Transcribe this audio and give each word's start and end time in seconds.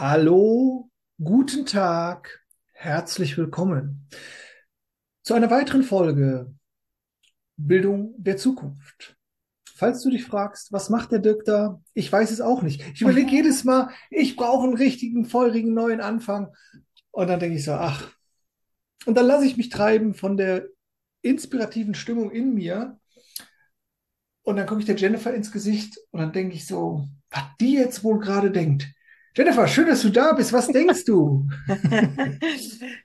Hallo, 0.00 0.92
guten 1.20 1.66
Tag, 1.66 2.46
herzlich 2.70 3.36
willkommen 3.36 4.08
zu 5.22 5.34
einer 5.34 5.50
weiteren 5.50 5.82
Folge 5.82 6.54
Bildung 7.56 8.14
der 8.16 8.36
Zukunft. 8.36 9.16
Falls 9.74 10.00
du 10.02 10.10
dich 10.10 10.24
fragst, 10.24 10.70
was 10.70 10.88
macht 10.88 11.10
der 11.10 11.18
Dirk 11.18 11.44
da? 11.46 11.82
Ich 11.94 12.12
weiß 12.12 12.30
es 12.30 12.40
auch 12.40 12.62
nicht. 12.62 12.80
Ich 12.94 13.02
überlege 13.02 13.28
jedes 13.32 13.64
Mal, 13.64 13.90
ich 14.08 14.36
brauche 14.36 14.68
einen 14.68 14.76
richtigen, 14.76 15.24
feurigen 15.24 15.74
neuen 15.74 16.00
Anfang. 16.00 16.54
Und 17.10 17.26
dann 17.26 17.40
denke 17.40 17.56
ich 17.56 17.64
so, 17.64 17.72
ach. 17.72 18.08
Und 19.04 19.16
dann 19.16 19.26
lasse 19.26 19.46
ich 19.46 19.56
mich 19.56 19.68
treiben 19.68 20.14
von 20.14 20.36
der 20.36 20.68
inspirativen 21.22 21.96
Stimmung 21.96 22.30
in 22.30 22.54
mir. 22.54 23.00
Und 24.42 24.58
dann 24.58 24.66
gucke 24.68 24.78
ich 24.78 24.86
der 24.86 24.94
Jennifer 24.94 25.34
ins 25.34 25.50
Gesicht 25.50 25.98
und 26.12 26.20
dann 26.20 26.32
denke 26.32 26.54
ich 26.54 26.68
so, 26.68 27.08
was 27.30 27.42
die 27.60 27.74
jetzt 27.74 28.04
wohl 28.04 28.20
gerade 28.20 28.52
denkt. 28.52 28.86
Jennifer, 29.36 29.68
schön, 29.68 29.86
dass 29.86 30.02
du 30.02 30.10
da 30.10 30.32
bist. 30.32 30.52
Was 30.52 30.68
denkst 30.68 31.04
du? 31.04 31.48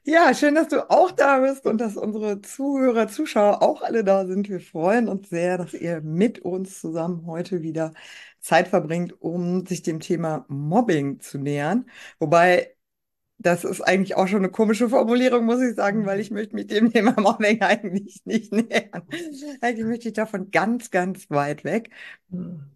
Ja, 0.06 0.34
schön, 0.34 0.56
dass 0.56 0.68
du 0.68 0.90
auch 0.90 1.12
da 1.12 1.40
bist 1.40 1.66
und 1.66 1.80
dass 1.80 1.96
unsere 1.96 2.42
Zuhörer, 2.42 3.08
Zuschauer 3.08 3.62
auch 3.62 3.82
alle 3.82 4.04
da 4.04 4.26
sind. 4.26 4.50
Wir 4.50 4.60
freuen 4.60 5.08
uns 5.08 5.30
sehr, 5.30 5.58
dass 5.58 5.74
ihr 5.74 6.02
mit 6.02 6.40
uns 6.40 6.82
zusammen 6.82 7.26
heute 7.26 7.62
wieder 7.62 7.94
Zeit 8.42 8.68
verbringt, 8.68 9.22
um 9.22 9.66
sich 9.66 9.82
dem 9.82 10.00
Thema 10.02 10.46
Mobbing 10.50 11.20
zu 11.22 11.38
nähern. 11.38 11.90
Wobei 12.20 12.76
das 13.44 13.64
ist 13.64 13.82
eigentlich 13.82 14.16
auch 14.16 14.28
schon 14.28 14.40
eine 14.40 14.50
komische 14.50 14.90
Formulierung, 14.90 15.46
muss 15.46 15.62
ich 15.62 15.76
sagen, 15.76 16.06
weil 16.06 16.20
ich 16.20 16.32
möchte 16.32 16.56
mich 16.56 16.68
dem 16.68 16.92
Thema 16.94 17.14
Mobbing 17.20 17.62
eigentlich 17.62 18.22
nicht 18.26 18.52
nähern. 18.52 19.04
Eigentlich 19.62 19.86
möchte 19.86 20.08
ich 20.08 20.14
davon 20.14 20.50
ganz, 20.52 20.90
ganz 20.92 21.30
weit 21.30 21.64
weg. 21.64 21.92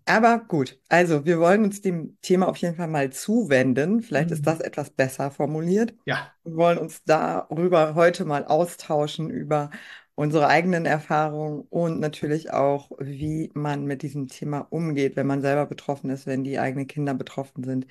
Aber 0.05 0.39
gut, 0.39 0.79
also 0.89 1.25
wir 1.25 1.39
wollen 1.39 1.63
uns 1.63 1.81
dem 1.81 2.17
Thema 2.21 2.47
auf 2.47 2.57
jeden 2.57 2.75
Fall 2.75 2.87
mal 2.87 3.11
zuwenden. 3.11 4.01
Vielleicht 4.01 4.31
ist 4.31 4.45
das 4.45 4.59
etwas 4.59 4.89
besser 4.89 5.31
formuliert. 5.31 5.95
Ja. 6.05 6.31
Wir 6.43 6.55
wollen 6.55 6.77
uns 6.77 7.03
darüber 7.05 7.95
heute 7.95 8.25
mal 8.25 8.45
austauschen, 8.45 9.29
über 9.29 9.71
unsere 10.15 10.47
eigenen 10.47 10.85
Erfahrungen 10.85 11.61
und 11.69 11.99
natürlich 11.99 12.51
auch, 12.51 12.91
wie 12.99 13.51
man 13.53 13.85
mit 13.85 14.01
diesem 14.01 14.27
Thema 14.27 14.59
umgeht, 14.71 15.15
wenn 15.15 15.27
man 15.27 15.41
selber 15.41 15.67
betroffen 15.67 16.09
ist, 16.09 16.25
wenn 16.25 16.43
die 16.43 16.59
eigenen 16.59 16.87
Kinder 16.87 17.13
betroffen 17.13 17.63
sind. 17.63 17.87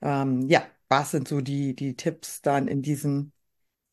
Ähm, 0.00 0.48
ja, 0.48 0.62
was 0.88 1.10
sind 1.12 1.28
so 1.28 1.40
die, 1.40 1.74
die 1.74 1.96
Tipps 1.96 2.42
dann 2.42 2.68
in 2.68 2.82
diesen 2.82 3.32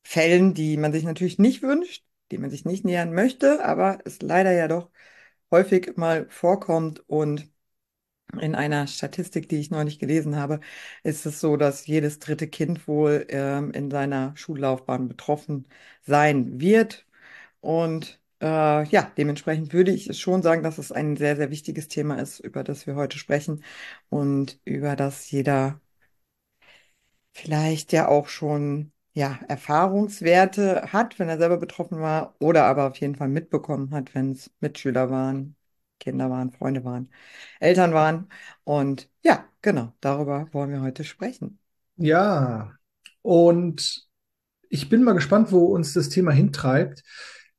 Fällen, 0.04 0.54
die 0.54 0.78
man 0.78 0.94
sich 0.94 1.04
natürlich 1.06 1.40
nicht 1.40 1.64
wünscht, 1.64 2.06
die 2.32 2.38
man 2.40 2.50
sich 2.52 2.66
nicht 2.66 2.86
nähern 2.86 3.14
möchte, 3.14 3.66
aber 3.66 4.00
es 4.06 4.22
leider 4.22 4.52
ja 4.54 4.68
doch 4.68 4.92
häufig 5.52 5.98
mal 5.98 6.28
vorkommt 6.30 7.02
und 7.10 7.52
in 8.42 8.56
einer 8.56 8.88
Statistik, 8.88 9.48
die 9.50 9.58
ich 9.58 9.72
neulich 9.72 10.00
gelesen 10.00 10.36
habe, 10.36 10.60
ist 11.04 11.26
es 11.26 11.40
so, 11.40 11.58
dass 11.58 11.88
jedes 11.88 12.20
dritte 12.20 12.48
Kind 12.48 12.88
wohl 12.88 13.26
ähm, 13.30 13.72
in 13.72 13.90
seiner 13.92 14.36
Schullaufbahn 14.36 15.08
betroffen 15.08 15.68
sein 16.04 16.60
wird. 16.60 17.06
Und 17.62 18.22
äh, 18.42 18.86
ja, 18.90 19.12
dementsprechend 19.18 19.74
würde 19.74 19.92
ich 19.92 20.18
schon 20.20 20.44
sagen, 20.44 20.64
dass 20.64 20.78
es 20.80 20.92
ein 20.92 21.18
sehr, 21.18 21.36
sehr 21.38 21.52
wichtiges 21.52 21.88
Thema 21.88 22.18
ist, 22.22 22.40
über 22.40 22.64
das 22.64 22.88
wir 22.88 22.96
heute 22.96 23.18
sprechen 23.18 23.64
und 24.10 24.60
über 24.66 24.96
das 24.96 25.32
jeder 25.32 25.82
vielleicht 27.36 27.92
ja 27.92 28.08
auch 28.08 28.30
schon 28.30 28.92
ja, 29.14 29.40
Erfahrungswerte 29.48 30.92
hat, 30.92 31.20
wenn 31.20 31.30
er 31.30 31.38
selber 31.38 31.58
betroffen 31.58 32.00
war, 32.00 32.36
oder 32.40 32.66
aber 32.66 32.88
auf 32.88 32.98
jeden 32.98 33.16
Fall 33.16 33.30
mitbekommen 33.30 33.92
hat, 33.92 34.16
wenn 34.16 34.32
es 34.32 34.52
Mitschüler 34.60 35.10
waren, 35.10 35.56
Kinder 36.00 36.30
waren, 36.30 36.52
Freunde 36.52 36.84
waren, 36.84 37.10
Eltern 37.60 37.94
waren. 37.94 38.30
Und 38.64 39.10
ja, 39.24 39.46
genau, 39.62 39.94
darüber 40.02 40.48
wollen 40.52 40.72
wir 40.72 40.82
heute 40.82 41.04
sprechen. 41.04 41.60
Ja. 41.98 42.74
Und 43.22 44.08
ich 44.70 44.90
bin 44.90 45.04
mal 45.04 45.14
gespannt, 45.14 45.52
wo 45.52 45.66
uns 45.66 45.94
das 45.94 46.10
Thema 46.10 46.32
hintreibt. 46.32 47.04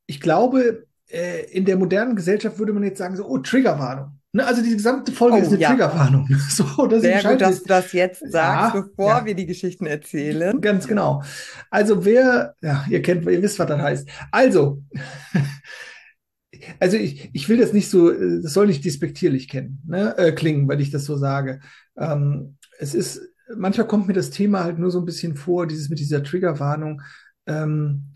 Ich 0.06 0.20
glaube, 0.20 0.86
äh, 1.08 1.50
in 1.50 1.64
der 1.64 1.76
modernen 1.76 2.16
Gesellschaft 2.16 2.58
würde 2.58 2.72
man 2.72 2.82
jetzt 2.82 2.98
sagen, 2.98 3.16
so, 3.16 3.26
oh, 3.26 3.38
Triggerwarnung. 3.38 4.15
Ne, 4.36 4.46
also 4.46 4.62
die 4.62 4.76
gesamte 4.76 5.12
Folge 5.12 5.38
Oh 5.38 5.40
ist 5.40 5.48
eine 5.48 5.58
ja, 5.58 5.70
Triggerwarnung. 5.70 6.28
So, 6.50 6.86
dass 6.86 7.00
sehr 7.00 7.22
gut, 7.22 7.40
dass 7.40 7.62
du 7.62 7.68
das 7.68 7.92
jetzt 7.92 8.20
sagst, 8.30 8.74
Ja, 8.74 8.80
bevor 8.82 9.08
ja, 9.08 9.24
wir 9.24 9.34
die 9.34 9.46
Geschichten 9.46 9.86
erzählen. 9.86 10.60
ganz 10.60 10.86
genau. 10.86 11.22
Also 11.70 12.04
wer, 12.04 12.54
ja, 12.60 12.84
ihr 12.90 13.00
kennt, 13.00 13.24
ihr 13.24 13.40
wisst, 13.40 13.58
was 13.58 13.66
das 13.66 13.80
heißt. 13.80 14.08
Also, 14.30 14.82
also 16.80 16.98
ich, 16.98 17.30
ich 17.32 17.48
will 17.48 17.56
das 17.56 17.72
nicht 17.72 17.88
so, 17.88 18.10
äh, 18.10 18.42
das 18.42 18.52
soll 18.52 18.66
nicht 18.66 18.84
despektierlich 18.84 19.48
kennen, 19.48 19.80
ne, 19.86 20.14
äh, 20.18 20.32
klingen, 20.32 20.68
weil 20.68 20.82
ich 20.82 20.90
das 20.90 21.06
so 21.06 21.16
sage. 21.16 21.60
Ähm, 21.96 22.58
es 22.78 22.94
ist, 22.94 23.22
manchmal 23.56 23.86
kommt 23.86 24.06
mir 24.06 24.12
das 24.12 24.28
Thema 24.28 24.64
halt 24.64 24.78
nur 24.78 24.90
so 24.90 24.98
ein 24.98 25.06
bisschen 25.06 25.34
vor, 25.34 25.66
dieses 25.66 25.88
mit 25.88 25.98
dieser 25.98 26.22
Triggerwarnung, 26.22 27.00
ähm, 27.46 28.12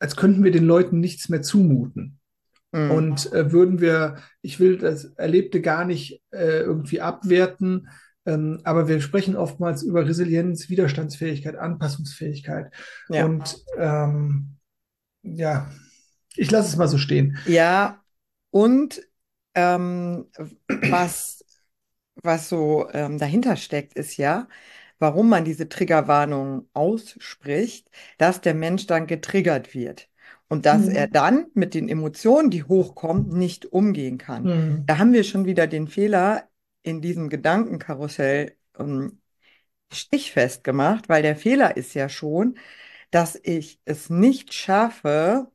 als 0.00 0.16
könnten 0.16 0.42
wir 0.42 0.50
den 0.50 0.64
Leuten 0.64 0.98
nichts 0.98 1.28
mehr 1.28 1.42
zumuten. 1.42 2.18
Mm, 2.72 2.90
Und 2.90 3.32
äh, 3.32 3.52
würden 3.52 3.80
wir, 3.80 4.16
ich 4.40 4.58
will 4.58 4.78
das 4.78 5.04
Erlebte 5.16 5.60
gar 5.60 5.84
nicht 5.84 6.22
äh, 6.30 6.60
irgendwie 6.60 7.00
abwerten, 7.00 7.88
ähm, 8.24 8.60
aber 8.64 8.88
wir 8.88 9.00
sprechen 9.00 9.36
oftmals 9.36 9.82
über 9.82 10.06
Resilienz, 10.06 10.68
Widerstandsfähigkeit, 10.68 11.56
Anpassungsfähigkeit. 11.56 12.72
ja. 13.08 13.24
Und 13.24 13.64
ähm, 13.78 14.56
ja, 15.22 15.70
ich 16.36 16.50
lasse 16.50 16.68
es 16.68 16.76
mal 16.76 16.88
so 16.88 16.98
stehen. 16.98 17.38
Ja, 17.46 18.02
und 18.50 19.02
ähm, 19.54 20.26
was, 20.68 21.44
was 22.22 22.48
so 22.48 22.88
ähm, 22.92 23.18
dahinter 23.18 23.56
steckt, 23.56 23.94
ist 23.94 24.16
ja, 24.16 24.48
warum 24.98 25.28
man 25.28 25.44
diese 25.44 25.68
Triggerwarnung 25.68 26.68
ausspricht, 26.72 27.90
dass 28.18 28.40
der 28.40 28.54
Mensch 28.54 28.86
dann 28.86 29.06
getriggert 29.06 29.74
wird 29.74 30.08
und 30.52 30.66
dass 30.66 30.86
er 30.86 31.06
Hm. 31.06 31.12
dann 31.12 31.46
mit 31.54 31.72
den 31.72 31.88
Emotionen, 31.88 32.50
die 32.50 32.62
hochkommen, 32.64 33.30
nicht 33.30 33.64
umgehen 33.64 34.18
kann. 34.18 34.44
Hm. 34.44 34.84
Da 34.86 34.98
haben 34.98 35.14
wir 35.14 35.24
schon 35.24 35.46
wieder 35.46 35.66
den 35.66 35.88
Fehler 35.88 36.46
in 36.82 37.00
diesem 37.00 37.30
Gedankenkarussell 37.30 38.54
ähm, 38.78 39.18
stichfest 39.90 40.62
gemacht, 40.62 41.08
weil 41.08 41.22
der 41.22 41.36
Fehler 41.36 41.78
ist 41.78 41.94
ja 41.94 42.10
schon, 42.10 42.58
dass 43.10 43.40
ich 43.42 43.80
es 43.86 44.10
nicht 44.10 44.52
schaffe, 44.52 45.46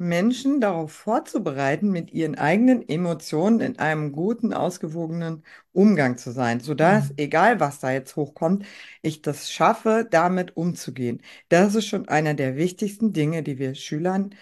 Menschen 0.00 0.60
darauf 0.60 0.92
vorzubereiten, 0.92 1.90
mit 1.90 2.12
ihren 2.12 2.36
eigenen 2.36 2.88
Emotionen 2.88 3.60
in 3.60 3.78
einem 3.78 4.12
guten, 4.12 4.52
ausgewogenen 4.54 5.44
Umgang 5.72 6.16
zu 6.18 6.32
sein, 6.32 6.60
sodass, 6.60 7.12
Hm. 7.12 7.18
egal 7.18 7.60
was 7.60 7.80
da 7.80 7.92
jetzt 7.92 8.16
hochkommt, 8.16 8.64
ich 9.02 9.22
das 9.22 9.50
schaffe, 9.52 10.06
damit 10.10 10.56
umzugehen. 10.56 11.22
Das 11.50 11.74
ist 11.74 11.86
schon 11.86 12.08
einer 12.08 12.34
der 12.34 12.56
wichtigsten 12.56 13.12
Dinge, 13.12 13.42
die 13.42 13.58
wir 13.58 13.74
Schülern 13.74 14.34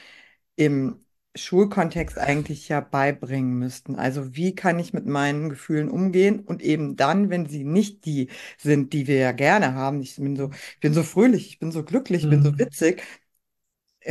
im 0.57 1.05
Schulkontext 1.37 2.19
eigentlich 2.19 2.69
ja 2.69 2.81
beibringen 2.81 3.59
müssten. 3.59 3.95
Also 3.97 4.35
wie 4.35 4.55
kann 4.55 4.79
ich 4.81 4.93
mit 4.93 5.07
meinen 5.07 5.51
Gefühlen 5.51 5.89
umgehen 5.89 6.41
und 6.41 6.63
eben 6.63 6.97
dann, 6.97 7.31
wenn 7.31 7.47
sie 7.47 7.65
nicht 7.65 8.05
die 8.07 8.29
sind, 8.59 8.93
die 8.93 9.07
wir 9.07 9.17
ja 9.19 9.33
gerne 9.33 9.75
haben. 9.75 10.01
Ich 10.01 10.17
bin 10.17 10.35
so, 10.37 10.51
ich 10.75 10.81
bin 10.81 10.95
so 10.95 11.03
fröhlich, 11.05 11.47
ich 11.49 11.59
bin 11.61 11.71
so 11.71 11.85
glücklich, 11.85 12.23
ich 12.25 12.29
bin 12.29 12.43
so 12.43 12.51
Hm. 12.51 12.59
witzig 12.59 13.03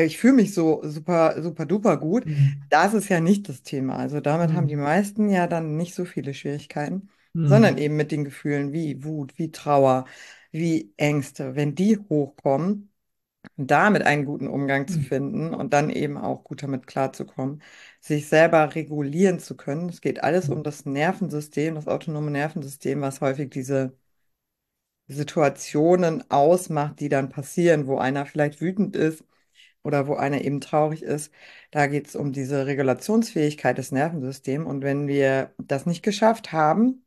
ich 0.06 0.18
fühle 0.18 0.34
mich 0.34 0.54
so 0.54 0.82
super, 0.84 1.42
super 1.42 1.66
duper 1.66 1.98
gut. 1.98 2.26
Hm. 2.26 2.70
Das 2.70 2.94
ist 2.94 3.10
ja 3.10 3.20
nicht 3.20 3.50
das 3.50 3.64
Thema. 3.64 3.98
Also 3.98 4.20
damit 4.22 4.54
haben 4.54 4.68
die 4.68 4.76
meisten 4.76 5.30
ja 5.30 5.48
dann 5.48 5.78
nicht 5.78 5.96
so 5.96 6.06
viele 6.06 6.34
Schwierigkeiten, 6.34 7.10
sondern 7.44 7.78
Hm. 7.78 7.78
eben 7.78 7.96
mit 7.96 8.12
den 8.12 8.26
Gefühlen 8.26 8.74
wie 8.74 9.04
Wut, 9.04 9.38
wie 9.38 9.52
Trauer, 9.52 10.06
wie 10.52 10.94
Ängste. 10.98 11.56
Wenn 11.56 11.76
die 11.76 11.98
hochkommen, 11.98 12.92
damit 13.58 14.04
einen 14.04 14.26
guten 14.26 14.48
Umgang 14.48 14.88
zu 14.88 15.00
Hm. 15.00 15.04
finden 15.04 15.54
und 15.54 15.74
dann 15.74 15.90
eben 15.90 16.18
auch 16.18 16.44
gut 16.44 16.64
damit 16.64 16.88
klarzukommen, 16.88 17.62
sich 18.02 18.28
selber 18.28 18.76
regulieren 18.76 19.40
zu 19.40 19.58
können. 19.58 19.90
Es 19.90 20.02
geht 20.02 20.24
alles 20.24 20.50
um 20.50 20.64
das 20.64 20.86
Nervensystem, 20.86 21.76
das 21.76 21.88
autonome 21.88 22.32
Nervensystem, 22.32 23.02
was 23.02 23.22
häufig 23.22 23.50
diese 23.52 23.98
Situationen 25.08 26.30
ausmacht, 26.32 27.00
die 27.00 27.10
dann 27.10 27.30
passieren, 27.30 27.88
wo 27.88 27.98
einer 27.98 28.26
vielleicht 28.26 28.62
wütend 28.62 28.96
ist 28.96 29.24
oder 29.88 30.08
wo 30.08 30.16
einer 30.16 30.42
eben 30.44 30.62
traurig 30.62 31.02
ist. 31.04 31.34
Da 31.72 31.88
geht 31.88 32.08
es 32.08 32.16
um 32.16 32.34
diese 32.34 32.68
Regulationsfähigkeit 32.68 33.78
des 33.78 33.92
Nervensystems. 33.92 34.68
Und 34.68 34.84
wenn 34.84 35.08
wir 35.08 35.54
das 35.58 35.86
nicht 35.88 36.04
geschafft 36.04 36.52
haben, 36.52 37.06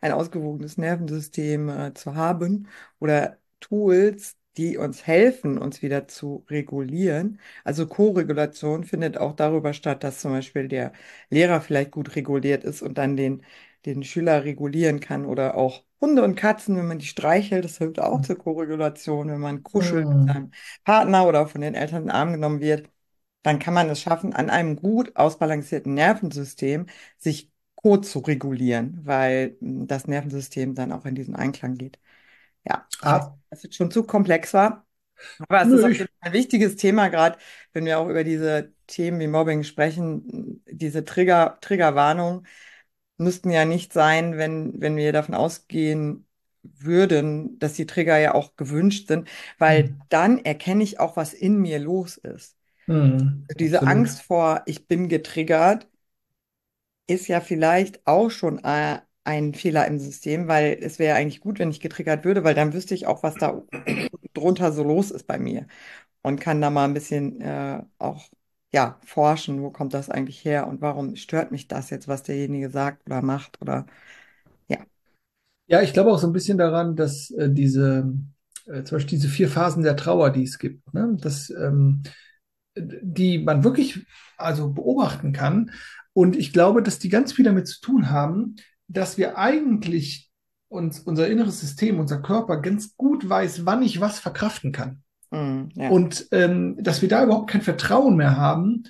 ein 0.00 0.12
ausgewogenes 0.12 0.78
Nervensystem 0.78 1.68
äh, 1.68 1.94
zu 1.94 2.14
haben 2.14 2.68
oder 2.98 3.38
Tools, 3.60 4.36
die 4.56 4.76
uns 4.76 5.06
helfen, 5.06 5.58
uns 5.58 5.80
wieder 5.82 6.08
zu 6.08 6.44
regulieren. 6.50 7.40
Also 7.64 7.86
Co-Regulation 7.86 8.84
findet 8.84 9.16
auch 9.18 9.34
darüber 9.34 9.72
statt, 9.72 10.04
dass 10.04 10.20
zum 10.20 10.32
Beispiel 10.32 10.68
der 10.68 10.92
Lehrer 11.30 11.60
vielleicht 11.62 11.90
gut 11.92 12.16
reguliert 12.16 12.64
ist 12.64 12.82
und 12.82 12.98
dann 12.98 13.16
den, 13.16 13.42
den 13.86 14.02
Schüler 14.04 14.44
regulieren 14.44 15.00
kann 15.00 15.26
oder 15.26 15.56
auch 15.56 15.84
Hunde 16.00 16.22
und 16.24 16.34
Katzen, 16.36 16.76
wenn 16.76 16.86
man 16.88 16.98
die 16.98 17.06
streichelt, 17.06 17.64
das 17.64 17.78
hilft 17.78 18.00
auch 18.00 18.22
zur 18.22 18.36
Co-Regulation, 18.38 19.28
wenn 19.28 19.40
man 19.40 19.62
kuschelt 19.62 20.08
mit 20.08 20.18
Hm. 20.18 20.32
seinem 20.32 20.50
Partner 20.84 21.26
oder 21.26 21.46
von 21.46 21.60
den 21.60 21.74
Eltern 21.74 22.02
in 22.02 22.08
den 22.08 22.10
Arm 22.10 22.32
genommen 22.32 22.60
wird 22.60 22.88
dann 23.42 23.58
kann 23.58 23.74
man 23.74 23.90
es 23.90 24.00
schaffen, 24.00 24.32
an 24.34 24.50
einem 24.50 24.76
gut 24.76 25.16
ausbalancierten 25.16 25.94
Nervensystem 25.94 26.86
sich 27.18 27.50
co 27.74 27.96
zu 27.98 28.20
regulieren, 28.20 29.00
weil 29.04 29.56
mm, 29.60 29.86
das 29.86 30.06
Nervensystem 30.06 30.74
dann 30.74 30.92
auch 30.92 31.04
in 31.06 31.14
diesen 31.16 31.34
Einklang 31.36 31.76
geht. 31.76 31.98
Ja, 32.66 32.88
Ah, 33.02 33.36
dass 33.50 33.64
es 33.64 33.74
schon 33.76 33.90
zu 33.90 34.04
komplex 34.04 34.54
war. 34.54 34.86
Aber 35.48 35.62
es 35.62 35.72
ist 35.72 35.82
nö, 35.82 35.84
auf 35.84 35.96
jeden 35.98 36.10
Fall 36.20 36.30
ein 36.30 36.34
wichtiges 36.34 36.76
Thema, 36.76 37.08
gerade 37.08 37.38
wenn 37.72 37.84
wir 37.86 37.98
auch 37.98 38.08
über 38.08 38.24
diese 38.24 38.72
Themen 38.86 39.20
wie 39.20 39.28
Mobbing 39.28 39.64
sprechen. 39.64 40.62
Diese 40.70 41.04
Trigger, 41.04 41.58
Triggerwarnung 41.60 42.46
müssten 43.22 43.50
ja 43.50 43.64
nicht 43.64 43.92
sein, 43.92 44.36
wenn, 44.38 44.80
wenn 44.80 44.96
wir 44.96 45.12
davon 45.12 45.34
ausgehen 45.34 46.26
würden, 46.62 47.58
dass 47.58 47.74
die 47.74 47.86
Trigger 47.86 48.18
ja 48.18 48.34
auch 48.34 48.56
gewünscht 48.56 49.08
sind, 49.08 49.28
weil 49.58 49.90
hm, 49.90 50.02
dann 50.10 50.38
erkenne 50.44 50.82
ich 50.84 51.00
auch, 51.00 51.16
was 51.16 51.32
in 51.34 51.58
mir 51.58 51.78
los 51.80 52.16
ist. 52.18 52.56
hm, 52.86 53.48
Diese 53.58 53.86
absolut. 53.86 53.86
Angst 53.86 54.22
vor, 54.22 54.62
ich 54.66 54.88
bin 54.88 55.08
getriggert, 55.08 55.88
ist 57.06 57.26
ja 57.28 57.40
vielleicht 57.40 58.06
auch 58.06 58.30
schon 58.30 58.58
äh, 58.64 59.00
ein 59.24 59.54
Fehler 59.54 59.86
im 59.86 59.98
System, 59.98 60.48
weil 60.48 60.78
es 60.80 60.98
wäre 60.98 61.10
ja 61.16 61.16
eigentlich 61.20 61.40
gut, 61.40 61.58
wenn 61.58 61.70
ich 61.70 61.80
getriggert 61.80 62.24
würde, 62.24 62.44
weil 62.44 62.54
dann 62.54 62.72
wüsste 62.72 62.94
ich 62.94 63.06
auch, 63.06 63.22
was 63.22 63.38
da 63.38 63.62
drunter 64.34 64.72
so 64.72 64.82
los 64.84 65.10
ist 65.10 65.26
bei 65.26 65.38
mir 65.38 65.66
und 66.22 66.40
kann 66.40 66.60
da 66.60 66.70
mal 66.70 66.86
ein 66.86 66.94
bisschen 66.94 67.40
äh, 67.42 67.82
auch 67.98 68.28
ja 68.72 68.98
forschen, 69.04 69.62
wo 69.62 69.70
kommt 69.70 69.94
das 69.94 70.10
eigentlich 70.10 70.44
her 70.44 70.66
und 70.66 70.80
warum 70.80 71.16
stört 71.16 71.52
mich 71.52 71.68
das 71.68 71.90
jetzt, 71.90 72.08
was 72.08 72.22
derjenige 72.22 72.70
sagt 72.70 73.06
oder 73.06 73.22
macht 73.22 73.60
oder 73.60 73.86
ja. 74.68 74.78
Ja, 75.66 75.82
ich 75.82 75.92
glaube 75.92 76.12
auch 76.12 76.18
so 76.18 76.26
ein 76.26 76.32
bisschen 76.32 76.58
daran, 76.58 76.96
dass 76.96 77.30
äh, 77.32 77.50
diese, 77.50 78.12
äh, 78.66 78.82
zum 78.84 78.96
Beispiel 78.96 79.18
diese 79.18 79.28
vier 79.28 79.48
Phasen 79.48 79.82
der 79.82 79.96
Trauer, 79.96 80.30
die 80.30 80.44
es 80.44 80.58
gibt, 80.58 80.92
ne, 80.94 81.16
dass, 81.20 81.50
ähm, 81.50 82.02
die 82.76 83.38
man 83.38 83.64
wirklich 83.64 84.06
also 84.36 84.70
beobachten 84.72 85.32
kann. 85.32 85.72
Und 86.14 86.36
ich 86.36 86.52
glaube, 86.52 86.82
dass 86.82 86.98
die 86.98 87.08
ganz 87.08 87.32
viel 87.32 87.44
damit 87.44 87.66
zu 87.68 87.80
tun 87.80 88.10
haben, 88.10 88.56
dass 88.88 89.18
wir 89.18 89.38
eigentlich 89.38 90.30
uns, 90.68 91.00
unser 91.00 91.28
inneres 91.28 91.60
System, 91.60 92.00
unser 92.00 92.20
Körper 92.22 92.60
ganz 92.60 92.96
gut 92.96 93.28
weiß, 93.28 93.66
wann 93.66 93.82
ich 93.82 94.00
was 94.00 94.18
verkraften 94.18 94.72
kann. 94.72 95.02
Mm, 95.32 95.70
ja. 95.74 95.88
Und 95.88 96.28
ähm, 96.30 96.76
dass 96.78 97.02
wir 97.02 97.08
da 97.08 97.24
überhaupt 97.24 97.50
kein 97.50 97.62
Vertrauen 97.62 98.16
mehr 98.16 98.36
haben. 98.36 98.84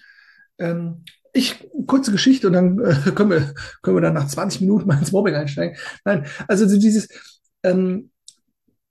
Ähm, 0.58 1.04
ich, 1.32 1.66
kurze 1.86 2.12
Geschichte 2.12 2.48
und 2.48 2.52
dann 2.52 2.78
äh, 2.80 3.10
können 3.14 3.30
wir, 3.30 3.54
können 3.80 3.96
wir 3.96 4.02
dann 4.02 4.14
nach 4.14 4.26
20 4.26 4.60
Minuten 4.60 4.86
mal 4.86 4.98
ins 4.98 5.12
Mobbing 5.12 5.34
einsteigen. 5.34 5.76
Nein, 6.04 6.26
also 6.48 6.68
so 6.68 6.78
dieses, 6.78 7.08
ähm, 7.62 8.10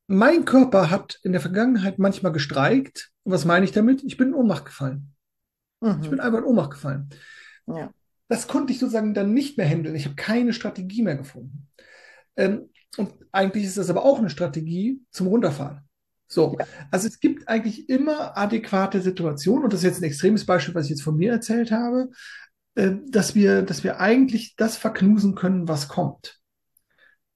mein 0.07 0.45
Körper 0.45 0.89
hat 0.89 1.19
in 1.23 1.33
der 1.33 1.41
Vergangenheit 1.41 1.99
manchmal 1.99 2.31
gestreikt. 2.31 3.11
Und 3.23 3.33
was 3.33 3.45
meine 3.45 3.65
ich 3.65 3.71
damit? 3.71 4.03
Ich 4.03 4.17
bin 4.17 4.29
in 4.29 4.33
Ohnmacht 4.33 4.65
gefallen. 4.65 5.13
Ich 5.83 6.09
bin 6.09 6.13
Mhm. 6.13 6.19
einfach 6.19 6.39
in 6.39 6.45
Ohnmacht 6.45 6.71
gefallen. 6.71 7.09
Ja. 7.67 7.91
Das 8.27 8.47
konnte 8.47 8.71
ich 8.71 8.79
sozusagen 8.79 9.13
dann 9.13 9.33
nicht 9.33 9.57
mehr 9.57 9.67
handeln. 9.67 9.95
Ich 9.95 10.05
habe 10.05 10.15
keine 10.15 10.53
Strategie 10.53 11.01
mehr 11.01 11.15
gefunden. 11.15 11.67
Ähm, 12.37 12.69
und 12.97 13.13
eigentlich 13.31 13.65
ist 13.65 13.77
das 13.77 13.89
aber 13.89 14.03
auch 14.03 14.19
eine 14.19 14.29
Strategie 14.29 15.01
zum 15.11 15.27
Runterfahren. 15.27 15.81
So, 16.31 16.55
Ja. 16.57 16.65
also 16.91 17.07
es 17.07 17.19
gibt 17.19 17.49
eigentlich 17.49 17.89
immer 17.89 18.37
adäquate 18.37 19.01
Situationen, 19.01 19.65
und 19.65 19.73
das 19.73 19.81
ist 19.81 19.85
jetzt 19.85 20.01
ein 20.01 20.05
extremes 20.05 20.45
Beispiel, 20.45 20.73
was 20.73 20.85
ich 20.85 20.91
jetzt 20.91 21.03
von 21.03 21.17
mir 21.17 21.31
erzählt 21.33 21.71
habe, 21.71 22.09
äh, 22.75 22.91
dass 23.09 23.35
wir, 23.35 23.63
dass 23.63 23.83
wir 23.83 23.99
eigentlich 23.99 24.55
das 24.55 24.77
verknusen 24.77 25.35
können, 25.35 25.67
was 25.67 25.89
kommt. 25.89 26.39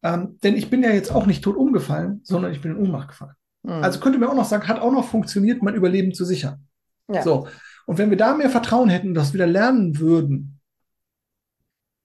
Ähm, 0.01 0.37
denn 0.43 0.55
ich 0.55 0.69
bin 0.69 0.81
ja 0.81 0.91
jetzt 0.91 1.11
auch 1.11 1.25
nicht 1.25 1.43
tot 1.43 1.57
umgefallen, 1.57 2.21
sondern 2.23 2.53
ich 2.53 2.61
bin 2.61 2.71
in 2.71 2.77
Ohnmacht 2.77 3.09
gefallen. 3.09 3.33
Also 3.81 3.99
Mm, 3.99 4.03
könnte 4.03 4.19
man 4.19 4.29
auch 4.29 4.35
noch 4.35 4.45
sagen, 4.45 4.67
hat 4.67 4.79
auch 4.79 4.91
noch 4.91 5.07
funktioniert, 5.07 5.61
mein 5.61 5.75
Überleben 5.75 6.13
zu 6.13 6.23
sichern. 6.23 6.67
ja. 7.11 7.21
So, 7.23 7.47
und 7.87 7.97
wenn 7.97 8.09
wir 8.11 8.17
da 8.17 8.33
mehr 8.33 8.49
Vertrauen 8.49 8.89
hätten, 8.89 9.13
das 9.13 9.33
wieder 9.33 9.47
lernen 9.47 9.99
würden, 9.99 10.59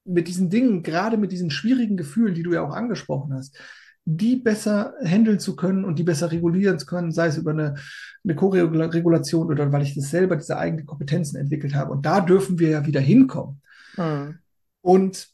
mit 0.04 0.26
diesen 0.26 0.50
Dingen, 0.50 0.82
gerade 0.82 1.16
mit 1.18 1.30
diesen 1.30 1.50
schwierigen 1.50 1.96
Gefühlen, 1.96 2.34
die 2.34 2.42
du 2.42 2.52
ja 2.52 2.62
auch 2.62 2.74
angesprochen 2.74 3.34
hast, 3.34 3.56
die 4.04 4.36
besser 4.36 4.94
handeln 5.04 5.38
zu 5.38 5.56
können 5.56 5.84
und 5.84 5.98
die 5.98 6.04
besser 6.04 6.30
regulieren 6.32 6.78
zu 6.78 6.86
können, 6.86 7.12
sei 7.12 7.26
es 7.28 7.36
über 7.36 7.52
eine, 7.52 7.76
eine 8.24 8.34
Co-Regulation 8.34 9.48
oder 9.48 9.70
weil 9.72 9.82
ich 9.82 9.94
das 9.94 10.10
selber, 10.10 10.36
diese 10.36 10.58
eigenen 10.58 10.86
Kompetenzen 10.86 11.36
entwickelt 11.38 11.74
habe. 11.74 11.92
Und 11.92 12.06
da 12.06 12.20
dürfen 12.20 12.58
wir 12.58 12.70
ja 12.70 12.86
wieder 12.86 13.00
hinkommen. 13.00 13.60
Mm, 13.96 14.40
Und 14.82 15.28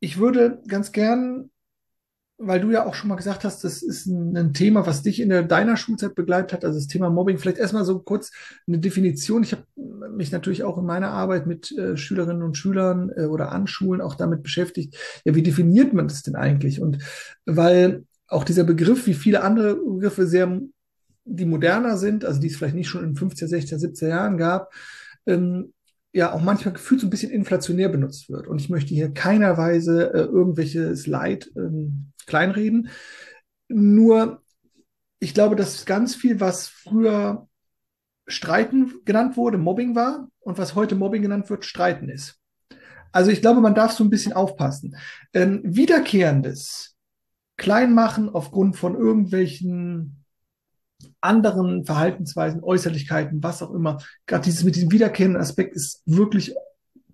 ich 0.00 0.18
würde 0.18 0.62
ganz 0.68 0.92
gern, 0.92 1.50
weil 2.38 2.60
du 2.60 2.70
ja 2.70 2.86
auch 2.86 2.94
schon 2.94 3.08
mal 3.08 3.16
gesagt 3.16 3.44
hast, 3.44 3.64
das 3.64 3.82
ist 3.82 4.06
ein, 4.06 4.54
Thema, 4.54 4.86
was 4.86 5.02
dich 5.02 5.20
in 5.20 5.28
der, 5.28 5.42
deiner 5.42 5.76
Schulzeit 5.76 6.14
begleitet 6.14 6.52
hat, 6.52 6.64
also 6.64 6.78
das 6.78 6.86
Thema 6.86 7.10
Mobbing, 7.10 7.38
vielleicht 7.38 7.58
erstmal 7.58 7.84
so 7.84 7.98
kurz 7.98 8.30
eine 8.66 8.78
Definition. 8.78 9.42
Ich 9.42 9.52
habe 9.52 9.64
mich 10.12 10.30
natürlich 10.30 10.62
auch 10.62 10.78
in 10.78 10.86
meiner 10.86 11.10
Arbeit 11.10 11.46
mit 11.46 11.76
äh, 11.76 11.96
Schülerinnen 11.96 12.44
und 12.44 12.56
Schülern 12.56 13.10
äh, 13.16 13.24
oder 13.24 13.50
an 13.50 13.66
Schulen 13.66 14.00
auch 14.00 14.14
damit 14.14 14.44
beschäftigt, 14.44 14.96
ja, 15.24 15.34
wie 15.34 15.42
definiert 15.42 15.92
man 15.92 16.06
das 16.06 16.22
denn 16.22 16.36
eigentlich? 16.36 16.80
Und 16.80 16.98
weil 17.44 18.04
auch 18.28 18.44
dieser 18.44 18.64
Begriff, 18.64 19.06
wie 19.06 19.14
viele 19.14 19.42
andere 19.42 19.74
Begriffe 19.74 20.26
sehr, 20.28 20.60
die 21.24 21.46
moderner 21.46 21.96
sind, 21.96 22.24
also 22.24 22.40
die 22.40 22.46
es 22.46 22.56
vielleicht 22.56 22.76
nicht 22.76 22.88
schon 22.88 23.04
in 23.04 23.16
15, 23.16 23.48
16, 23.48 23.78
17 23.80 24.08
Jahren 24.10 24.38
gab, 24.38 24.72
ähm, 25.26 25.72
ja 26.12 26.32
auch 26.32 26.40
manchmal 26.40 26.74
gefühlt 26.74 27.00
so 27.00 27.06
ein 27.06 27.10
bisschen 27.10 27.30
inflationär 27.30 27.88
benutzt 27.88 28.30
wird. 28.30 28.46
Und 28.46 28.60
ich 28.60 28.70
möchte 28.70 28.94
hier 28.94 29.12
keiner 29.12 29.56
Weise 29.56 30.12
äh, 30.12 30.20
irgendwelches 30.20 31.06
Leid 31.06 31.50
ähm, 31.56 32.12
kleinreden. 32.26 32.90
Nur, 33.68 34.42
ich 35.20 35.34
glaube, 35.34 35.56
dass 35.56 35.84
ganz 35.84 36.14
viel, 36.14 36.40
was 36.40 36.68
früher 36.68 37.48
Streiten 38.26 38.92
genannt 39.04 39.36
wurde, 39.36 39.58
Mobbing 39.58 39.94
war 39.94 40.28
und 40.40 40.58
was 40.58 40.74
heute 40.74 40.94
Mobbing 40.94 41.22
genannt 41.22 41.50
wird, 41.50 41.64
Streiten 41.64 42.08
ist. 42.08 42.38
Also 43.12 43.30
ich 43.30 43.40
glaube, 43.40 43.60
man 43.60 43.74
darf 43.74 43.92
so 43.92 44.04
ein 44.04 44.10
bisschen 44.10 44.32
aufpassen. 44.32 44.96
Ähm, 45.32 45.62
wiederkehrendes 45.64 46.96
Kleinmachen 47.56 48.28
aufgrund 48.28 48.76
von 48.76 48.94
irgendwelchen 48.94 50.17
anderen 51.20 51.84
Verhaltensweisen, 51.84 52.62
Äußerlichkeiten, 52.62 53.42
was 53.42 53.62
auch 53.62 53.72
immer, 53.72 53.98
gerade 54.26 54.44
dieses 54.44 54.64
mit 54.64 54.76
diesem 54.76 54.92
wiederkehrenden 54.92 55.40
Aspekt 55.40 55.74
ist 55.74 56.02
wirklich 56.06 56.54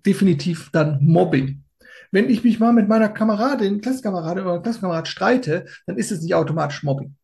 definitiv 0.05 0.69
dann 0.71 1.03
Mobbing. 1.03 1.63
Wenn 2.11 2.29
ich 2.29 2.43
mich 2.43 2.59
mal 2.59 2.71
mit 2.71 2.87
meiner 2.87 3.09
Kameradin, 3.09 3.81
Klassenkameradin 3.81 4.45
oder 4.45 4.61
Klassenkamerad 4.61 5.07
streite, 5.07 5.65
dann 5.87 5.97
ist 5.97 6.11
es 6.11 6.21
nicht 6.21 6.35
automatisch 6.35 6.83
Mobbing. 6.83 7.15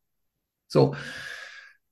So. 0.68 0.94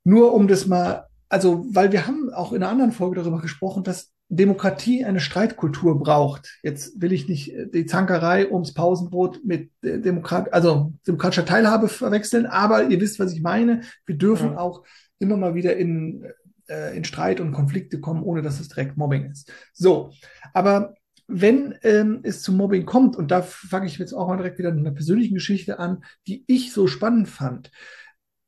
Nur 0.05 0.35
um 0.35 0.49
das 0.49 0.67
mal, 0.67 1.07
also, 1.29 1.67
weil 1.71 1.93
wir 1.93 2.07
haben 2.07 2.33
auch 2.33 2.53
in 2.53 2.63
einer 2.63 2.73
anderen 2.73 2.93
Folge 2.93 3.17
darüber 3.17 3.41
gesprochen, 3.41 3.85
dass 3.85 4.11
Demokratie 4.33 5.05
eine 5.05 5.19
Streitkultur 5.19 5.99
braucht. 5.99 6.59
Jetzt 6.63 7.03
will 7.03 7.13
ich 7.13 7.29
nicht 7.29 7.53
die 7.75 7.85
Zankerei 7.85 8.49
ums 8.49 8.73
Pausenbrot 8.73 9.45
mit 9.45 9.71
Demokrat, 9.83 10.53
also 10.53 10.93
demokratischer 11.07 11.45
Teilhabe 11.45 11.89
verwechseln, 11.89 12.47
aber 12.47 12.85
ihr 12.85 13.01
wisst, 13.01 13.19
was 13.19 13.33
ich 13.33 13.43
meine. 13.43 13.83
Wir 14.07 14.17
dürfen 14.17 14.53
mm, 14.53 14.59
auch 14.59 14.85
immer 15.19 15.37
mal 15.37 15.57
wieder 15.57 15.77
in, 15.77 16.25
äh, 16.69 16.97
in 16.97 17.03
Streit 17.03 17.41
und 17.41 17.51
Konflikte 17.51 17.99
kommen, 17.99 18.23
ohne 18.23 18.41
dass 18.41 18.61
es 18.61 18.69
direkt 18.69 18.97
Mobbing 18.97 19.29
ist. 19.33 19.53
So, 19.73 20.13
aber 20.55 20.95
wenn 21.27 21.77
ähm, 21.83 22.21
es 22.23 22.43
zu 22.43 22.53
Mobbing 22.53 22.87
kommt, 22.87 23.17
und 23.17 23.33
da 23.33 23.43
fange 23.43 23.87
ich 23.87 23.99
jetzt 23.99 24.13
auch 24.13 24.29
mal 24.29 24.37
direkt 24.37 24.59
wieder 24.59 24.71
mit 24.71 24.87
einer 24.87 24.95
persönlichen 24.95 25.35
Geschichte 25.35 25.81
an, 25.81 26.05
die 26.29 26.45
ich 26.47 26.73
so 26.73 26.87
spannend 26.87 27.29
fand. 27.29 27.73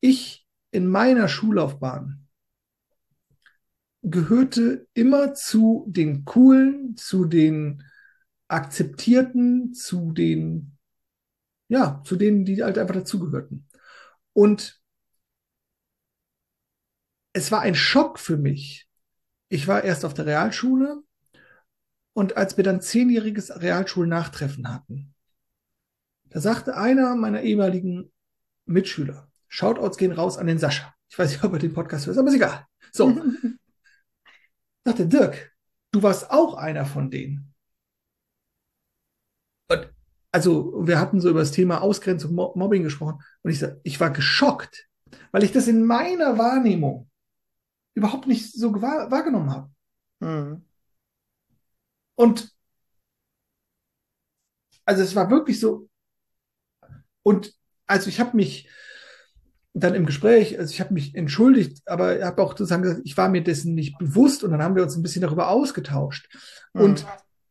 Ich 0.00 0.46
in 0.70 0.86
meiner 0.86 1.26
Schullaufbahn 1.26 2.22
gehörte 4.02 4.86
immer 4.94 5.34
zu 5.34 5.86
den 5.88 6.24
coolen, 6.24 6.96
zu 6.96 7.24
den 7.24 7.84
akzeptierten, 8.48 9.72
zu 9.72 10.12
den, 10.12 10.76
ja, 11.68 12.02
zu 12.04 12.16
denen, 12.16 12.44
die 12.44 12.62
halt 12.62 12.78
einfach 12.78 12.94
dazugehörten. 12.94 13.68
Und 14.32 14.80
es 17.32 17.50
war 17.50 17.60
ein 17.60 17.74
Schock 17.74 18.18
für 18.18 18.36
mich. 18.36 18.88
Ich 19.48 19.68
war 19.68 19.84
erst 19.84 20.04
auf 20.04 20.14
der 20.14 20.26
Realschule 20.26 21.02
und 22.12 22.36
als 22.36 22.56
wir 22.56 22.64
dann 22.64 22.80
zehnjähriges 22.80 23.62
Realschulnachtreffen 23.62 24.68
hatten, 24.68 25.14
da 26.28 26.40
sagte 26.40 26.76
einer 26.76 27.14
meiner 27.14 27.42
ehemaligen 27.42 28.12
Mitschüler, 28.64 29.30
Shoutouts 29.48 29.98
gehen 29.98 30.12
raus 30.12 30.38
an 30.38 30.46
den 30.46 30.58
Sascha. 30.58 30.94
Ich 31.08 31.18
weiß 31.18 31.30
nicht, 31.30 31.44
ob 31.44 31.52
er 31.52 31.58
den 31.58 31.74
Podcast 31.74 32.06
hört, 32.06 32.16
aber 32.16 32.28
ist 32.28 32.34
egal. 32.34 32.66
So, 32.90 33.22
sagte 34.84 35.06
Dirk, 35.08 35.52
du 35.92 36.02
warst 36.02 36.30
auch 36.30 36.54
einer 36.54 36.86
von 36.86 37.10
denen. 37.10 37.52
Und 39.68 39.88
also 40.32 40.86
wir 40.86 40.98
hatten 40.98 41.20
so 41.20 41.28
über 41.30 41.40
das 41.40 41.52
Thema 41.52 41.80
Ausgrenzung, 41.82 42.34
Mobbing 42.34 42.82
gesprochen 42.82 43.20
und 43.42 43.50
ich, 43.50 43.64
ich 43.82 44.00
war 44.00 44.10
geschockt, 44.10 44.88
weil 45.30 45.42
ich 45.44 45.52
das 45.52 45.68
in 45.68 45.84
meiner 45.84 46.38
Wahrnehmung 46.38 47.10
überhaupt 47.94 48.26
nicht 48.26 48.52
so 48.52 48.72
wahrgenommen 48.82 49.50
habe. 49.50 49.70
mm, 50.20 50.62
Und 52.16 52.52
also 54.84 55.02
es 55.02 55.14
war 55.16 55.30
wirklich 55.30 55.60
so. 55.60 55.88
Und 57.22 57.54
also 57.86 58.08
ich 58.08 58.20
habe 58.20 58.36
mich 58.36 58.68
dann 59.74 59.94
im 59.94 60.06
Gespräch, 60.06 60.58
also 60.58 60.70
ich 60.70 60.80
habe 60.80 60.92
mich 60.92 61.14
entschuldigt, 61.14 61.82
aber 61.86 62.18
ich 62.18 62.24
habe 62.24 62.42
auch 62.42 62.50
sozusagen 62.50 62.82
gesagt, 62.82 63.02
ich 63.04 63.16
war 63.16 63.28
mir 63.28 63.42
dessen 63.42 63.74
nicht 63.74 63.98
bewusst 63.98 64.44
und 64.44 64.50
dann 64.50 64.62
haben 64.62 64.76
wir 64.76 64.82
uns 64.82 64.96
ein 64.96 65.02
bisschen 65.02 65.22
darüber 65.22 65.48
ausgetauscht. 65.48 66.28
Und 66.72 67.04
mm, 67.04 67.08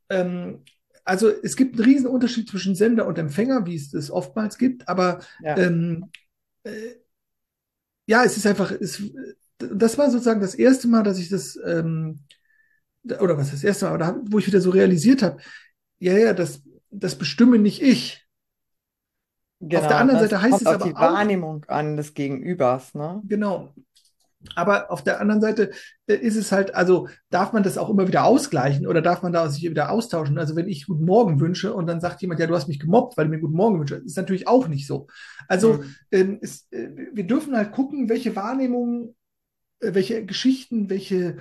ähm, 0.09 0.63
also 1.03 1.29
es 1.29 1.55
gibt 1.55 1.75
einen 1.75 1.85
riesen 1.85 2.07
Unterschied 2.07 2.47
zwischen 2.47 2.75
Sender 2.75 3.07
und 3.07 3.17
Empfänger, 3.17 3.65
wie 3.65 3.75
es 3.75 3.89
das 3.89 4.11
oftmals 4.11 4.57
gibt, 4.57 4.87
aber 4.87 5.21
ja. 5.43 5.57
ähm, 5.57 6.09
äh, 6.63 6.95
ja, 8.05 8.23
es 8.23 8.37
ist 8.37 8.45
einfach, 8.45 8.71
es, 8.71 9.01
das 9.57 9.97
war 9.97 10.11
sozusagen 10.11 10.41
das 10.41 10.55
erste 10.55 10.87
Mal, 10.87 11.03
dass 11.03 11.17
ich 11.17 11.29
das, 11.29 11.57
ähm, 11.65 12.19
oder 13.19 13.37
was 13.37 13.51
das 13.51 13.63
erste 13.63 13.85
Mal, 13.85 13.97
da, 13.97 14.19
wo 14.25 14.37
ich 14.37 14.47
wieder 14.47 14.61
so 14.61 14.69
realisiert 14.69 15.23
habe, 15.23 15.41
ja, 15.97 16.17
ja, 16.17 16.33
das, 16.33 16.61
das 16.91 17.15
bestimme 17.15 17.57
nicht 17.57 17.81
ich. 17.81 18.20
Auf 19.73 19.87
der 19.87 19.97
Genau, 19.97 19.99
anderen 19.99 20.19
Seite 20.19 20.41
heißt 20.41 20.61
es 20.61 20.71
aber 20.71 20.77
die 20.77 20.99
auch, 20.99 20.99
Wahrnehmung 20.99 21.65
an 21.67 21.97
des 21.97 22.13
Gegenübers, 22.13 22.93
ne? 22.93 23.23
genau, 23.23 23.73
aber 24.55 24.91
auf 24.91 25.03
der 25.03 25.21
anderen 25.21 25.41
Seite 25.41 25.71
äh, 26.07 26.15
ist 26.15 26.35
es 26.37 26.51
halt, 26.51 26.75
also 26.75 27.09
darf 27.29 27.53
man 27.53 27.63
das 27.63 27.77
auch 27.77 27.89
immer 27.89 28.07
wieder 28.07 28.25
ausgleichen 28.25 28.87
oder 28.87 29.01
darf 29.01 29.23
man 29.23 29.33
da 29.33 29.49
sich 29.49 29.63
wieder 29.63 29.91
austauschen? 29.91 30.39
Also 30.39 30.55
wenn 30.55 30.69
ich 30.69 30.87
Guten 30.87 31.05
Morgen 31.05 31.39
wünsche 31.41 31.73
und 31.73 31.87
dann 31.87 32.01
sagt 32.01 32.21
jemand, 32.21 32.39
ja, 32.41 32.47
du 32.47 32.55
hast 32.55 32.67
mich 32.69 32.79
gemobbt, 32.79 33.17
weil 33.17 33.25
du 33.25 33.31
mir 33.31 33.39
Guten 33.41 33.55
Morgen 33.55 33.79
wünschst, 33.79 33.99
ist 34.05 34.17
natürlich 34.17 34.47
auch 34.47 34.67
nicht 34.69 34.87
so. 34.87 35.07
Also 35.47 35.83
Hm. 35.83 35.95
ähm, 36.11 36.39
es, 36.41 36.67
äh, 36.71 36.89
wir 37.13 37.25
dürfen 37.27 37.55
halt 37.57 37.71
gucken, 37.73 38.09
welche 38.09 38.35
Wahrnehmungen, 38.35 39.15
äh, 39.81 39.93
welche 39.95 40.25
Geschichten, 40.25 40.89
welche 40.89 41.37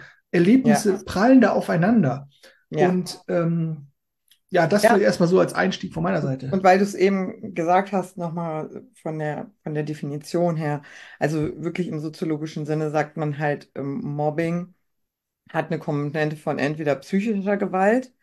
Ja, 0.63 0.85
Erlebnisse 0.85 1.05
prallen 1.05 1.41
da 1.41 1.53
aufeinander. 1.53 2.29
ja. 2.71 3.01
Und 3.01 3.21
ähm, 3.29 3.89
ja, 4.51 4.67
das 4.67 4.83
Ja, 4.85 4.97
erstmal 4.97 5.29
so 5.29 5.41
als 5.41 5.55
Einstieg 5.55 5.93
von 5.95 6.03
meiner 6.03 6.23
Seite. 6.23 6.51
Und 6.53 6.65
weil 6.65 6.79
du 6.79 6.85
es 6.85 6.95
eben 6.95 7.55
gesagt 7.55 7.93
hast, 7.93 8.17
nochmal 8.19 8.85
von 8.95 9.19
der, 9.19 9.51
von 9.63 9.75
der 9.75 9.85
Definition 9.85 10.57
her, 10.57 10.83
also 11.19 11.39
wirklich 11.63 11.89
im 11.89 12.01
soziologischen 12.01 12.67
Sinne 12.67 12.91
sagt 12.91 13.17
man 13.17 13.39
halt, 13.39 13.71
ähm, 13.77 14.01
Mobbing 14.03 14.75
hat 15.51 15.67
eine 15.69 15.79
Komponente 15.79 16.37
von 16.37 16.59
entweder 16.59 16.97
psychischer 16.97 17.57
Gewalt, 17.57 18.15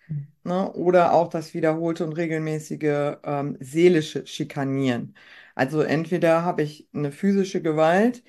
ne, 0.44 0.72
oder 0.74 1.14
auch 1.14 1.30
das 1.30 1.54
wiederholte 1.54 2.06
und 2.06 2.14
regelmäßige 2.14 3.18
ähm, 3.24 3.58
seelische 3.62 4.28
Schikanieren. 4.28 5.16
Also 5.56 5.82
entweder 5.82 6.44
habe 6.44 6.64
ich 6.64 6.90
eine 6.94 7.12
physische 7.12 7.62
Gewalt, 7.62 8.24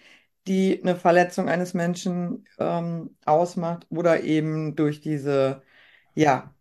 die 0.49 0.81
eine 0.83 0.97
Verletzung 0.97 1.49
eines 1.49 1.75
Menschen 1.75 2.47
ähm, 2.59 3.17
ausmacht, 3.25 3.87
oder 3.91 4.23
eben 4.25 4.77
durch 4.77 5.01
diese, 5.01 5.63
ja, 6.15 6.55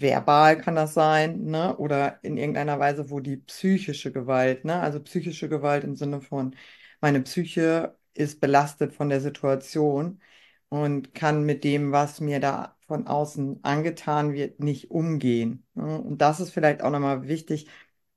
verbal 0.00 0.58
kann 0.58 0.74
das 0.76 0.94
sein, 0.94 1.44
ne? 1.44 1.76
Oder 1.76 2.22
in 2.24 2.36
irgendeiner 2.36 2.78
Weise, 2.78 3.10
wo 3.10 3.20
die 3.20 3.36
psychische 3.38 4.12
Gewalt, 4.12 4.64
ne? 4.64 4.80
Also 4.80 5.00
psychische 5.02 5.48
Gewalt 5.48 5.84
im 5.84 5.96
Sinne 5.96 6.20
von, 6.20 6.56
meine 7.00 7.20
Psyche 7.22 7.96
ist 8.14 8.40
belastet 8.40 8.92
von 8.94 9.08
der 9.08 9.20
Situation 9.20 10.20
und 10.68 11.14
kann 11.14 11.44
mit 11.44 11.64
dem, 11.64 11.92
was 11.92 12.20
mir 12.20 12.40
da 12.40 12.76
von 12.86 13.06
außen 13.06 13.62
angetan 13.64 14.32
wird, 14.34 14.60
nicht 14.60 14.90
umgehen. 14.90 15.66
Ne? 15.74 16.00
Und 16.00 16.18
das 16.18 16.40
ist 16.40 16.50
vielleicht 16.50 16.82
auch 16.82 16.90
nochmal 16.90 17.28
wichtig, 17.28 17.68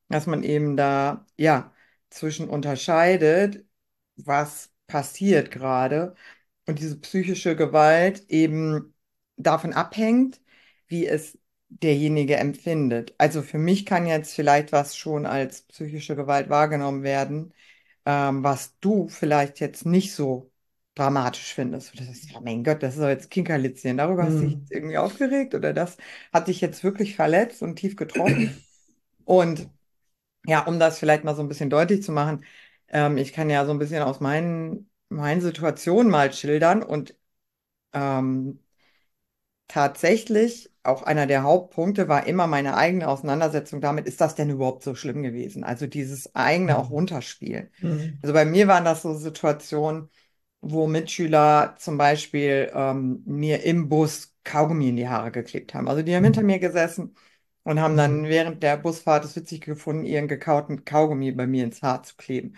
dass 0.09 0.27
man 0.27 0.43
eben 0.43 0.77
da, 0.77 1.25
ja, 1.37 1.73
zwischen 2.09 2.49
unterscheidet, 2.49 3.65
was 4.15 4.71
passiert 4.87 5.51
gerade 5.51 6.15
und 6.67 6.79
diese 6.79 6.99
psychische 6.99 7.55
Gewalt 7.55 8.25
eben 8.29 8.93
davon 9.37 9.73
abhängt, 9.73 10.41
wie 10.87 11.05
es 11.07 11.37
derjenige 11.69 12.37
empfindet. 12.37 13.13
Also 13.17 13.41
für 13.41 13.57
mich 13.57 13.85
kann 13.85 14.05
jetzt 14.07 14.33
vielleicht 14.35 14.71
was 14.71 14.95
schon 14.97 15.25
als 15.25 15.63
psychische 15.63 16.15
Gewalt 16.15 16.49
wahrgenommen 16.49 17.03
werden, 17.03 17.53
ähm, 18.05 18.43
was 18.43 18.77
du 18.79 19.07
vielleicht 19.09 19.59
jetzt 19.59 19.85
nicht 19.85 20.13
so 20.13 20.51
dramatisch 20.95 21.53
findest. 21.53 21.99
Das 21.99 22.07
ist, 22.09 22.31
ja, 22.31 22.39
mein 22.41 22.63
Gott, 22.63 22.83
das 22.83 22.95
ist 22.95 23.01
doch 23.01 23.09
jetzt 23.09 23.29
Kinkerlitzchen. 23.31 23.97
Darüber 23.97 24.23
hast 24.25 24.41
du 24.41 24.45
dich 24.45 24.53
Hm. 24.53 24.61
jetzt 24.61 24.71
irgendwie 24.71 24.97
aufgeregt 24.97 25.55
oder 25.55 25.73
das 25.73 25.97
hat 26.33 26.47
dich 26.47 26.61
jetzt 26.61 26.83
wirklich 26.83 27.15
verletzt 27.15 27.61
und 27.61 27.75
tief 27.77 27.95
getroffen. 27.95 28.63
Und 29.25 29.69
ja, 30.45 30.61
um 30.67 30.79
das 30.79 30.99
vielleicht 30.99 31.23
mal 31.23 31.35
so 31.35 31.41
ein 31.41 31.47
bisschen 31.47 31.69
deutlich 31.69 32.03
zu 32.03 32.11
machen, 32.11 32.45
ähm, 32.89 33.17
ich 33.17 33.33
kann 33.33 33.49
ja 33.49 33.65
so 33.65 33.71
ein 33.71 33.79
bisschen 33.79 34.03
aus 34.03 34.19
meinen, 34.19 34.89
meinen 35.09 35.41
Situationen 35.41 36.11
mal 36.11 36.33
schildern 36.33 36.83
und 36.83 37.15
ähm, 37.93 38.61
tatsächlich 39.67 40.71
auch 40.85 41.03
einer 41.03 41.27
der 41.27 41.43
Hauptpunkte 41.43 42.07
war 42.07 42.27
immer 42.27 42.47
meine 42.47 42.75
eigene 42.77 43.07
Auseinandersetzung 43.07 43.81
damit, 43.81 44.05
ist 44.07 44.21
das 44.21 44.35
denn 44.35 44.49
überhaupt 44.49 44.83
so 44.83 44.95
schlimm 44.95 45.23
gewesen? 45.23 45.63
Also 45.63 45.87
dieses 45.87 46.33
eigene 46.35 46.77
auch 46.77 46.89
Hm. 46.89 46.91
runterspielen. 46.91 47.71
Hm. 47.81 48.19
Also 48.21 48.33
bei 48.33 48.45
mir 48.45 48.67
waren 48.67 48.85
das 48.85 49.01
so 49.03 49.13
Situationen, 49.13 50.09
wo 50.61 50.87
Mitschüler 50.87 51.75
zum 51.79 51.97
Beispiel 51.97 52.71
ähm, 52.73 53.21
mir 53.25 53.63
im 53.63 53.89
Bus 53.89 54.35
Kaugummi 54.43 54.89
in 54.89 54.95
die 54.97 55.07
Haare 55.09 55.31
geklebt 55.31 55.73
haben. 55.73 55.87
Also 55.87 56.01
die 56.03 56.15
haben 56.15 56.23
hinter 56.23 56.41
Hm. 56.41 56.43
mir 56.43 56.59
gesessen 56.59 57.15
und 57.63 57.79
haben 57.79 57.97
dann 57.97 58.23
Hm. 58.23 58.25
während 58.25 58.63
der 58.63 58.77
Busfahrt 58.77 59.25
es 59.25 59.35
witzig 59.35 59.61
gefunden, 59.61 60.05
ihren 60.05 60.27
gekauten 60.27 60.85
Kaugummi 60.85 61.31
bei 61.31 61.47
mir 61.47 61.63
ins 61.65 61.81
Haar 61.81 62.03
zu 62.03 62.15
kleben. 62.15 62.55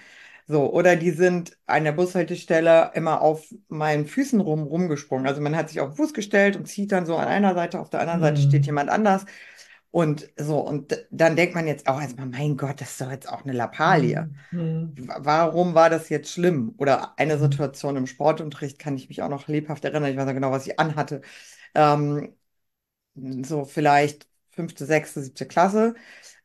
So, 0.50 0.72
oder 0.72 0.96
die 0.96 1.12
sind 1.12 1.58
an 1.66 1.84
der 1.84 1.92
Bushaltestelle 1.92 2.92
immer 2.96 3.22
auf 3.22 3.54
meinen 3.68 4.06
Füßen 4.06 4.40
rum 4.40 4.64
rumgesprungen. 4.64 5.28
Also 5.28 5.42
man 5.42 5.56
hat 5.58 5.70
sich 5.70 5.82
auf 5.82 5.90
den 5.90 5.96
Fuß 5.98 6.14
gestellt 6.14 6.56
und 6.56 6.68
zieht 6.68 6.92
dann 6.94 7.06
so 7.06 7.18
an 7.18 7.28
einer 7.28 7.54
Seite, 7.54 7.80
auf 7.82 7.90
der 7.90 8.00
anderen 8.02 8.22
Seite 8.22 8.42
steht 8.42 8.66
Hm. 8.66 8.68
jemand 8.68 8.90
anders. 8.90 9.26
Und 9.92 10.30
so, 10.38 10.60
und 10.60 11.06
dann 11.12 11.36
denkt 11.36 11.56
man 11.56 11.68
jetzt 11.68 11.88
auch 11.88 12.02
erstmal, 12.02 12.28
mein 12.28 12.56
Gott, 12.58 12.80
das 12.82 12.92
ist 12.92 13.02
doch 13.02 13.12
jetzt 13.12 13.28
auch 13.30 13.44
eine 13.44 13.54
Lappalie. 13.54 14.28
Hm. 14.28 14.40
Hm. 14.52 14.98
W- 14.98 15.08
Warum 15.20 15.76
war 15.76 15.90
das 15.90 16.10
jetzt 16.10 16.32
schlimm? 16.32 16.74
Oder 16.78 17.18
eine. 17.20 17.38
Situation 17.40 17.98
im 17.98 18.08
Sportunterricht 18.08 18.80
kann 18.80 18.96
ich 18.98 19.10
mich 19.10 19.22
auch 19.24 19.30
noch 19.30 19.48
lebhaft 19.48 19.86
erinnern. 19.86 20.12
Ich 20.12 20.18
weiß 20.18 20.26
noch 20.28 20.34
genau, 20.34 20.52
was 20.52 20.68
ich 20.68 20.80
anhatte. 20.80 21.22
Ähm, 21.76 22.36
so 23.16 23.66
vielleicht 23.66 24.28
fünfte, 24.52 24.86
sechste, 24.86 25.22
siebte 25.22 25.48
Klasse. 25.48 25.96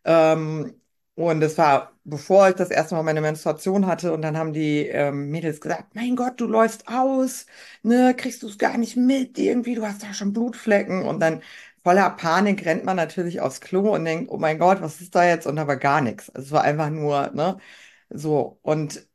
Ähm, 0.05 0.82
und 1.15 1.41
das 1.41 1.59
war, 1.59 1.93
bevor 2.05 2.49
ich 2.49 2.55
das 2.57 2.71
erste 2.71 2.95
Mal 2.95 3.03
meine 3.03 3.21
Menstruation 3.21 3.87
hatte. 3.87 4.13
Und 4.13 4.23
dann 4.23 4.37
haben 4.37 4.53
die 4.55 4.87
ähm, 4.89 5.31
Mädels 5.31 5.61
gesagt, 5.61 5.95
mein 5.95 6.17
Gott, 6.17 6.41
du 6.41 6.47
läufst 6.47 6.89
aus, 6.89 7.47
ne, 7.83 8.15
kriegst 8.17 8.43
du 8.43 8.49
es 8.49 8.59
gar 8.59 8.79
nicht 8.79 8.97
mit, 8.97 9.39
irgendwie, 9.39 9.75
du 9.75 9.87
hast 9.87 10.03
da 10.03 10.15
schon 10.15 10.33
Blutflecken. 10.33 11.03
Und 11.05 11.21
dann 11.21 11.43
voller 11.83 12.11
Panik 12.11 12.65
rennt 12.65 12.85
man 12.85 12.97
natürlich 12.97 13.41
aufs 13.41 13.61
Klo 13.61 13.95
und 13.95 14.05
denkt, 14.07 14.31
oh 14.31 14.39
mein 14.39 14.59
Gott, 14.59 14.81
was 14.81 15.01
ist 15.03 15.15
da 15.15 15.25
jetzt? 15.27 15.47
Und 15.47 15.57
da 15.57 15.67
war 15.67 15.77
gar 15.77 16.01
nichts. 16.01 16.31
Also 16.31 16.47
Es 16.47 16.53
war 16.53 16.63
einfach 16.63 16.91
nur, 16.91 17.31
ne, 17.33 17.59
so. 18.11 18.59
Und, 18.63 19.07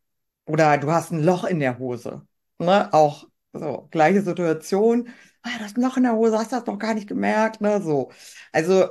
oder 0.45 0.77
du 0.77 0.91
hast 0.91 1.11
ein 1.11 1.23
Loch 1.23 1.43
in 1.45 1.59
der 1.59 1.79
Hose, 1.79 2.27
ne, 2.59 2.93
auch 2.93 3.27
so, 3.53 3.87
gleiche 3.91 4.21
Situation. 4.23 5.09
Ah, 5.43 5.49
du 5.59 5.63
hast 5.65 5.77
ein 5.77 5.81
Loch 5.83 5.97
in 5.97 6.03
der 6.03 6.13
Hose, 6.15 6.37
hast 6.39 6.51
das 6.53 6.63
doch 6.65 6.79
gar 6.79 6.93
nicht 6.95 7.07
gemerkt, 7.07 7.61
ne, 7.61 7.81
so. 7.81 8.11
Also, 8.53 8.89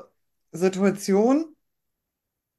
Situation 0.53 1.56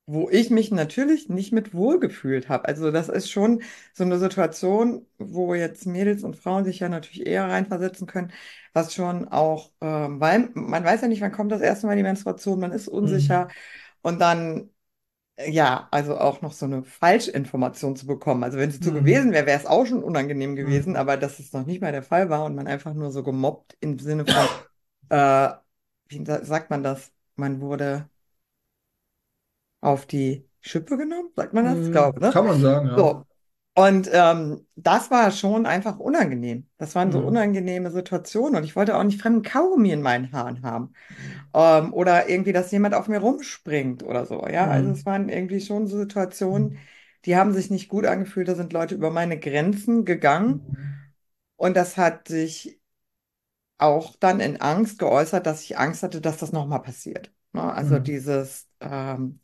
wo 0.10 0.30
ich 0.30 0.50
mich 0.52 0.72
natürlich 0.72 1.30
nicht 1.30 1.52
mit 1.54 1.74
wohlgefühlt 1.74 2.50
habe. 2.50 2.66
Also 2.68 2.92
das 2.92 3.10
ist 3.10 3.30
schon 3.30 3.62
so 3.94 4.04
eine 4.06 4.18
Situation, 4.20 5.06
wo 5.18 5.54
jetzt 5.54 5.86
Mädels 5.86 6.24
und 6.24 6.36
Frauen 6.38 6.64
sich 6.66 6.80
ja 6.80 6.90
natürlich 6.90 7.28
eher 7.28 7.46
reinversetzen 7.50 8.08
können, 8.08 8.32
was 8.74 8.94
schon 8.94 9.28
auch, 9.28 9.72
ähm, 9.82 10.20
weil 10.22 10.50
man 10.54 10.84
weiß 10.86 11.02
ja 11.02 11.08
nicht, 11.10 11.22
wann 11.22 11.34
kommt 11.34 11.52
das 11.52 11.62
erste 11.62 11.88
Mal 11.88 11.98
die 11.98 12.04
Menstruation, 12.04 12.60
man 12.60 12.72
ist 12.72 12.88
unsicher 12.88 13.50
und 14.02 14.20
dann, 14.22 14.70
äh, 15.38 15.52
ja, 15.52 15.88
also 15.92 16.18
auch 16.18 16.42
noch 16.42 16.54
so 16.54 16.66
eine 16.66 16.84
Falschinformation 16.84 17.96
zu 17.96 18.08
bekommen. 18.08 18.44
Also 18.44 18.58
wenn 18.58 18.70
es 18.70 18.80
so 18.84 18.92
Hm. 18.92 18.94
gewesen 18.94 19.32
wäre, 19.32 19.46
wäre 19.46 19.60
es 19.60 19.66
auch 19.66 19.86
schon 19.86 20.04
unangenehm 20.04 20.56
gewesen, 20.56 20.96
Hm. 20.96 20.98
aber 20.98 21.18
dass 21.18 21.40
es 21.40 21.54
noch 21.54 21.66
nicht 21.66 21.82
mal 21.82 21.92
der 21.92 22.04
Fall 22.04 22.30
war 22.30 22.46
und 22.46 22.56
man 22.56 22.68
einfach 22.68 22.94
nur 22.94 23.12
so 23.12 23.24
gemobbt 23.24 23.78
im 23.80 24.00
Sinne 24.00 24.26
von, 24.26 24.50
äh, 25.10 25.50
wie 26.10 26.26
sa- 26.26 26.44
sagt 26.46 26.70
man 26.70 26.84
das? 26.84 27.14
Man 27.36 27.62
wurde 27.62 28.10
auf 29.82 30.06
die 30.06 30.48
Schippe 30.62 30.98
genommen, 30.98 31.32
sagt 31.36 31.54
man 31.54 31.66
das? 31.66 31.84
Ich 31.84 31.92
glaube, 31.92 32.22
ne? 32.22 32.34
Kann 32.34 32.46
man 32.46 32.60
sagen, 32.62 32.88
ja. 32.88 33.12
So. 33.14 33.26
Und 33.76 34.10
ähm, 34.12 34.68
das 34.76 35.12
war 35.12 35.32
schon 35.32 35.66
einfach 35.68 36.00
unangenehm. 36.00 36.68
Das 36.78 36.96
waren 36.96 37.12
so 37.12 37.20
Hm. 37.20 37.22
unangenehme 37.22 37.92
Situationen 37.92 38.56
und 38.58 38.64
ich 38.64 38.76
wollte 38.76 38.98
auch 38.98 39.04
nicht 39.04 39.22
fremden 39.22 39.44
Kaugummi 39.44 39.92
in 39.92 40.02
meinen 40.02 40.32
Haaren 40.32 40.64
haben. 40.64 40.94
Ähm, 41.54 41.94
oder 41.94 42.30
irgendwie, 42.30 42.54
dass 42.54 42.72
jemand 42.72 42.96
auf 42.96 43.08
mir 43.08 43.20
rumspringt 43.20 44.04
oder 44.04 44.26
so. 44.26 44.48
Ja, 44.48 44.70
also 44.70 44.92
es 44.92 45.06
Hm. 45.06 45.08
waren 45.08 45.30
irgendwie 45.30 45.62
schon 45.62 45.88
so 45.88 45.98
Situationen, 45.98 46.78
die 47.26 47.36
haben 47.38 47.54
sich 47.54 47.70
nicht 47.72 47.90
gut 47.90 48.06
angefühlt. 48.06 48.48
Da 48.48 48.56
sind 48.56 48.74
Leute 48.74 48.96
über 48.96 49.12
meine 49.12 49.40
Grenzen 49.40 50.06
gegangen 50.06 50.68
Hm. 50.76 51.08
und 51.58 51.76
das 51.78 51.98
hat 51.98 52.28
sich 52.28 52.80
auch 53.78 54.16
dann 54.18 54.40
in 54.40 54.60
Angst 54.62 55.00
geäußert, 55.00 55.46
dass 55.46 55.64
ich 55.64 55.78
Angst 55.78 56.04
hatte, 56.04 56.22
dass 56.22 56.38
das 56.38 56.52
nochmal 56.52 56.82
passiert. 56.82 57.32
Ne? 57.54 57.62
Also 57.74 58.00
Hm. 58.00 58.00
dieses, 58.00 58.68
ähm, 58.80 59.42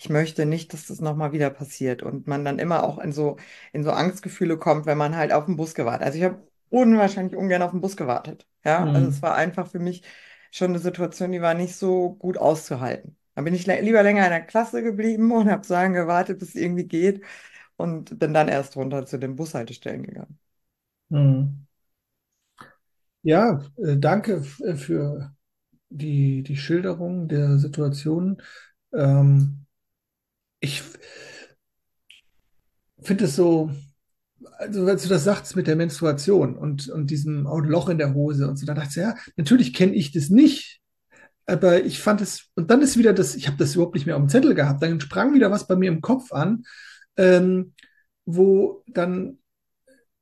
ich 0.00 0.08
möchte 0.08 0.46
nicht, 0.46 0.72
dass 0.72 0.86
das 0.86 1.00
nochmal 1.00 1.32
wieder 1.32 1.50
passiert 1.50 2.02
und 2.02 2.26
man 2.26 2.44
dann 2.44 2.58
immer 2.58 2.84
auch 2.84 2.98
in 2.98 3.12
so, 3.12 3.36
in 3.72 3.84
so 3.84 3.90
Angstgefühle 3.92 4.58
kommt, 4.58 4.86
wenn 4.86 4.98
man 4.98 5.16
halt 5.16 5.32
auf 5.32 5.46
den 5.46 5.56
Bus 5.56 5.74
gewartet. 5.74 6.06
Also 6.06 6.18
ich 6.18 6.24
habe 6.24 6.42
unwahrscheinlich 6.70 7.36
ungern 7.36 7.62
auf 7.62 7.72
den 7.72 7.80
Bus 7.82 7.96
gewartet. 7.96 8.46
Ja, 8.64 8.90
also 8.90 9.08
es 9.08 9.20
Hm. 9.20 9.22
war 9.22 9.34
einfach 9.36 9.66
für 9.70 9.78
mich 9.78 10.02
schon 10.50 10.70
eine 10.70 10.78
Situation, 10.78 11.32
die 11.32 11.42
war 11.42 11.54
nicht 11.54 11.76
so 11.76 12.14
gut 12.14 12.38
auszuhalten. 12.38 13.16
Da 13.34 13.42
bin 13.42 13.54
ich 13.54 13.66
lieber 13.66 14.02
länger 14.02 14.24
in 14.24 14.30
der 14.30 14.42
Klasse 14.46 14.82
geblieben 14.82 15.30
und 15.32 15.50
habe 15.50 15.66
lange 15.68 15.94
gewartet, 16.00 16.38
bis 16.38 16.50
es 16.50 16.54
irgendwie 16.56 16.84
geht 16.88 17.22
und 17.76 18.18
bin 18.18 18.34
dann 18.34 18.48
erst 18.48 18.76
runter 18.76 19.06
zu 19.06 19.18
den 19.18 19.36
Bushaltestellen 19.36 20.04
gegangen. 20.04 20.38
Hm. 21.10 21.66
Ja, 23.22 23.60
äh, 23.76 23.96
danke 23.98 24.42
äh, 24.64 24.74
für 24.76 25.34
die, 25.90 26.42
die 26.44 26.56
Schilderung 26.56 27.28
der 27.28 27.58
Situation. 27.58 28.42
Ähm, 28.94 29.66
ich, 30.60 30.82
finde 33.02 33.24
es 33.24 33.36
so, 33.36 33.70
also 34.58 34.86
als 34.86 35.02
du 35.02 35.08
das 35.08 35.24
sagst 35.24 35.56
mit 35.56 35.66
der 35.66 35.76
Menstruation 35.76 36.56
und, 36.56 36.88
und 36.88 37.10
diesem 37.10 37.44
Loch 37.44 37.88
in 37.88 37.98
der 37.98 38.14
Hose 38.14 38.48
und 38.48 38.56
so, 38.56 38.66
da 38.66 38.74
dachte 38.74 38.88
ich, 38.90 38.96
ja, 38.96 39.14
natürlich 39.36 39.74
kenne 39.74 39.94
ich 39.94 40.12
das 40.12 40.30
nicht, 40.30 40.80
aber 41.46 41.84
ich 41.84 42.00
fand 42.00 42.20
es, 42.20 42.50
und 42.54 42.70
dann 42.70 42.82
ist 42.82 42.96
wieder 42.96 43.12
das, 43.12 43.34
ich 43.34 43.46
habe 43.46 43.56
das 43.56 43.74
überhaupt 43.74 43.94
nicht 43.94 44.06
mehr 44.06 44.16
auf 44.16 44.22
dem 44.22 44.28
Zettel 44.28 44.54
gehabt, 44.54 44.82
dann 44.82 45.00
sprang 45.00 45.34
wieder 45.34 45.50
was 45.50 45.66
bei 45.66 45.76
mir 45.76 45.88
im 45.88 46.00
Kopf 46.00 46.32
an, 46.32 46.64
ähm, 47.16 47.74
wo 48.24 48.84
dann 48.86 49.38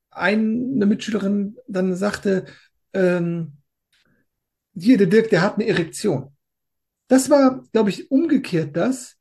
eine 0.09 0.85
Mitschülerin 0.85 1.57
dann 1.67 1.95
sagte, 1.95 2.45
ähm, 2.93 3.57
hier, 4.73 4.97
der 4.97 5.07
Dirk, 5.07 5.29
der 5.29 5.41
hat 5.41 5.55
eine 5.55 5.67
Erektion. 5.67 6.35
Das 7.07 7.29
war, 7.29 7.63
glaube 7.71 7.89
ich, 7.89 8.11
umgekehrt 8.11 8.75
das, 8.75 9.18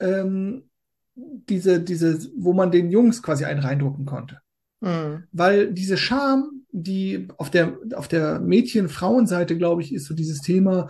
ähm, 0.00 0.68
diese, 1.14 1.80
diese, 1.80 2.18
wo 2.36 2.52
man 2.52 2.70
den 2.70 2.90
Jungs 2.90 3.22
quasi 3.22 3.44
einen 3.44 3.60
reindrucken 3.60 4.04
konnte. 4.04 4.40
Mhm. 4.80 5.24
Weil 5.32 5.72
diese 5.72 5.96
Scham, 5.96 6.62
die 6.72 7.28
auf 7.38 7.50
der, 7.50 7.78
auf 7.94 8.08
der 8.08 8.40
Mädchen-Frauenseite, 8.40 9.56
glaube 9.56 9.82
ich, 9.82 9.94
ist 9.94 10.06
so 10.06 10.14
dieses 10.14 10.42
Thema 10.42 10.88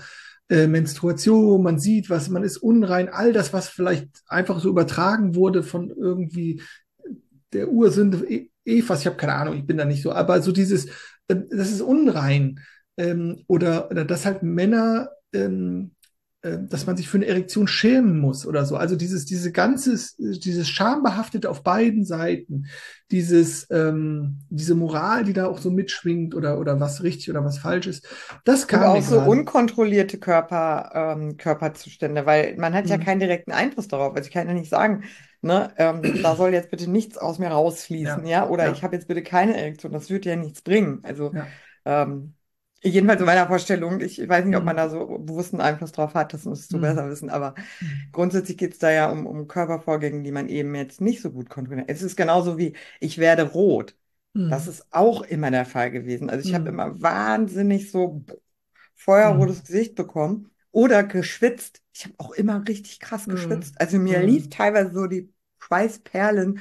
äh, 0.48 0.66
Menstruation, 0.66 1.62
man 1.62 1.78
sieht 1.78 2.10
was, 2.10 2.28
man 2.28 2.42
ist 2.42 2.58
unrein, 2.58 3.08
all 3.08 3.32
das, 3.32 3.52
was 3.52 3.68
vielleicht 3.68 4.08
einfach 4.26 4.60
so 4.60 4.68
übertragen 4.68 5.34
wurde 5.34 5.62
von 5.62 5.90
irgendwie 5.90 6.60
der 7.52 7.68
Ursünde 7.68 8.26
E- 8.28 8.50
Evas, 8.64 9.00
ich 9.00 9.06
habe 9.06 9.16
keine 9.16 9.34
Ahnung, 9.34 9.56
ich 9.56 9.66
bin 9.66 9.76
da 9.76 9.84
nicht 9.84 10.02
so, 10.02 10.12
aber 10.12 10.42
so 10.42 10.52
dieses, 10.52 10.86
äh, 11.28 11.36
das 11.50 11.70
ist 11.70 11.80
unrein. 11.80 12.60
Ähm, 12.98 13.44
oder, 13.46 13.90
oder 13.90 14.04
dass 14.04 14.24
halt 14.24 14.42
Männer 14.42 15.10
ähm, 15.32 15.92
äh, 15.95 15.95
dass 16.68 16.86
man 16.86 16.96
sich 16.96 17.08
für 17.08 17.18
eine 17.18 17.26
Erektion 17.26 17.68
schämen 17.68 18.18
muss 18.18 18.46
oder 18.46 18.64
so. 18.64 18.76
Also 18.76 18.96
dieses, 18.96 19.24
diese 19.26 19.52
ganzes, 19.52 20.16
dieses 20.18 20.68
Schambehaftete 20.68 21.50
auf 21.50 21.62
beiden 21.62 22.04
Seiten, 22.04 22.66
dieses, 23.10 23.68
ähm, 23.70 24.40
diese 24.50 24.74
Moral, 24.74 25.24
die 25.24 25.32
da 25.32 25.46
auch 25.46 25.58
so 25.58 25.70
mitschwingt 25.70 26.34
oder, 26.34 26.58
oder 26.58 26.80
was 26.80 27.02
richtig 27.02 27.30
oder 27.30 27.44
was 27.44 27.58
falsch 27.58 27.86
ist, 27.86 28.06
das 28.44 28.66
mir 28.72 28.90
auch 28.90 29.02
so 29.02 29.20
gerade. 29.20 29.24
unkontrollierte 29.24 30.18
Körper, 30.18 30.90
ähm, 31.16 31.36
Körperzustände, 31.36 32.26
weil 32.26 32.56
man 32.56 32.74
hat 32.74 32.88
ja 32.90 32.98
Hm, 32.98 32.98
keinen 32.98 33.20
direkten 33.20 33.52
Einfluss 33.52 33.88
darauf. 33.88 34.14
Also 34.16 34.26
ich 34.28 34.32
kann 34.34 34.48
ja 34.48 34.54
nicht 34.54 34.68
sagen, 34.70 35.04
ne, 35.40 35.72
ähm, 35.78 36.12
da 36.22 36.36
soll 36.36 36.52
jetzt 36.52 36.70
bitte 36.70 36.90
nichts 36.90 37.16
aus 37.18 37.38
mir 37.38 37.48
rausfließen, 37.48 38.26
Ja, 38.26 38.26
ja, 38.26 38.48
oder 38.48 38.70
ich 38.70 38.82
ja, 38.82 38.84
habe 38.84 38.96
jetzt 38.96 39.08
bitte 39.08 39.22
keine 39.22 39.56
Erektion. 39.56 39.92
Das 39.92 40.10
würde 40.10 40.28
ja 40.30 40.36
nichts 40.36 40.62
bringen. 40.62 41.00
Also 41.04 41.32
ja. 41.32 41.56
ähm, 41.84 42.34
jedenfalls 42.88 43.20
in 43.20 43.26
meiner 43.26 43.46
Vorstellung, 43.46 44.00
ich 44.00 44.26
weiß 44.28 44.44
nicht, 44.44 44.56
ob 44.56 44.64
man 44.64 44.76
Hm, 44.76 44.78
da 44.78 44.88
so 44.90 45.18
bewussten 45.18 45.60
Einfluss 45.60 45.92
drauf 45.92 46.14
hat, 46.14 46.32
das 46.34 46.44
musst 46.44 46.72
du 46.72 46.78
hm, 46.78 46.80
besser 46.80 47.08
wissen, 47.08 47.30
aber 47.30 47.54
hm, 47.80 47.88
grundsätzlich 48.12 48.58
geht 48.58 48.74
es 48.74 48.78
da 48.80 48.90
ja 48.90 49.10
um, 49.10 49.26
um 49.26 49.48
Körpervorgänge, 49.48 50.22
die 50.22 50.32
man 50.32 50.48
eben 50.48 50.74
jetzt 50.74 51.00
nicht 51.00 51.22
so 51.22 51.30
gut 51.32 51.50
kontrolliert. 51.50 51.88
Es 51.90 52.02
ist 52.02 52.16
genauso 52.16 52.58
wie, 52.58 52.76
ich 53.00 53.18
werde 53.18 53.44
rot. 53.52 53.96
Das 54.48 54.66
hm, 54.66 54.68
ist 54.68 54.86
auch 54.92 55.22
immer 55.22 55.50
der 55.50 55.66
Fall 55.66 55.90
gewesen. 55.90 56.30
Also 56.30 56.42
ich 56.42 56.54
habe 56.54 56.68
hm, 56.68 56.70
immer 56.70 57.00
wahnsinnig 57.02 57.90
so 57.90 58.24
feuerrotes 58.94 59.64
Gesicht 59.64 59.94
bekommen 59.94 60.50
oder 60.72 61.04
geschwitzt. 61.04 61.82
Ich 61.94 62.04
habe 62.04 62.14
auch 62.18 62.30
immer 62.32 62.66
richtig 62.68 63.00
krass 63.00 63.28
geschwitzt. 63.28 63.80
Also 63.80 63.98
mir 63.98 64.22
lief 64.22 64.48
teilweise 64.50 64.92
so 64.92 65.06
die 65.06 65.32
Schweißperlen. 65.58 66.60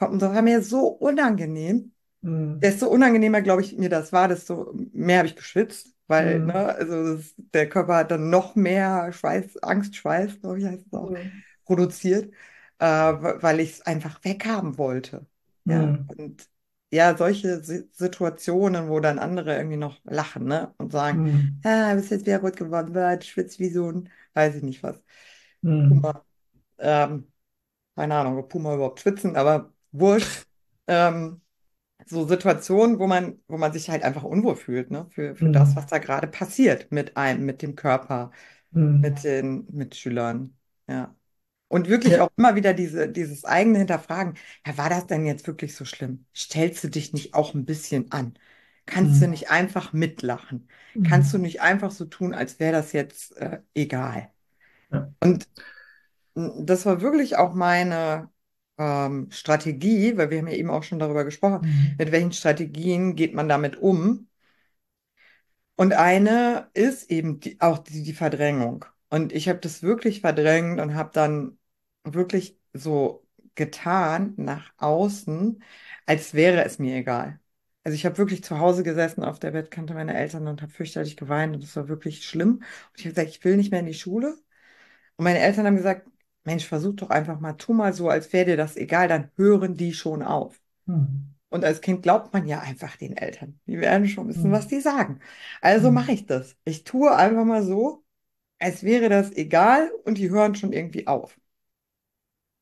das 0.00 0.20
war 0.22 0.42
mir 0.42 0.62
so 0.62 0.86
unangenehm. 0.88 1.91
Hm, 2.22 2.62
Desto 2.62 2.86
unangenehmer, 2.88 3.42
glaube 3.42 3.62
ich, 3.62 3.76
mir 3.76 3.88
das 3.88 4.12
war, 4.12 4.28
desto 4.28 4.72
mehr 4.92 5.18
habe 5.18 5.28
ich 5.28 5.36
geschwitzt. 5.36 5.94
Weil, 6.06 6.42
ne, 6.44 6.54
hm, 6.54 6.72
also 6.74 7.16
das, 7.16 7.34
der 7.36 7.68
Körper 7.68 7.96
hat 7.96 8.10
dann 8.10 8.30
noch 8.30 8.54
mehr 8.54 9.12
Schweiß, 9.12 9.58
Angstschweiß, 9.62 10.40
glaube 10.40 10.58
ich, 10.60 10.66
heißt 10.66 10.86
es 10.86 10.92
auch, 10.92 11.12
hm, 11.12 11.42
produziert, 11.64 12.32
äh, 12.78 12.84
weil 12.86 13.60
ich 13.60 13.72
es 13.72 13.82
einfach 13.82 14.22
weghaben 14.24 14.78
wollte. 14.78 15.26
Ja, 15.66 15.94
hm, 15.94 16.12
und 16.16 16.48
ja, 16.92 17.16
solche 17.16 17.62
Si- 17.64 17.88
Situationen, 17.92 18.88
wo 18.88 19.00
dann 19.00 19.18
andere 19.18 19.56
irgendwie 19.56 19.76
noch 19.78 20.00
lachen, 20.04 20.44
ne, 20.46 20.74
und 20.78 20.92
sagen, 20.92 21.22
hm, 21.22 21.64
ah, 21.64 21.94
bist 21.94 22.10
jetzt 22.10 22.26
wieder 22.26 22.40
rot 22.40 22.56
geworden, 22.56 22.92
du 22.92 23.22
schwitzt 23.22 23.58
wie 23.58 23.70
so 23.70 23.90
ein, 23.90 24.10
weiß 24.34 24.56
ich 24.56 24.62
nicht 24.62 24.82
was, 24.82 25.02
hm, 25.62 26.02
Puma. 26.02 26.24
Ähm, 26.78 27.32
keine 27.96 28.16
Ahnung, 28.16 28.38
ob 28.38 28.50
Puma 28.50 28.74
überhaupt 28.76 29.00
schwitzen, 29.00 29.36
aber 29.36 29.74
wurscht. 29.92 30.46
Ähm, 30.88 31.41
so 32.06 32.26
Situationen, 32.26 32.98
wo 32.98 33.06
man, 33.06 33.40
wo 33.48 33.56
man 33.58 33.72
sich 33.72 33.90
halt 33.90 34.02
einfach 34.02 34.24
unwohl 34.24 34.56
fühlt, 34.56 34.90
ne, 34.90 35.06
für, 35.10 35.36
für 35.36 35.50
das, 35.50 35.76
was 35.76 35.86
da 35.86 35.98
gerade 35.98 36.26
passiert 36.28 36.90
mit 36.92 37.16
einem, 37.16 37.44
mit 37.46 37.62
dem 37.62 37.76
Körper, 37.76 38.30
hm. 38.74 39.02
mit 39.02 39.24
den 39.24 39.66
Mitschülern. 39.72 40.56
Ja. 40.88 41.16
Und 41.68 41.88
wirklich 41.88 42.18
Ja, 42.18 42.20
auch 42.20 42.30
immer 42.36 42.54
wieder 42.56 42.74
diese, 42.74 43.08
dieses 43.08 43.44
eigene 43.44 43.78
Hinterfragen. 43.78 44.34
Ja, 44.66 44.76
war 44.78 44.90
das 44.90 45.06
denn 45.06 45.26
jetzt 45.26 45.46
wirklich 45.46 45.74
so 45.74 45.84
schlimm? 45.86 46.26
Stellst 46.36 46.84
du 46.84 46.88
dich 46.88 47.12
nicht 47.14 47.34
auch 47.34 47.54
ein 47.54 47.64
bisschen 47.64 48.12
an? 48.12 48.34
Kannst 48.86 49.20
du 49.22 49.26
hm, 49.26 49.28
nicht 49.28 49.50
einfach 49.50 49.92
mitlachen? 49.92 50.68
Kannst 51.02 51.32
du 51.32 51.38
hm, 51.38 51.40
nicht 51.40 51.62
einfach 51.62 51.90
so 51.90 52.04
tun, 52.06 52.34
als 52.34 52.60
wäre 52.60 52.72
das 52.72 52.92
jetzt 52.92 53.36
äh, 53.38 53.60
egal? 53.74 54.30
ja, 54.90 55.12
Und 55.20 55.48
das 56.34 56.86
war 56.86 57.00
wirklich 57.00 57.36
auch 57.36 57.54
meine 57.54 58.30
ähm, 58.78 59.30
Strategie, 59.30 60.16
weil 60.16 60.30
wir 60.30 60.38
haben 60.38 60.48
ja 60.48 60.54
eben 60.54 60.70
auch 60.70 60.82
schon 60.82 60.98
darüber 60.98 61.24
gesprochen, 61.24 61.62
hm, 61.62 61.96
mit 61.98 62.12
welchen 62.12 62.32
Strategien 62.32 63.14
geht 63.16 63.34
man 63.34 63.48
damit 63.48 63.76
um? 63.76 64.28
Und 65.76 65.92
eine 65.94 66.70
ist 66.74 67.10
eben 67.10 67.40
die, 67.40 67.60
auch 67.60 67.78
die, 67.78 68.02
die 68.02 68.12
Verdrängung. 68.12 68.84
Und 69.10 69.32
ich 69.32 69.48
habe 69.48 69.58
das 69.58 69.82
wirklich 69.82 70.20
verdrängt 70.20 70.80
und 70.80 70.94
habe 70.94 71.10
dann 71.12 71.58
wirklich 72.04 72.58
so 72.72 73.26
getan 73.54 74.34
nach 74.36 74.72
außen, 74.78 75.62
als 76.06 76.34
wäre 76.34 76.64
es 76.64 76.78
mir 76.78 76.96
egal. 76.96 77.40
Also 77.84 77.96
ich 77.96 78.06
habe 78.06 78.16
wirklich 78.18 78.44
zu 78.44 78.58
Hause 78.58 78.82
gesessen 78.84 79.24
auf 79.24 79.38
der 79.40 79.50
Bettkante 79.50 79.94
meiner 79.94 80.14
Eltern 80.14 80.46
und 80.46 80.62
habe 80.62 80.72
fürchterlich 80.72 81.16
geweint 81.16 81.54
und 81.54 81.62
das 81.64 81.74
war 81.76 81.88
wirklich 81.88 82.24
schlimm. 82.24 82.56
Und 82.58 82.64
ich 82.96 83.04
habe 83.04 83.14
gesagt, 83.14 83.28
ich 83.30 83.44
will 83.44 83.56
nicht 83.56 83.70
mehr 83.70 83.80
in 83.80 83.86
die 83.86 83.94
Schule. 83.94 84.36
Und 85.16 85.24
meine 85.24 85.40
Eltern 85.40 85.66
haben 85.66 85.76
gesagt, 85.76 86.08
Mensch, 86.44 86.66
versuch 86.66 86.94
doch 86.96 87.10
einfach 87.10 87.40
mal, 87.40 87.54
tu 87.54 87.72
mal 87.72 87.92
so, 87.92 88.08
als 88.08 88.32
wäre 88.32 88.46
dir 88.46 88.56
das 88.56 88.76
egal, 88.76 89.08
dann 89.08 89.30
hören 89.36 89.76
die 89.76 89.92
schon 89.94 90.22
auf. 90.22 90.60
hm, 90.86 91.34
Und 91.50 91.64
als 91.64 91.80
Kind 91.82 92.02
glaubt 92.02 92.32
man 92.34 92.46
ja 92.48 92.60
einfach 92.60 92.96
den 92.96 93.16
Eltern. 93.16 93.60
Die 93.66 93.80
werden 93.80 94.08
schon 94.08 94.28
wissen, 94.28 94.52
was 94.52 94.66
hm, 94.66 94.68
die 94.68 94.80
sagen. 94.80 95.20
Also 95.62 95.90
hm, 95.90 95.92
mache 95.92 96.12
ich 96.12 96.26
das. 96.26 96.56
Ich 96.64 96.84
tue 96.84 97.14
einfach 97.16 97.44
mal 97.44 97.62
so, 97.64 98.04
als 98.60 98.84
wäre 98.84 99.08
das 99.10 99.32
egal 99.32 99.90
und 100.04 100.18
die 100.18 100.30
hören 100.30 100.54
schon 100.56 100.72
irgendwie 100.74 101.06
auf. 101.08 101.38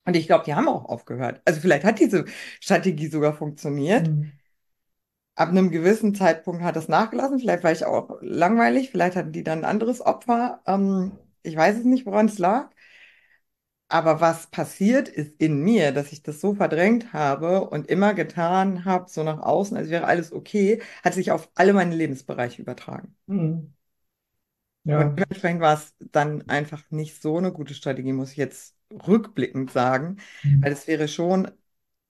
Und 0.07 0.17
ich 0.17 0.27
glaube, 0.27 0.45
die 0.45 0.55
haben 0.55 0.69
auch 0.69 0.85
aufgehört. 0.87 1.41
Also 1.45 1.61
vielleicht 1.61 1.85
hat 1.85 2.01
diese 2.01 2.25
Strategie 2.61 3.09
sogar 3.09 3.35
funktioniert. 3.35 4.13
hm, 4.13 4.31
Ab 5.35 5.49
einem 5.51 5.71
gewissen 5.71 6.15
Zeitpunkt 6.15 6.63
hat 6.63 6.77
es 6.77 6.89
nachgelassen. 6.89 7.39
Vielleicht 7.41 7.65
war 7.65 7.73
ich 7.73 7.85
auch 7.87 8.19
langweilig. 8.21 8.91
Vielleicht 8.91 9.17
hatten 9.17 9.33
die 9.33 9.43
dann 9.45 9.61
ein 9.61 9.65
anderes 9.65 10.01
Opfer. 10.05 10.63
Ähm, 10.67 11.13
ich 11.43 11.57
weiß 11.57 11.79
es 11.79 11.85
nicht, 11.85 12.05
woran 12.07 12.27
es 12.27 12.39
lag. 12.39 12.71
Aber 13.91 14.21
was 14.21 14.47
passiert 14.49 15.09
ist 15.09 15.35
in 15.41 15.63
mir, 15.63 15.93
dass 15.93 16.13
ich 16.13 16.23
das 16.23 16.41
so 16.41 16.55
verdrängt 16.55 17.13
habe 17.13 17.69
und 17.69 17.89
immer 17.89 18.15
getan 18.15 18.85
habe, 18.85 19.11
so 19.11 19.23
nach 19.25 19.41
außen, 19.41 19.77
als 19.77 19.91
wäre 19.91 20.07
alles 20.07 20.33
okay, 20.33 20.81
hat 21.05 21.15
sich 21.15 21.33
auf 21.33 21.51
alle 21.57 21.73
meine 21.75 21.95
Lebensbereiche 21.97 22.63
übertragen. 22.63 23.17
hm. 23.29 23.73
Und 24.93 25.09
Ja, 25.09 25.19
dementsprechend 25.19 25.61
war 25.61 25.75
es 25.75 25.95
dann 26.01 26.49
einfach 26.49 26.83
nicht 26.91 27.23
so 27.23 27.37
eine 27.39 27.53
gute 27.53 27.75
Strategie, 27.75 28.13
muss 28.13 28.33
ich 28.33 28.37
jetzt 28.39 28.77
rückblickend 29.07 29.71
sagen, 29.71 30.19
hm, 30.45 30.61
weil 30.61 30.73
es 30.73 30.87
wäre 30.89 31.07
schon 31.09 31.51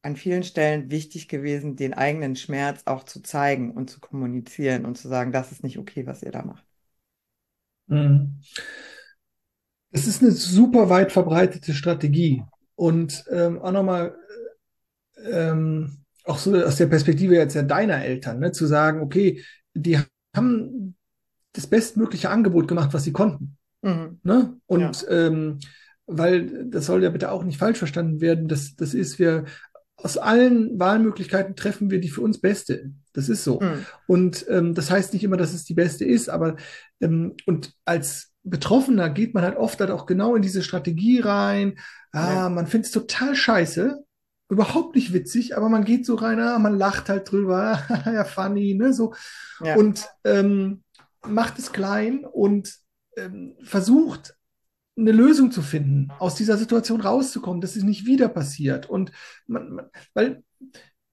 an 0.02 0.16
vielen 0.16 0.42
Stellen 0.44 0.90
wichtig 0.90 1.28
gewesen, 1.28 1.76
den 1.76 1.92
eigenen 1.94 2.36
Schmerz 2.36 2.82
auch 2.86 3.04
zu 3.04 3.20
zeigen 3.22 3.72
und 3.72 3.90
zu 3.90 4.00
kommunizieren 4.00 4.86
und 4.86 4.96
zu 4.96 5.08
sagen, 5.08 5.30
das 5.32 5.52
ist 5.52 5.62
nicht 5.62 5.78
okay, 5.78 6.06
was 6.06 6.22
ihr 6.22 6.32
da 6.32 6.42
macht. 6.44 6.64
hm. 7.88 8.40
Es 9.90 10.06
ist 10.06 10.22
eine 10.22 10.32
super 10.32 10.88
weit 10.88 11.12
verbreitete 11.12 11.74
Strategie. 11.74 12.42
Und 12.76 13.24
ähm, 13.30 13.60
auch 13.60 13.72
nochmal, 13.72 14.16
ähm, 15.30 16.04
auch 16.24 16.38
so 16.38 16.54
aus 16.56 16.76
der 16.76 16.86
Perspektive 16.86 17.34
jetzt 17.34 17.54
ja 17.54 17.62
deiner 17.62 18.02
Eltern, 18.02 18.38
ne, 18.38 18.52
zu 18.52 18.66
sagen, 18.66 19.00
okay, 19.02 19.44
die 19.74 19.98
haben 20.34 20.96
das 21.52 21.66
bestmögliche 21.66 22.30
Angebot 22.30 22.68
gemacht, 22.68 22.92
was 22.92 23.04
sie 23.04 23.12
konnten. 23.12 23.56
Mhm. 23.82 24.20
Ne? 24.22 24.32
Ja. 24.32 24.52
Und 24.66 25.06
ähm, 25.08 25.58
weil 26.06 26.68
das 26.68 26.86
soll 26.86 27.02
ja 27.02 27.10
bitte 27.10 27.30
auch 27.30 27.44
nicht 27.44 27.58
falsch 27.58 27.78
verstanden 27.78 28.20
werden, 28.20 28.48
das, 28.48 28.74
das 28.76 28.94
ist, 28.94 29.18
wir 29.18 29.44
aus 29.96 30.16
allen 30.16 30.78
Wahlmöglichkeiten 30.78 31.56
treffen 31.56 31.90
wir 31.90 32.00
die 32.00 32.08
für 32.08 32.22
uns 32.22 32.40
beste. 32.40 32.92
Das 33.12 33.28
ist 33.28 33.44
so. 33.44 33.60
Mhm. 33.60 33.84
Und 34.06 34.46
ähm, 34.48 34.74
das 34.74 34.90
heißt 34.90 35.12
nicht 35.12 35.24
immer, 35.24 35.36
dass 35.36 35.52
es 35.52 35.64
die 35.64 35.74
beste 35.74 36.04
ist, 36.04 36.28
aber 36.28 36.56
ähm, 37.00 37.34
und 37.46 37.74
als 37.84 38.29
Betroffener 38.42 39.10
geht 39.10 39.34
man 39.34 39.44
halt 39.44 39.56
oft 39.56 39.80
halt 39.80 39.90
auch 39.90 40.06
genau 40.06 40.34
in 40.34 40.42
diese 40.42 40.62
Strategie 40.62 41.20
rein. 41.20 41.78
Ja. 42.14 42.46
Ah, 42.46 42.48
man 42.48 42.66
findet 42.66 42.86
es 42.86 42.92
total 42.92 43.36
scheiße, 43.36 44.02
überhaupt 44.48 44.94
nicht 44.96 45.12
witzig, 45.12 45.56
aber 45.56 45.68
man 45.68 45.84
geht 45.84 46.06
so 46.06 46.14
rein, 46.14 46.40
ah, 46.40 46.58
man 46.58 46.76
lacht 46.76 47.08
halt 47.08 47.30
drüber, 47.30 47.82
ja, 48.06 48.24
funny, 48.24 48.74
ne, 48.74 48.92
so. 48.92 49.14
Ja. 49.62 49.76
Und 49.76 50.08
ähm, 50.24 50.82
macht 51.26 51.58
es 51.58 51.72
klein 51.72 52.24
und 52.24 52.74
ähm, 53.16 53.56
versucht 53.62 54.34
eine 54.96 55.12
Lösung 55.12 55.50
zu 55.50 55.62
finden, 55.62 56.08
aus 56.18 56.34
dieser 56.34 56.56
Situation 56.56 57.00
rauszukommen, 57.00 57.60
dass 57.60 57.76
es 57.76 57.84
nicht 57.84 58.06
wieder 58.06 58.28
passiert. 58.28 58.88
Und 58.88 59.12
man, 59.46 59.70
man 59.70 59.86
weil 60.14 60.42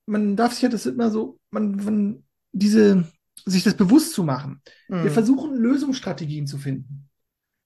man 0.08 0.36
darf 0.36 0.52
sich 0.52 0.62
ja 0.62 0.68
das 0.68 0.86
immer 0.86 1.10
so, 1.10 1.38
man, 1.50 1.76
man 1.76 2.24
diese, 2.52 3.04
sich 3.44 3.62
das 3.62 3.74
bewusst 3.74 4.14
zu 4.14 4.24
machen. 4.24 4.62
Mhm. 4.88 5.04
Wir 5.04 5.10
versuchen 5.10 5.56
Lösungsstrategien 5.56 6.46
zu 6.46 6.58
finden. 6.58 7.07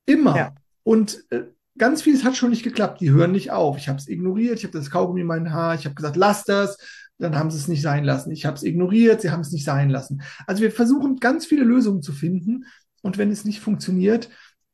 Immer. 0.07 0.37
Ja. 0.37 0.55
Und 0.83 1.25
äh, 1.31 1.45
ganz 1.79 2.03
vieles 2.03 2.25
hat 2.25 2.37
schon 2.37 2.51
nicht 2.51 2.65
geklappt. 2.65 3.01
Die 3.01 3.11
hören 3.11 3.33
nicht 3.33 3.51
auf. 3.51 3.77
Ich 3.79 3.89
habe 3.89 3.99
es 3.99 4.09
ignoriert. 4.09 4.59
Ich 4.59 4.65
habe 4.65 4.77
das 4.77 4.91
Kaugummi 4.91 5.21
in 5.21 5.27
mein 5.27 5.53
Haar. 5.53 5.75
Ich 5.75 5.85
habe 5.85 5.95
gesagt, 5.95 6.17
lass 6.17 6.45
das. 6.45 6.77
Dann 7.19 7.37
haben 7.37 7.51
sie 7.51 7.59
es 7.59 7.69
nicht 7.69 7.83
sein 7.83 8.05
lassen. 8.05 8.33
Ich 8.33 8.47
habe 8.47 8.57
es 8.57 8.63
ignoriert. 8.63 9.21
Sie 9.21 9.31
haben 9.31 9.41
es 9.41 9.53
nicht 9.53 9.65
sein 9.65 9.91
lassen. 9.91 10.23
Also 10.47 10.63
wir 10.63 10.73
versuchen 10.73 11.19
ganz 11.19 11.47
viele 11.47 11.65
Lösungen 11.65 12.03
zu 12.03 12.13
finden. 12.13 12.65
Und 13.03 13.19
wenn 13.19 13.31
es 13.31 13.45
nicht 13.45 13.61
funktioniert, 13.61 14.29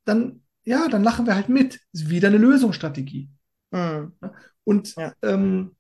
dann 0.05 0.43
ja, 0.69 0.87
dann 0.87 1.03
lachen 1.03 1.25
wir 1.25 1.35
halt 1.35 1.49
mit. 1.49 1.81
Ist 1.93 2.11
wieder 2.11 2.29
eine 2.29 2.37
Lösungsstrategie. 2.37 3.31
Mhm. 3.71 4.13
Und, 4.65 4.95
ja. 4.97 5.15
ähm, 5.23 5.75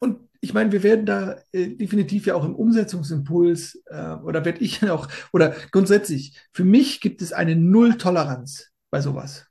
und 0.00 0.18
ich 0.40 0.54
meine, 0.54 0.72
wir 0.72 0.82
werden 0.82 1.06
da 1.06 1.36
äh, 1.52 1.76
definitiv 1.76 2.26
ja 2.26 2.34
auch 2.34 2.44
im 2.44 2.54
Umsetzungsimpuls 2.54 3.82
äh, 3.86 4.14
oder 4.24 4.44
werde 4.44 4.60
ich 4.60 4.82
auch, 4.90 5.08
oder 5.32 5.54
grundsätzlich, 5.70 6.36
für 6.52 6.64
mich 6.64 7.00
gibt 7.00 7.22
es 7.22 7.32
eine 7.32 7.54
Null-Toleranz 7.54 8.70
bei 8.90 9.00
sowas. 9.00 9.46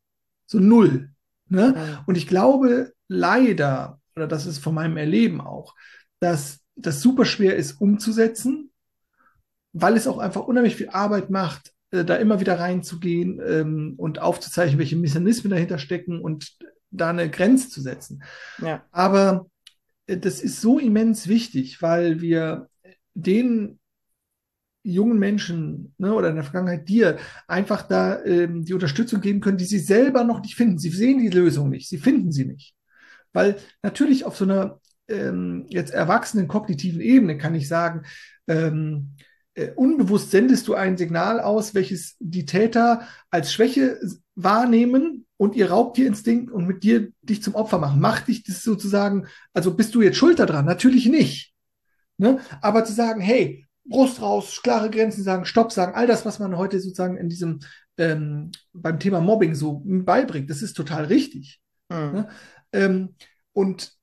So 0.48 0.60
null. 0.60 1.12
Ne? 1.48 1.76
Mhm. 1.76 2.04
Und 2.08 2.18
ich 2.18 2.28
glaube 2.28 2.94
leider, 3.08 4.00
oder 4.16 4.28
das 4.28 4.46
ist 4.46 4.60
von 4.60 4.74
meinem 4.74 4.98
Erleben 4.98 5.42
auch, 5.42 5.76
dass 6.20 6.60
das 6.76 7.02
super 7.02 7.26
schwer 7.26 7.56
ist 7.56 7.80
umzusetzen, 7.80 8.72
weil 9.74 9.96
es 9.96 10.08
auch 10.08 10.18
einfach 10.18 10.42
unheimlich 10.42 10.76
viel 10.76 10.90
Arbeit 10.90 11.30
macht, 11.30 11.72
äh, 11.92 12.04
da 12.04 12.16
immer 12.16 12.40
wieder 12.40 12.60
reinzugehen 12.60 13.40
ähm, 13.46 13.94
und 13.98 14.20
aufzuzeichnen, 14.20 14.80
welche 14.80 14.96
Mechanismen 14.96 15.52
dahinter 15.52 15.78
stecken 15.78 16.20
und 16.20 16.58
da 16.92 17.12
eine 17.12 17.30
Grenze 17.30 17.70
zu 17.70 17.82
setzen. 17.82 18.24
Ja. 18.60 18.84
Aber 18.92 19.46
das 20.18 20.42
ist 20.42 20.62
so 20.62 20.80
immens 20.80 21.28
wichtig, 21.28 21.82
weil 21.82 22.22
wir 22.22 22.70
den 23.14 23.80
jungen 24.84 25.20
Menschen 25.20 25.94
ne, 25.98 26.14
oder 26.14 26.30
in 26.30 26.36
der 26.36 26.44
Vergangenheit 26.44 26.88
dir 26.88 27.18
einfach 27.48 27.84
da 27.84 28.24
ähm, 28.24 28.64
die 28.64 28.74
Unterstützung 28.74 29.22
geben 29.22 29.42
können, 29.42 29.58
die 29.58 29.66
sie 29.66 29.80
selber 29.80 30.24
noch 30.24 30.42
nicht 30.42 30.56
finden. 30.56 30.80
Sie 30.80 30.90
sehen 30.90 31.20
die 31.20 31.30
Lösung 31.30 31.70
nicht, 31.70 31.90
sie 31.90 31.98
finden 31.98 32.32
sie 32.32 32.46
nicht. 32.46 32.76
Weil 33.34 33.58
natürlich 33.84 34.26
auf 34.26 34.38
so 34.38 34.46
einer 34.46 34.80
ähm, 35.08 35.66
jetzt 35.70 35.94
erwachsenen 35.94 36.48
kognitiven 36.48 37.02
Ebene 37.02 37.38
kann 37.38 37.56
ich 37.56 37.68
sagen, 37.68 38.04
ähm, 38.48 39.16
äh, 39.54 39.72
unbewusst 39.76 40.32
sendest 40.32 40.68
du 40.68 40.76
ein 40.76 40.98
Signal 40.98 41.40
aus, 41.40 41.76
welches 41.76 42.16
die 42.20 42.46
Täter 42.46 43.08
als 43.30 43.52
Schwäche 43.54 44.00
wahrnehmen 44.36 45.26
und 45.40 45.56
ihr 45.56 45.72
Raubtierinstinkt 45.72 46.52
und 46.52 46.68
mit 46.68 46.84
dir 46.84 47.14
dich 47.22 47.42
zum 47.42 47.56
Opfer 47.56 47.78
machen. 47.78 48.02
Macht 48.02 48.28
dich 48.28 48.44
das 48.44 48.62
sozusagen, 48.62 49.26
also 49.54 49.74
bist 49.74 49.96
du 49.96 50.02
jetzt 50.02 50.18
schuld 50.18 50.38
daran? 50.38 50.66
Natürlich 50.66 51.06
nicht. 51.06 51.54
Ne? 52.18 52.40
Aber 52.60 52.84
zu 52.84 52.92
sagen, 52.92 53.22
hey, 53.22 53.66
Brust 53.86 54.22
raus, 54.22 54.60
klare 54.62 54.90
Grenzen 54.90 55.24
sagen, 55.24 55.46
Stopp 55.46 55.72
sagen, 55.72 55.96
all 55.96 56.08
das, 56.08 56.26
was 56.26 56.40
man 56.40 56.58
heute 56.58 56.82
sozusagen 56.82 57.16
in 57.16 57.30
diesem 57.30 57.60
ähm, 57.98 58.52
beim 58.74 59.00
Thema 59.00 59.22
Mobbing 59.22 59.56
so 59.56 59.82
beibringt, 59.86 60.50
das 60.50 60.62
ist 60.62 60.74
total 60.74 61.06
richtig. 61.06 61.62
Mhm. 61.88 62.12
Ne? 62.12 62.30
Ähm, 62.74 63.16
und 63.54 63.94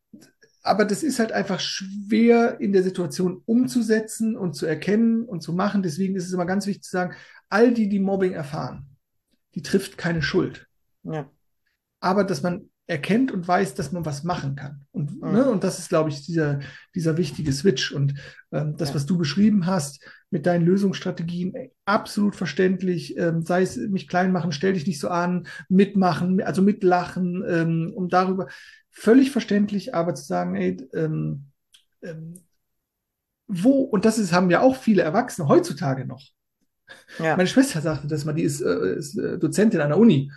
aber 0.62 0.87
das 0.87 1.03
ist 1.03 1.18
halt 1.18 1.33
einfach 1.33 1.61
schwer 1.61 2.59
in 2.61 2.72
der 2.72 2.83
Situation 2.83 3.42
umzusetzen 3.44 4.38
und 4.38 4.55
zu 4.55 4.64
erkennen 4.64 5.22
und 5.22 5.42
zu 5.42 5.53
machen. 5.53 5.83
Deswegen 5.83 6.16
ist 6.16 6.27
es 6.27 6.33
immer 6.33 6.46
ganz 6.46 6.66
wichtig 6.66 6.83
zu 6.83 6.90
sagen, 6.92 7.14
all 7.51 7.75
die, 7.75 7.90
die 7.90 8.01
Mobbing 8.01 8.33
erfahren, 8.33 8.87
die 9.55 9.62
trifft 9.62 9.99
keine 9.99 10.22
Schuld. 10.22 10.66
Ja. 11.12 11.30
Aber 12.00 12.24
dass 12.24 12.42
man 12.42 12.68
erkennt 12.88 13.32
und 13.32 13.46
weiß, 13.46 13.74
dass 13.74 13.90
man 13.90 14.04
was 14.04 14.22
machen 14.22 14.54
kann. 14.54 14.86
Und, 14.92 15.20
mhm. 15.20 15.32
ne, 15.32 15.50
und 15.50 15.64
das 15.64 15.78
ist, 15.78 15.88
glaube 15.88 16.10
ich, 16.10 16.24
dieser, 16.24 16.60
dieser 16.94 17.16
wichtige 17.16 17.52
Switch. 17.52 17.90
Und 17.90 18.14
ähm, 18.52 18.76
das, 18.76 18.90
ja. 18.90 18.94
was 18.94 19.06
du 19.06 19.18
beschrieben 19.18 19.66
hast 19.66 20.04
mit 20.30 20.46
deinen 20.46 20.64
Lösungsstrategien, 20.64 21.54
ey, 21.54 21.72
absolut 21.84 22.36
verständlich. 22.36 23.16
Ähm, 23.16 23.42
sei 23.42 23.62
es 23.62 23.76
mich 23.76 24.06
klein 24.06 24.30
machen, 24.30 24.52
stell 24.52 24.74
dich 24.74 24.86
nicht 24.86 25.00
so 25.00 25.08
an, 25.08 25.48
mitmachen, 25.68 26.40
also 26.42 26.62
mitlachen, 26.62 27.44
ähm, 27.48 27.92
um 27.94 28.08
darüber 28.08 28.46
völlig 28.90 29.30
verständlich, 29.30 29.94
aber 29.94 30.14
zu 30.14 30.24
sagen, 30.24 30.54
ey, 30.54 30.76
ähm, 30.94 31.46
ähm, 32.02 32.40
wo, 33.48 33.82
und 33.82 34.04
das 34.04 34.18
ist, 34.18 34.32
haben 34.32 34.50
ja 34.50 34.60
auch 34.60 34.76
viele 34.76 35.02
Erwachsene 35.02 35.48
heutzutage 35.48 36.06
noch. 36.06 36.22
Ja. 37.18 37.36
Meine 37.36 37.48
Schwester 37.48 37.80
sagte 37.80 38.06
das 38.06 38.24
mal, 38.24 38.32
die 38.32 38.42
ist, 38.42 38.60
äh, 38.60 38.96
ist 38.96 39.18
äh, 39.18 39.38
Dozentin 39.38 39.80
an 39.80 39.90
der 39.90 39.98
Uni. 39.98 40.30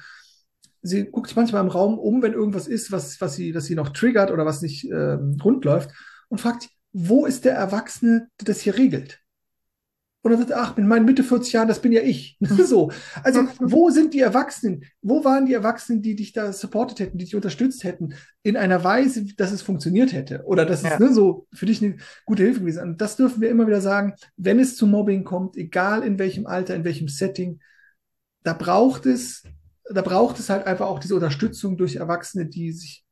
Sie 0.82 1.06
guckt 1.06 1.28
sich 1.28 1.36
manchmal 1.36 1.64
im 1.64 1.70
Raum 1.70 1.98
um, 1.98 2.22
wenn 2.22 2.34
irgendwas 2.34 2.68
ist, 2.68 2.92
was, 2.92 3.20
was, 3.22 3.36
sie, 3.36 3.54
was 3.54 3.66
sie 3.66 3.76
noch 3.76 3.90
triggert 3.90 4.32
oder 4.32 4.46
was 4.46 4.62
nicht 4.62 4.86
ähm, 4.86 5.38
rund 5.44 5.66
läuft 5.66 5.92
und 6.30 6.40
fragt, 6.40 6.70
wo 6.92 7.26
ist 7.26 7.46
der 7.46 7.54
Erwachsene, 7.54 8.30
der 8.40 8.46
das 8.46 8.62
hier 8.62 8.78
regelt? 8.78 9.22
Und 10.22 10.32
dann 10.32 10.40
sagt 10.40 10.52
er, 10.52 10.62
ach, 10.62 10.76
mit 10.76 10.86
meinen 10.86 11.06
Mitte 11.06 11.24
40 11.24 11.54
Jahren, 11.54 11.68
das 11.70 11.82
bin 11.82 11.94
ja 11.94 12.02
ich. 12.02 12.38
so. 12.66 12.92
Also, 13.24 13.48
wo 13.60 13.90
sind 13.90 14.14
die 14.14 14.20
Erwachsenen? 14.20 14.84
Wo 15.02 15.24
waren 15.24 15.46
die 15.46 15.54
Erwachsenen, 15.54 16.02
die 16.02 16.16
dich 16.16 16.34
da 16.34 16.52
supportet 16.52 17.00
hätten, 17.00 17.18
die 17.18 17.24
dich 17.24 17.36
unterstützt 17.36 17.86
hätten, 17.86 18.14
in 18.44 18.58
einer 18.58 18.84
Weise, 18.84 19.24
dass 19.36 19.54
es 19.54 19.62
funktioniert 19.62 20.12
hätte? 20.12 20.44
Oder 20.46 20.66
dass 20.66 20.84
ja. 20.84 20.94
es 20.94 21.00
ne, 21.00 21.14
so 21.14 21.48
für 21.54 21.66
dich 21.66 21.82
eine 21.82 21.96
gute 22.26 22.44
Hilfe 22.44 22.60
gewesen 22.60 22.80
ist. 22.80 22.84
Und 22.84 23.02
das 23.02 23.16
dürfen 23.16 23.40
wir 23.40 23.50
immer 23.50 23.66
wieder 23.66 23.80
sagen, 23.80 24.14
wenn 24.36 24.60
es 24.60 24.76
zu 24.76 24.88
Mobbing 24.88 25.24
kommt, 25.24 25.56
egal 25.56 26.04
in 26.04 26.20
welchem 26.20 26.48
Alter, 26.48 26.76
in 26.76 26.84
welchem 26.84 27.08
Setting, 27.08 27.62
da 28.44 28.52
braucht 28.54 29.06
es, 29.06 29.44
da 29.90 30.02
braucht 30.02 30.40
es 30.40 30.50
halt 30.50 30.66
einfach 30.68 30.88
auch 30.88 31.00
diese 31.00 31.16
Unterstützung 31.16 31.78
durch 31.78 31.96
Erwachsene, 31.96 32.46
die 32.46 32.72
sich 32.72 33.06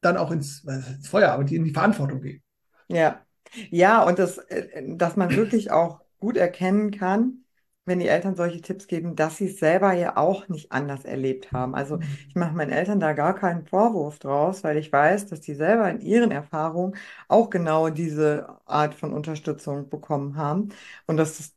dann 0.00 0.16
auch 0.16 0.30
ins, 0.30 0.64
ins 0.64 1.08
Feuer, 1.08 1.30
aber 1.32 1.44
die 1.44 1.56
in 1.56 1.64
die 1.64 1.72
Verantwortung 1.72 2.20
gehen. 2.20 2.42
Ja. 2.88 3.22
Ja, 3.70 4.02
und 4.02 4.18
das, 4.18 4.38
äh, 4.38 4.82
dass 4.96 5.16
man 5.16 5.34
wirklich 5.36 5.70
auch 5.70 6.00
gut 6.18 6.36
erkennen 6.36 6.90
kann, 6.90 7.44
wenn 7.84 8.00
die 8.00 8.08
Eltern 8.08 8.34
solche 8.34 8.60
Tipps 8.60 8.88
geben, 8.88 9.14
dass 9.14 9.36
sie 9.36 9.46
es 9.46 9.58
selber 9.60 9.92
ja 9.92 10.16
auch 10.16 10.48
nicht 10.48 10.72
anders 10.72 11.04
erlebt 11.04 11.52
haben. 11.52 11.74
Also 11.74 12.00
ich 12.28 12.34
mache 12.34 12.54
meinen 12.54 12.72
Eltern 12.72 12.98
da 12.98 13.12
gar 13.12 13.34
keinen 13.34 13.64
Vorwurf 13.64 14.18
draus, 14.18 14.64
weil 14.64 14.76
ich 14.76 14.92
weiß, 14.92 15.26
dass 15.26 15.40
die 15.40 15.54
selber 15.54 15.88
in 15.88 16.00
ihren 16.00 16.32
Erfahrungen 16.32 16.96
auch 17.28 17.48
genau 17.50 17.88
diese 17.90 18.58
Art 18.66 18.94
von 18.94 19.12
Unterstützung 19.12 19.88
bekommen 19.88 20.36
haben 20.36 20.70
und 21.06 21.16
dass 21.16 21.38
es 21.38 21.54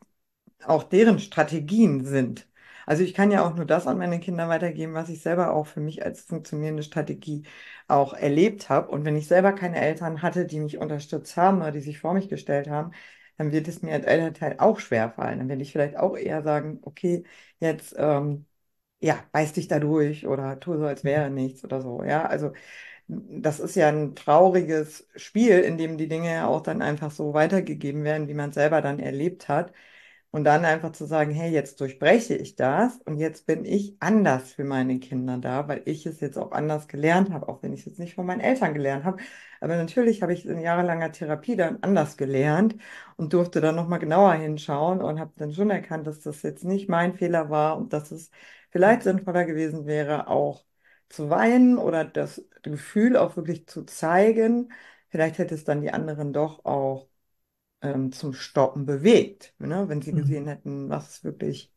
auch 0.66 0.84
deren 0.84 1.20
Strategien 1.20 2.06
sind. 2.06 2.48
Also 2.90 3.04
ich 3.04 3.14
kann 3.14 3.30
ja 3.32 3.46
auch 3.46 3.56
nur 3.56 3.66
das 3.66 3.86
an 3.86 4.00
meine 4.00 4.20
Kinder 4.20 4.50
weitergeben, 4.50 4.96
was 4.96 5.10
ich 5.10 5.22
selber 5.22 5.54
auch 5.54 5.68
für 5.68 5.80
mich 5.80 6.04
als 6.04 6.22
funktionierende 6.22 6.82
Strategie 6.82 7.44
auch 7.88 8.14
erlebt 8.14 8.70
habe. 8.70 8.90
Und 8.90 9.06
wenn 9.06 9.16
ich 9.16 9.28
selber 9.28 9.54
keine 9.54 9.80
Eltern 9.80 10.24
hatte, 10.24 10.46
die 10.48 10.60
mich 10.60 10.80
unterstützt 10.80 11.38
haben 11.38 11.60
oder 11.62 11.72
die 11.72 11.82
sich 11.82 12.00
vor 12.00 12.14
mich 12.16 12.30
gestellt 12.30 12.68
haben, 12.68 12.92
dann 13.38 13.52
wird 13.52 13.68
es 13.68 13.84
mir 13.84 13.94
als 13.94 14.06
Elternteil 14.06 14.56
auch 14.58 14.80
schwer 14.80 15.12
fallen. 15.12 15.38
Dann 15.40 15.50
werde 15.50 15.62
ich 15.62 15.72
vielleicht 15.72 15.98
auch 15.98 16.18
eher 16.18 16.42
sagen, 16.42 16.80
okay, 16.82 17.24
jetzt 17.60 17.94
ähm, 17.98 18.48
ja, 19.02 19.24
beiß 19.34 19.54
dich 19.54 19.68
da 19.68 19.80
durch 19.80 20.28
oder 20.28 20.60
tu 20.60 20.78
so, 20.78 20.86
als 20.86 21.04
wäre 21.04 21.30
nichts 21.32 21.64
oder 21.66 21.82
so. 21.82 22.04
Ja, 22.04 22.26
also 22.28 22.54
das 23.08 23.60
ist 23.60 23.76
ja 23.76 23.90
ein 23.90 24.16
trauriges 24.16 25.08
Spiel, 25.16 25.60
in 25.60 25.78
dem 25.78 25.98
die 25.98 26.08
Dinge 26.08 26.32
ja 26.34 26.48
auch 26.48 26.62
dann 26.62 26.82
einfach 26.82 27.12
so 27.12 27.34
weitergegeben 27.34 28.04
werden, 28.04 28.28
wie 28.28 28.34
man 28.36 28.50
es 28.50 28.56
selber 28.56 28.82
dann 28.82 29.00
erlebt 29.00 29.48
hat. 29.50 29.74
Und 30.32 30.44
dann 30.44 30.64
einfach 30.64 30.92
zu 30.92 31.06
sagen, 31.06 31.32
hey, 31.32 31.52
jetzt 31.52 31.82
durchbreche 31.82 32.36
ich 32.36 32.56
das 32.56 32.98
und 33.06 33.18
jetzt 33.18 33.48
bin 33.48 33.66
ich 33.66 33.96
anders 34.00 34.52
für 34.54 34.64
meine 34.64 35.00
Kinder 35.00 35.40
da, 35.40 35.68
weil 35.68 35.82
ich 35.86 36.06
es 36.06 36.20
jetzt 36.20 36.38
auch 36.38 36.52
anders 36.52 36.88
gelernt 36.88 37.32
habe, 37.32 37.50
auch 37.50 37.64
wenn 37.64 37.74
ich 37.74 37.80
es 37.82 37.86
jetzt 37.88 38.00
nicht 38.00 38.14
von 38.14 38.28
meinen 38.28 38.40
Eltern 38.42 38.76
gelernt 38.76 39.06
habe. 39.06 39.18
Aber 39.60 39.76
natürlich 39.76 40.22
habe 40.22 40.34
ich 40.34 40.46
in 40.46 40.60
jahrelanger 40.60 41.12
Therapie 41.12 41.56
dann 41.56 41.80
anders 41.82 42.16
gelernt 42.16 42.76
und 43.18 43.34
durfte 43.34 43.60
dann 43.62 43.76
nochmal 43.76 43.98
genauer 44.00 44.34
hinschauen 44.34 45.02
und 45.02 45.20
habe 45.20 45.32
dann 45.38 45.52
schon 45.54 45.72
erkannt, 45.72 46.06
dass 46.08 46.20
das 46.22 46.44
jetzt 46.44 46.64
nicht 46.64 46.90
mein 46.90 47.16
Fehler 47.16 47.50
war 47.50 47.78
und 47.78 47.92
dass 47.94 48.12
es 48.12 48.30
vielleicht 48.70 49.04
sinnvoller 49.04 49.46
gewesen 49.46 49.86
wäre, 49.88 50.28
auch 50.28 50.64
zu 51.10 51.30
weinen 51.30 51.78
oder 51.78 52.06
das 52.06 52.44
Gefühl 52.62 53.18
auch 53.18 53.36
wirklich 53.36 53.68
zu 53.68 53.84
zeigen. 53.86 54.72
Vielleicht 55.10 55.38
hätte 55.40 55.56
es 55.56 55.64
dann 55.64 55.82
die 55.82 55.92
anderen 55.92 56.34
doch 56.34 56.66
auch 56.66 57.09
ähm, 57.82 58.12
zum 58.12 58.34
Stoppen 58.34 58.86
bewegt, 58.86 59.54
ne? 59.60 59.88
wenn 59.90 60.02
sie 60.02 60.14
mhm. 60.14 60.18
gesehen 60.18 60.48
hätten, 60.48 60.90
was 60.90 61.10
es 61.10 61.24
wirklich 61.24 61.72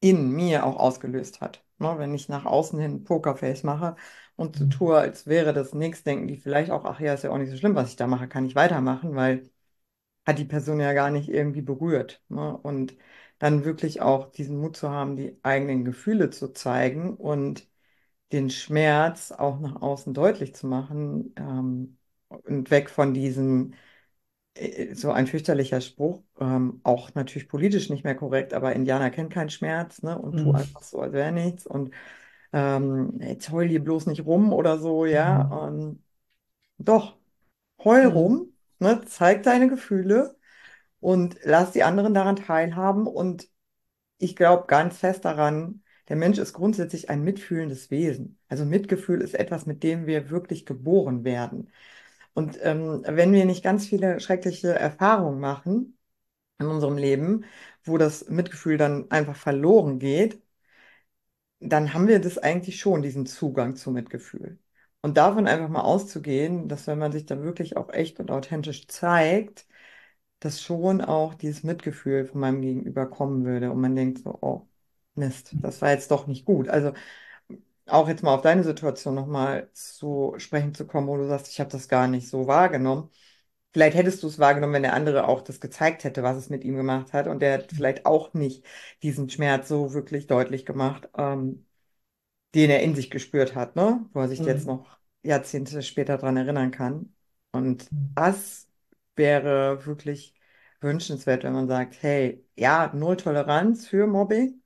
in 0.00 0.30
mir 0.30 0.64
auch 0.64 0.76
ausgelöst 0.76 1.40
hat. 1.40 1.64
Ne? 1.78 1.94
Wenn 1.98 2.14
ich 2.14 2.28
nach 2.28 2.44
außen 2.44 2.78
hin 2.78 3.04
Pokerface 3.04 3.62
mache 3.64 3.96
und 4.36 4.56
so 4.56 4.64
mhm. 4.64 4.70
tue, 4.70 4.98
als 4.98 5.26
wäre 5.26 5.52
das 5.52 5.74
nichts, 5.74 6.02
denken 6.04 6.28
die 6.28 6.36
vielleicht 6.36 6.70
auch, 6.70 6.84
ach 6.84 7.00
ja, 7.00 7.14
ist 7.14 7.24
ja 7.24 7.30
auch 7.30 7.38
nicht 7.38 7.50
so 7.50 7.56
schlimm, 7.56 7.74
was 7.74 7.90
ich 7.90 7.96
da 7.96 8.06
mache, 8.06 8.28
kann 8.28 8.46
ich 8.46 8.54
weitermachen, 8.54 9.14
weil 9.16 9.50
hat 10.26 10.38
die 10.38 10.44
Person 10.44 10.80
ja 10.80 10.92
gar 10.92 11.10
nicht 11.10 11.28
irgendwie 11.28 11.62
berührt. 11.62 12.22
Ne? 12.28 12.56
Und 12.58 12.96
dann 13.38 13.64
wirklich 13.64 14.00
auch 14.02 14.30
diesen 14.32 14.58
Mut 14.58 14.76
zu 14.76 14.90
haben, 14.90 15.16
die 15.16 15.38
eigenen 15.42 15.84
Gefühle 15.84 16.30
zu 16.30 16.52
zeigen 16.52 17.16
und 17.16 17.68
den 18.32 18.50
Schmerz 18.50 19.32
auch 19.32 19.60
nach 19.60 19.82
außen 19.82 20.14
deutlich 20.14 20.54
zu 20.54 20.66
machen 20.66 21.34
ähm, 21.36 21.98
und 22.28 22.70
weg 22.70 22.90
von 22.90 23.14
diesem 23.14 23.74
so 24.94 25.10
ein 25.12 25.26
fürchterlicher 25.26 25.80
Spruch, 25.80 26.22
ähm, 26.40 26.80
auch 26.84 27.14
natürlich 27.14 27.48
politisch 27.48 27.90
nicht 27.90 28.04
mehr 28.04 28.14
korrekt, 28.14 28.54
aber 28.54 28.74
Indianer 28.74 29.10
kennen 29.10 29.28
keinen 29.28 29.50
Schmerz, 29.50 30.02
ne? 30.02 30.18
Und 30.18 30.38
tu 30.38 30.52
Mhm. 30.52 30.52
einfach 30.52 30.82
so, 30.82 31.00
als 31.00 31.12
wäre 31.12 31.32
nichts. 31.32 31.66
Und 31.66 31.94
ähm, 32.52 33.18
jetzt 33.20 33.50
heul 33.50 33.68
hier 33.68 33.82
bloß 33.84 34.06
nicht 34.06 34.24
rum 34.26 34.52
oder 34.52 34.78
so, 34.78 35.06
ja. 35.06 35.42
Mhm. 35.42 35.50
Und 35.66 36.02
doch, 36.78 37.16
heul 37.84 38.06
Mhm. 38.06 38.06
rum, 38.06 38.52
ne? 38.80 39.02
Zeig 39.06 39.42
deine 39.44 39.68
Gefühle 39.68 40.36
und 41.00 41.38
lass 41.44 41.72
die 41.72 41.82
anderen 41.84 42.14
daran 42.14 42.36
teilhaben. 42.36 43.06
Und 43.06 43.48
ich 44.18 44.36
glaube 44.36 44.66
ganz 44.66 44.98
fest 44.98 45.24
daran, 45.24 45.82
der 46.08 46.16
Mensch 46.16 46.38
ist 46.38 46.52
grundsätzlich 46.52 47.10
ein 47.10 47.22
mitfühlendes 47.22 47.90
Wesen. 47.90 48.38
Also 48.48 48.64
Mitgefühl 48.64 49.20
ist 49.20 49.34
etwas, 49.34 49.66
mit 49.66 49.82
dem 49.82 50.06
wir 50.06 50.30
wirklich 50.30 50.66
geboren 50.66 51.24
werden. 51.24 51.70
Und 52.36 52.58
ähm, 52.62 53.02
wenn 53.08 53.32
wir 53.34 53.46
nicht 53.46 53.64
ganz 53.64 53.88
viele 53.88 54.20
schreckliche 54.20 54.74
Erfahrungen 54.74 55.40
machen 55.40 55.98
in 56.60 56.66
unserem 56.68 56.98
Leben, 56.98 57.44
wo 57.84 57.98
das 57.98 58.28
Mitgefühl 58.30 58.78
dann 58.78 59.10
einfach 59.12 59.36
verloren 59.36 59.98
geht, 60.00 60.42
dann 61.60 61.94
haben 61.94 62.08
wir 62.08 62.20
das 62.20 62.38
eigentlich 62.38 62.78
schon, 62.80 63.02
diesen 63.02 63.26
Zugang 63.26 63.76
zu 63.76 63.90
Mitgefühl. 63.90 64.58
Und 65.02 65.16
davon 65.16 65.46
einfach 65.46 65.68
mal 65.68 65.82
auszugehen, 65.82 66.68
dass 66.68 66.86
wenn 66.86 66.98
man 66.98 67.12
sich 67.12 67.26
dann 67.26 67.42
wirklich 67.42 67.76
auch 67.76 67.90
echt 67.92 68.18
und 68.20 68.30
authentisch 68.30 68.88
zeigt, 68.88 69.66
dass 70.40 70.62
schon 70.62 71.00
auch 71.00 71.34
dieses 71.34 71.62
Mitgefühl 71.62 72.26
von 72.26 72.40
meinem 72.40 72.62
Gegenüber 72.62 73.06
kommen 73.08 73.44
würde 73.44 73.70
und 73.72 73.80
man 73.80 73.96
denkt 73.96 74.18
so, 74.20 74.38
oh, 74.42 74.68
Mist, 75.14 75.54
das 75.62 75.80
war 75.82 75.90
jetzt 75.92 76.10
doch 76.10 76.26
nicht 76.26 76.44
gut. 76.44 76.68
Also 76.68 76.92
auch 77.86 78.08
jetzt 78.08 78.22
mal 78.22 78.34
auf 78.34 78.42
deine 78.42 78.64
Situation 78.64 79.14
nochmal 79.14 79.70
zu 79.72 80.34
sprechen 80.38 80.74
zu 80.74 80.86
kommen, 80.86 81.08
wo 81.08 81.16
du 81.16 81.26
sagst, 81.28 81.48
ich 81.48 81.60
habe 81.60 81.70
das 81.70 81.88
gar 81.88 82.08
nicht 82.08 82.28
so 82.28 82.46
wahrgenommen. 82.46 83.10
Vielleicht 83.72 83.96
hättest 83.96 84.22
du 84.22 84.28
es 84.28 84.38
wahrgenommen, 84.38 84.72
wenn 84.74 84.82
der 84.84 84.94
andere 84.94 85.28
auch 85.28 85.42
das 85.42 85.60
gezeigt 85.60 86.04
hätte, 86.04 86.22
was 86.22 86.36
es 86.38 86.48
mit 86.50 86.64
ihm 86.64 86.76
gemacht 86.76 87.12
hat. 87.12 87.26
Und 87.28 87.40
der 87.42 87.54
hat 87.54 87.72
vielleicht 87.72 88.06
auch 88.06 88.32
nicht 88.34 88.64
diesen 89.02 89.28
Schmerz 89.30 89.68
so 89.68 89.92
wirklich 89.94 90.26
deutlich 90.26 90.64
gemacht, 90.66 91.08
ähm, 91.16 91.66
den 92.54 92.70
er 92.70 92.82
in 92.82 92.94
sich 92.94 93.10
gespürt 93.10 93.54
hat, 93.54 93.76
ne? 93.76 94.06
Wo 94.12 94.20
er 94.20 94.28
sich 94.28 94.44
jetzt 94.44 94.66
Mhm. 94.66 94.66
noch 94.66 94.98
Jahrzehnte 95.22 95.82
später 95.82 96.18
dran 96.18 96.36
erinnern 96.36 96.70
kann. 96.70 97.14
Und 97.52 97.90
Mhm. 97.90 98.16
das 98.16 98.68
wäre 99.16 99.84
wirklich 99.86 100.34
wünschenswert, 100.80 101.44
wenn 101.44 101.52
man 101.52 101.68
sagt, 101.68 102.02
hey, 102.02 102.44
ja, 102.56 102.92
null 102.94 103.16
Toleranz 103.16 103.86
für 103.88 104.06
Mobbing. 104.06 104.62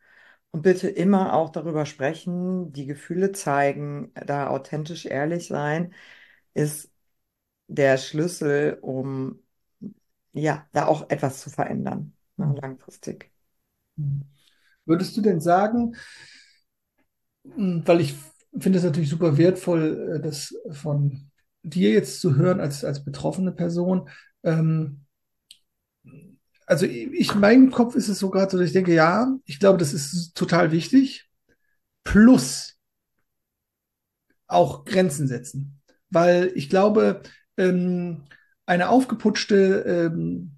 Und 0.52 0.62
bitte 0.62 0.88
immer 0.88 1.34
auch 1.34 1.50
darüber 1.50 1.86
sprechen, 1.86 2.72
die 2.72 2.86
Gefühle 2.86 3.30
zeigen, 3.32 4.12
da 4.14 4.48
authentisch 4.48 5.06
ehrlich 5.06 5.46
sein, 5.46 5.94
ist 6.54 6.92
der 7.68 7.98
Schlüssel, 7.98 8.78
um 8.82 9.40
ja, 10.32 10.68
da 10.72 10.86
auch 10.86 11.10
etwas 11.10 11.40
zu 11.40 11.50
verändern, 11.50 12.14
ne, 12.36 12.54
langfristig. 12.60 13.32
Mhm. 13.96 14.24
Würdest 14.86 15.16
du 15.16 15.22
denn 15.22 15.40
sagen, 15.40 15.96
mh, 17.44 17.82
weil 17.86 18.00
ich 18.00 18.14
finde 18.58 18.78
es 18.78 18.84
natürlich 18.84 19.10
super 19.10 19.36
wertvoll, 19.38 20.16
äh, 20.16 20.20
das 20.20 20.54
von 20.70 21.30
dir 21.62 21.90
jetzt 21.90 22.20
zu 22.20 22.36
hören 22.36 22.60
als, 22.60 22.84
als 22.84 23.04
betroffene 23.04 23.52
Person, 23.52 24.08
ähm, 24.44 25.04
also 26.70 26.86
ich, 26.86 27.34
in 27.34 27.40
meinem 27.40 27.72
Kopf 27.72 27.96
ist 27.96 28.08
es 28.08 28.20
so 28.20 28.30
gerade 28.30 28.48
so, 28.48 28.56
dass 28.56 28.68
ich 28.68 28.72
denke, 28.72 28.94
ja, 28.94 29.36
ich 29.44 29.58
glaube, 29.58 29.78
das 29.78 29.92
ist 29.92 30.36
total 30.36 30.70
wichtig. 30.70 31.28
Plus 32.04 32.78
auch 34.46 34.84
Grenzen 34.84 35.26
setzen. 35.26 35.80
Weil 36.10 36.52
ich 36.54 36.70
glaube, 36.70 37.22
ähm, 37.56 38.22
eine 38.66 38.88
aufgeputschte, 38.88 40.12
ähm, 40.14 40.52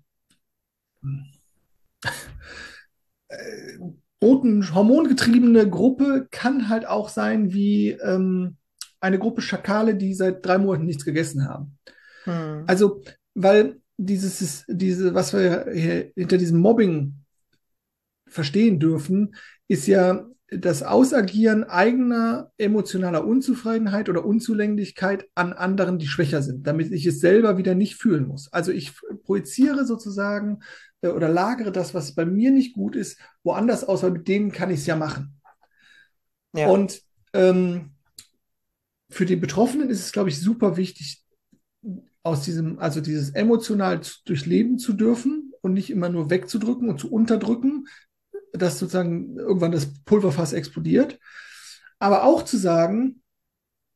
äh, 3.28 3.78
roten, 4.22 4.74
hormongetriebene 4.74 5.68
Gruppe 5.70 6.28
kann 6.30 6.68
halt 6.68 6.86
auch 6.86 7.08
sein 7.08 7.54
wie 7.54 7.90
ähm, 7.90 8.58
eine 9.00 9.18
Gruppe 9.18 9.40
Schakale, 9.40 9.94
die 9.94 10.12
seit 10.12 10.44
drei 10.44 10.58
Monaten 10.58 10.84
nichts 10.84 11.06
gegessen 11.06 11.48
haben. 11.48 11.78
Hm. 12.24 12.64
Also, 12.66 13.02
weil 13.34 13.81
dieses, 14.06 14.64
diese, 14.68 15.14
was 15.14 15.32
wir 15.32 15.66
hier 15.72 16.12
hinter 16.16 16.38
diesem 16.38 16.60
Mobbing 16.60 17.14
verstehen 18.26 18.78
dürfen, 18.78 19.34
ist 19.68 19.86
ja 19.86 20.26
das 20.48 20.82
Ausagieren 20.82 21.64
eigener 21.64 22.50
emotionaler 22.58 23.26
Unzufriedenheit 23.26 24.08
oder 24.08 24.24
Unzulänglichkeit 24.24 25.26
an 25.34 25.52
anderen, 25.52 25.98
die 25.98 26.06
schwächer 26.06 26.42
sind, 26.42 26.66
damit 26.66 26.92
ich 26.92 27.06
es 27.06 27.20
selber 27.20 27.56
wieder 27.56 27.74
nicht 27.74 27.96
fühlen 27.96 28.26
muss. 28.26 28.52
Also 28.52 28.70
ich 28.70 28.92
projiziere 29.24 29.86
sozusagen 29.86 30.60
äh, 31.00 31.08
oder 31.08 31.28
lagere 31.28 31.72
das, 31.72 31.94
was 31.94 32.14
bei 32.14 32.26
mir 32.26 32.50
nicht 32.50 32.74
gut 32.74 32.96
ist, 32.96 33.18
woanders 33.42 33.84
aus, 33.84 34.02
weil 34.02 34.10
mit 34.10 34.28
denen 34.28 34.52
kann 34.52 34.70
ich 34.70 34.80
es 34.80 34.86
ja 34.86 34.96
machen. 34.96 35.40
Ja. 36.54 36.68
Und 36.68 37.00
ähm, 37.32 37.92
für 39.10 39.24
die 39.24 39.36
Betroffenen 39.36 39.88
ist 39.88 40.00
es, 40.00 40.12
glaube 40.12 40.28
ich, 40.28 40.38
super 40.38 40.76
wichtig, 40.76 41.21
aus 42.22 42.42
diesem, 42.42 42.78
also 42.78 43.00
dieses 43.00 43.30
emotional 43.30 44.00
durchleben 44.24 44.78
zu 44.78 44.92
dürfen 44.92 45.52
und 45.60 45.72
nicht 45.72 45.90
immer 45.90 46.08
nur 46.08 46.30
wegzudrücken 46.30 46.88
und 46.88 46.98
zu 46.98 47.10
unterdrücken, 47.10 47.86
dass 48.52 48.78
sozusagen 48.78 49.36
irgendwann 49.38 49.72
das 49.72 49.88
Pulverfass 50.04 50.52
explodiert. 50.52 51.18
Aber 51.98 52.24
auch 52.24 52.42
zu 52.42 52.56
sagen, 52.56 53.22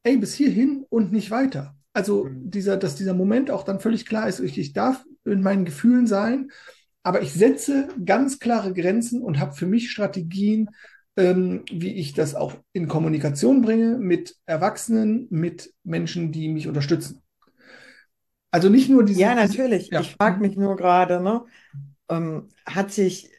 ey, 0.03 0.17
bis 0.17 0.35
hierhin 0.35 0.85
und 0.89 1.13
nicht 1.13 1.31
weiter. 1.31 1.77
Also 1.93 2.27
Hm. 2.27 2.51
dieser, 2.51 2.77
dass 2.77 2.97
dieser 2.97 3.15
Moment 3.15 3.51
auch 3.51 3.65
dann 3.65 3.81
völlig 3.81 4.07
klar 4.07 4.29
ist, 4.29 4.41
ich, 4.41 4.59
ich 4.59 4.73
darf 4.73 5.05
in 5.25 5.43
meinen 5.43 5.65
Gefühlen 5.65 6.07
sein, 6.07 6.51
aber 7.03 7.23
ich 7.23 7.33
setze 7.33 7.89
ganz 8.05 8.39
klare 8.39 8.75
Grenzen 8.75 9.23
und 9.23 9.39
habe 9.39 9.55
für 9.55 9.67
mich 9.67 9.91
Strategien, 9.91 10.71
ähm, 11.17 11.65
wie 11.73 11.95
ich 11.95 12.15
das 12.15 12.35
auch 12.35 12.55
in 12.73 12.89
Kommunikation 12.89 13.63
bringe 13.63 13.99
mit 13.99 14.37
Erwachsenen, 14.45 15.27
mit 15.31 15.73
Menschen, 15.85 16.33
die 16.33 16.49
mich 16.49 16.69
unterstützen. 16.69 17.23
Also 18.51 18.69
nicht 18.69 18.89
nur 18.89 19.05
diese, 19.05 19.21
Ja, 19.21 19.35
natürlich. 19.35 19.93
ja, 19.93 20.01
Ich 20.01 20.15
frage 20.15 20.41
mich 20.41 20.57
nur 20.57 20.77
gerade, 20.77 21.21
ne, 21.21 21.45
ähm, 22.11 22.49
hat 22.67 22.93
sich, 22.93 23.31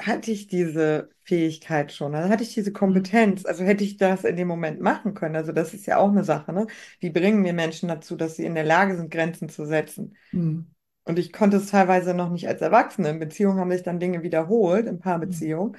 hatte 0.00 0.32
ich 0.32 0.48
diese 0.48 1.10
Fähigkeit 1.24 1.92
schon, 1.92 2.14
also 2.14 2.28
hatte 2.30 2.42
ich 2.44 2.54
diese 2.54 2.72
Kompetenz, 2.72 3.46
also 3.46 3.64
hätte 3.64 3.84
ich 3.84 3.96
das 3.98 4.24
in 4.24 4.36
dem 4.36 4.48
Moment 4.48 4.80
machen 4.80 5.14
können. 5.14 5.36
Also 5.36 5.52
das 5.52 5.74
ist 5.74 5.86
ja 5.86 5.98
auch 5.98 6.10
eine 6.10 6.24
Sache, 6.24 6.52
ne? 6.52 6.66
Wie 7.00 7.10
bringen 7.10 7.44
wir 7.44 7.52
Menschen 7.54 7.88
dazu, 7.88 8.16
dass 8.16 8.36
sie 8.36 8.44
in 8.46 8.54
der 8.56 8.64
Lage 8.64 8.96
sind, 8.96 9.10
Grenzen 9.10 9.48
zu 9.48 9.66
setzen? 9.66 10.16
Mhm. 10.32 10.66
Und 11.04 11.18
ich 11.18 11.32
konnte 11.32 11.58
es 11.58 11.68
teilweise 11.70 12.14
noch 12.14 12.30
nicht 12.30 12.48
als 12.48 12.60
Erwachsene. 12.62 13.10
In 13.10 13.18
Beziehungen 13.20 13.60
haben 13.60 13.70
sich 13.72 13.82
dann 13.84 14.00
Dinge 14.00 14.22
wiederholt, 14.22 14.86
in 14.86 14.98
Mhm. 15.00 15.00
Paarbeziehungen, 15.00 15.76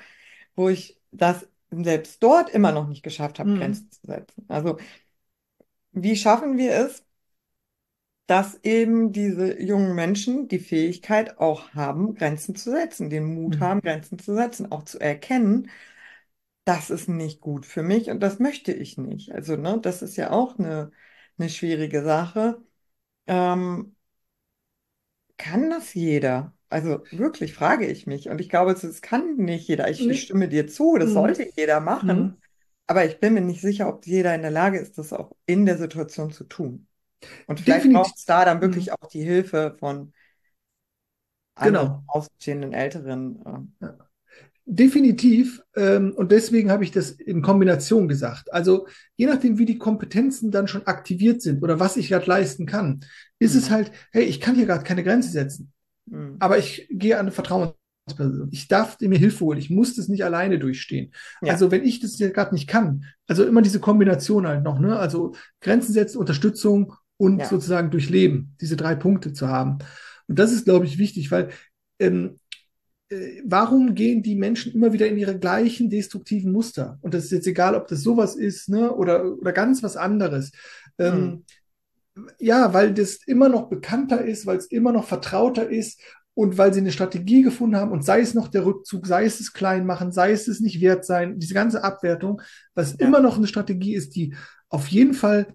wo 0.55 0.69
ich 0.69 0.99
das 1.11 1.47
selbst 1.71 2.23
dort 2.23 2.49
immer 2.51 2.71
noch 2.73 2.87
nicht 2.87 3.03
geschafft 3.03 3.39
habe, 3.39 3.51
Mhm. 3.51 3.53
Grenzen 3.53 3.91
zu 3.91 4.01
setzen. 4.07 4.45
Also 4.49 4.77
wie 5.91 6.15
schaffen 6.15 6.57
wir 6.57 6.73
es, 6.75 7.05
dass 8.27 8.55
eben 8.63 9.11
diese 9.13 9.61
jungen 9.61 9.95
Menschen 9.95 10.47
die 10.49 10.59
Fähigkeit 10.59 11.39
auch 11.39 11.73
haben, 11.73 12.15
Grenzen 12.15 12.55
zu 12.55 12.71
setzen, 12.71 13.09
den 13.09 13.25
Mut 13.25 13.59
Mhm. 13.59 13.61
haben, 13.61 13.81
Grenzen 13.81 14.19
zu 14.19 14.35
setzen, 14.35 14.71
auch 14.71 14.83
zu 14.83 14.99
erkennen, 14.99 15.69
das 16.65 16.89
ist 16.89 17.07
nicht 17.09 17.41
gut 17.41 17.65
für 17.65 17.83
mich 17.83 18.09
und 18.09 18.19
das 18.21 18.39
möchte 18.39 18.73
ich 18.73 18.97
nicht. 18.97 19.31
Also, 19.33 19.55
ne, 19.55 19.79
das 19.81 20.01
ist 20.01 20.17
ja 20.17 20.31
auch 20.31 20.59
eine, 20.59 20.91
eine 21.37 21.49
schwierige 21.49 22.03
Sache. 22.03 22.61
Ähm, 23.27 23.95
kann 25.37 25.69
das 25.69 25.93
jeder? 25.93 26.53
Also 26.69 27.05
wirklich 27.11 27.53
frage 27.53 27.87
ich 27.87 28.07
mich. 28.07 28.29
Und 28.29 28.41
ich 28.41 28.49
glaube, 28.49 28.71
es, 28.71 29.01
kann 29.01 29.35
nicht 29.37 29.67
jeder. 29.67 29.89
Ich, 29.89 30.09
ich 30.09 30.21
Nee. 30.21 30.23
stimme 30.23 30.49
dir 30.49 30.67
zu, 30.67 30.97
das 30.97 31.13
Mhm. 31.13 31.13
sollte 31.13 31.49
jeder 31.55 31.79
machen. 31.79 32.29
Mhm. 32.29 32.41
Aber 32.87 33.05
ich 33.05 33.19
bin 33.19 33.33
mir 33.33 33.41
nicht 33.41 33.61
sicher, 33.61 33.87
ob 33.89 34.05
jeder 34.07 34.33
in 34.35 34.41
der 34.41 34.51
Lage 34.51 34.79
ist, 34.79 34.97
das 34.97 35.13
auch 35.13 35.31
in 35.45 35.65
der 35.65 35.77
Situation 35.77 36.31
zu 36.31 36.45
tun. 36.45 36.86
Und 37.47 37.59
vielleicht 37.59 37.89
Definitiv. 37.89 37.91
braucht 37.91 38.17
es 38.17 38.25
da 38.25 38.45
dann 38.45 38.61
Mhm. 38.61 38.61
wirklich 38.61 38.91
auch 38.93 39.07
die 39.11 39.23
Hilfe 39.23 39.75
von 39.79 40.13
Genau. 41.61 42.03
ausstehenden 42.07 42.73
Älteren. 42.73 43.43
ähm. 43.45 43.73
Ja. 43.81 43.97
Definitiv. 44.65 45.61
Ähm, 45.75 46.13
und 46.15 46.31
deswegen 46.31 46.71
habe 46.71 46.83
ich 46.83 46.91
das 46.91 47.11
in 47.11 47.41
Kombination 47.41 48.07
gesagt. 48.09 48.51
Also 48.53 48.87
je 49.15 49.25
nachdem, 49.27 49.57
wie 49.57 49.65
die 49.65 49.77
Kompetenzen 49.77 50.51
dann 50.51 50.67
schon 50.67 50.85
aktiviert 50.87 51.41
sind 51.41 51.63
oder 51.63 51.79
was 51.79 51.95
ich 51.97 52.09
gerade 52.09 52.25
leisten 52.25 52.65
kann, 52.65 52.99
ist 53.39 53.55
es 53.55 53.69
Hm, 53.69 53.71
halt, 53.71 53.91
hey, 54.11 54.23
ich 54.25 54.41
kann 54.41 54.55
hier 54.55 54.65
gerade 54.65 54.83
keine 54.83 55.03
Grenze 55.03 55.29
setzen, 55.31 55.71
hm. 56.11 56.37
aber 56.39 56.57
ich 56.59 56.87
gehe 56.91 57.15
an 57.17 57.21
eine 57.27 57.31
Vertrauensperson. 57.31 58.49
Ich 58.51 58.67
darf 58.67 58.99
mir 59.01 59.19
Hilfe 59.19 59.45
holen. 59.45 59.59
Ich 59.59 59.69
muss 59.69 59.95
das 59.95 60.09
nicht 60.09 60.25
alleine 60.25 60.59
durchstehen. 60.59 61.13
Ja, 61.41 61.57
Also 61.57 61.71
wenn 61.71 61.85
ich 61.85 61.99
das 62.01 62.17
gerade 62.17 62.53
nicht 62.55 62.67
kann, 62.69 63.05
also 63.27 63.45
immer 63.45 63.61
diese 63.63 63.79
Kombination 63.81 64.47
halt 64.47 64.63
noch, 64.63 64.79
ne? 64.79 64.99
Also 64.99 65.35
Grenzen 65.61 65.93
setzen, 65.93 66.19
Unterstützung 66.19 66.93
und 67.17 67.39
ja, 67.39 67.45
sozusagen 67.45 67.91
durchleben, 67.91 68.55
diese 68.61 68.77
drei 68.77 68.95
Punkte 68.95 69.33
zu 69.33 69.47
haben. 69.47 69.79
Und 70.27 70.39
das 70.39 70.51
ist, 70.51 70.65
glaube 70.65 70.85
ich, 70.85 70.97
wichtig, 70.97 71.31
weil 71.31 71.49
ähm, 71.99 72.39
äh, 73.09 73.41
warum 73.45 73.95
gehen 73.95 74.21
die 74.21 74.35
Menschen 74.35 74.73
immer 74.73 74.93
wieder 74.93 75.07
in 75.07 75.17
ihre 75.17 75.37
gleichen 75.39 75.89
destruktiven 75.89 76.51
Muster? 76.51 76.99
Und 77.01 77.13
das 77.13 77.25
ist 77.25 77.31
jetzt 77.31 77.47
egal, 77.47 77.75
ob 77.75 77.87
das 77.87 78.01
sowas 78.01 78.35
ist, 78.35 78.69
ne, 78.69 78.93
oder, 78.93 79.37
oder 79.37 79.53
ganz 79.53 79.83
was 79.83 79.97
anderes. 79.97 80.51
hm. 80.97 81.05
Ähm, 81.05 81.43
ja, 82.39 82.73
weil 82.73 82.95
das 82.95 83.19
immer 83.27 83.47
noch 83.47 83.69
bekannter 83.69 84.25
ist, 84.25 84.47
weil 84.47 84.57
es 84.57 84.65
immer 84.65 84.91
noch 84.91 85.05
vertrauter 85.05 85.69
ist 85.69 86.01
und 86.33 86.57
weil 86.57 86.73
sie 86.73 86.79
eine 86.79 86.91
Strategie 86.91 87.43
gefunden 87.43 87.75
haben 87.75 87.91
und 87.91 88.03
sei 88.03 88.21
es 88.21 88.33
noch 88.33 88.47
der 88.47 88.65
Rückzug, 88.65 89.05
sei 89.05 89.25
es 89.25 89.37
das 89.37 89.53
Kleinmachen, 89.53 90.11
sei 90.11 90.31
es 90.31 90.47
es 90.47 90.59
nicht 90.59 90.81
wert 90.81 91.05
sein, 91.05 91.39
diese 91.39 91.53
ganze 91.53 91.83
Abwertung, 91.83 92.41
was 92.73 92.93
ja. 92.93 93.05
immer 93.07 93.19
noch 93.19 93.37
eine 93.37 93.47
Strategie 93.47 93.93
ist, 93.93 94.15
die 94.15 94.35
auf 94.69 94.87
jeden 94.87 95.13
Fall 95.13 95.47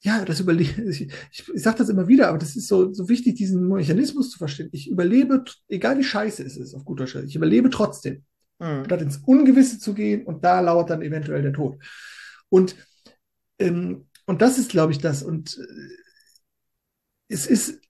ja, 0.00 0.24
das 0.24 0.40
überlebe 0.40 0.82
ich, 0.90 1.02
ich, 1.30 1.48
ich 1.48 1.62
sage 1.62 1.78
das 1.78 1.88
immer 1.88 2.08
wieder, 2.08 2.28
aber 2.28 2.38
das 2.38 2.56
ist 2.56 2.68
so, 2.68 2.92
so 2.92 3.08
wichtig, 3.08 3.36
diesen 3.36 3.68
Mechanismus 3.68 4.30
zu 4.30 4.38
verstehen. 4.38 4.68
Ich 4.72 4.88
überlebe, 4.88 5.44
egal 5.68 5.98
wie 5.98 6.04
scheiße 6.04 6.42
es 6.44 6.56
ist, 6.56 6.74
auf 6.74 6.84
guter 6.84 7.06
Stelle, 7.06 7.26
ich 7.26 7.36
überlebe 7.36 7.70
trotzdem. 7.70 8.24
Mhm. 8.58 8.84
Statt 8.84 9.02
ins 9.02 9.18
Ungewisse 9.18 9.78
zu 9.78 9.94
gehen 9.94 10.24
und 10.24 10.44
da 10.44 10.60
lauert 10.60 10.90
dann 10.90 11.02
eventuell 11.02 11.42
der 11.42 11.52
Tod. 11.52 11.82
Und, 12.48 12.76
ähm, 13.58 14.06
und 14.26 14.42
das 14.42 14.58
ist, 14.58 14.70
glaube 14.70 14.92
ich, 14.92 14.98
das. 14.98 15.22
Und 15.22 15.58
äh, 15.58 15.96
es 17.28 17.46
ist 17.46 17.80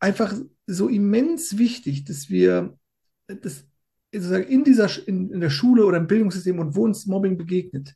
einfach 0.00 0.34
so 0.66 0.88
immens 0.88 1.56
wichtig, 1.56 2.04
dass 2.04 2.28
wir 2.28 2.78
das 3.26 3.64
sozusagen 4.12 4.48
in 4.48 4.64
dieser 4.64 5.06
in, 5.06 5.30
in 5.30 5.40
der 5.40 5.50
Schule 5.50 5.84
oder 5.84 5.98
im 5.98 6.06
Bildungssystem 6.06 6.58
und 6.58 6.74
wo 6.74 6.84
uns 6.84 7.06
Mobbing 7.06 7.36
begegnet, 7.36 7.94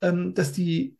ähm, 0.00 0.34
dass 0.34 0.52
die 0.52 0.97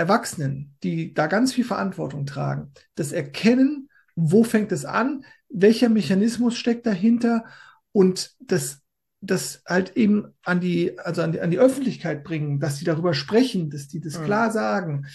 Erwachsenen, 0.00 0.74
die 0.82 1.12
da 1.12 1.26
ganz 1.26 1.52
viel 1.52 1.64
Verantwortung 1.64 2.24
tragen, 2.24 2.72
das 2.94 3.12
erkennen, 3.12 3.90
wo 4.16 4.44
fängt 4.44 4.72
es 4.72 4.84
an, 4.84 5.24
welcher 5.50 5.88
Mechanismus 5.88 6.56
steckt 6.56 6.86
dahinter 6.86 7.44
und 7.92 8.34
das, 8.40 8.80
das 9.20 9.62
halt 9.66 9.96
eben 9.96 10.32
an 10.42 10.60
die, 10.60 10.98
also 10.98 11.22
an 11.22 11.32
die, 11.32 11.40
an 11.40 11.50
die 11.50 11.58
Öffentlichkeit 11.58 12.24
bringen, 12.24 12.60
dass 12.60 12.78
sie 12.78 12.84
darüber 12.84 13.12
sprechen, 13.12 13.68
dass 13.68 13.88
die 13.88 14.00
das 14.00 14.18
mhm. 14.18 14.24
klar 14.24 14.50
sagen. 14.50 15.06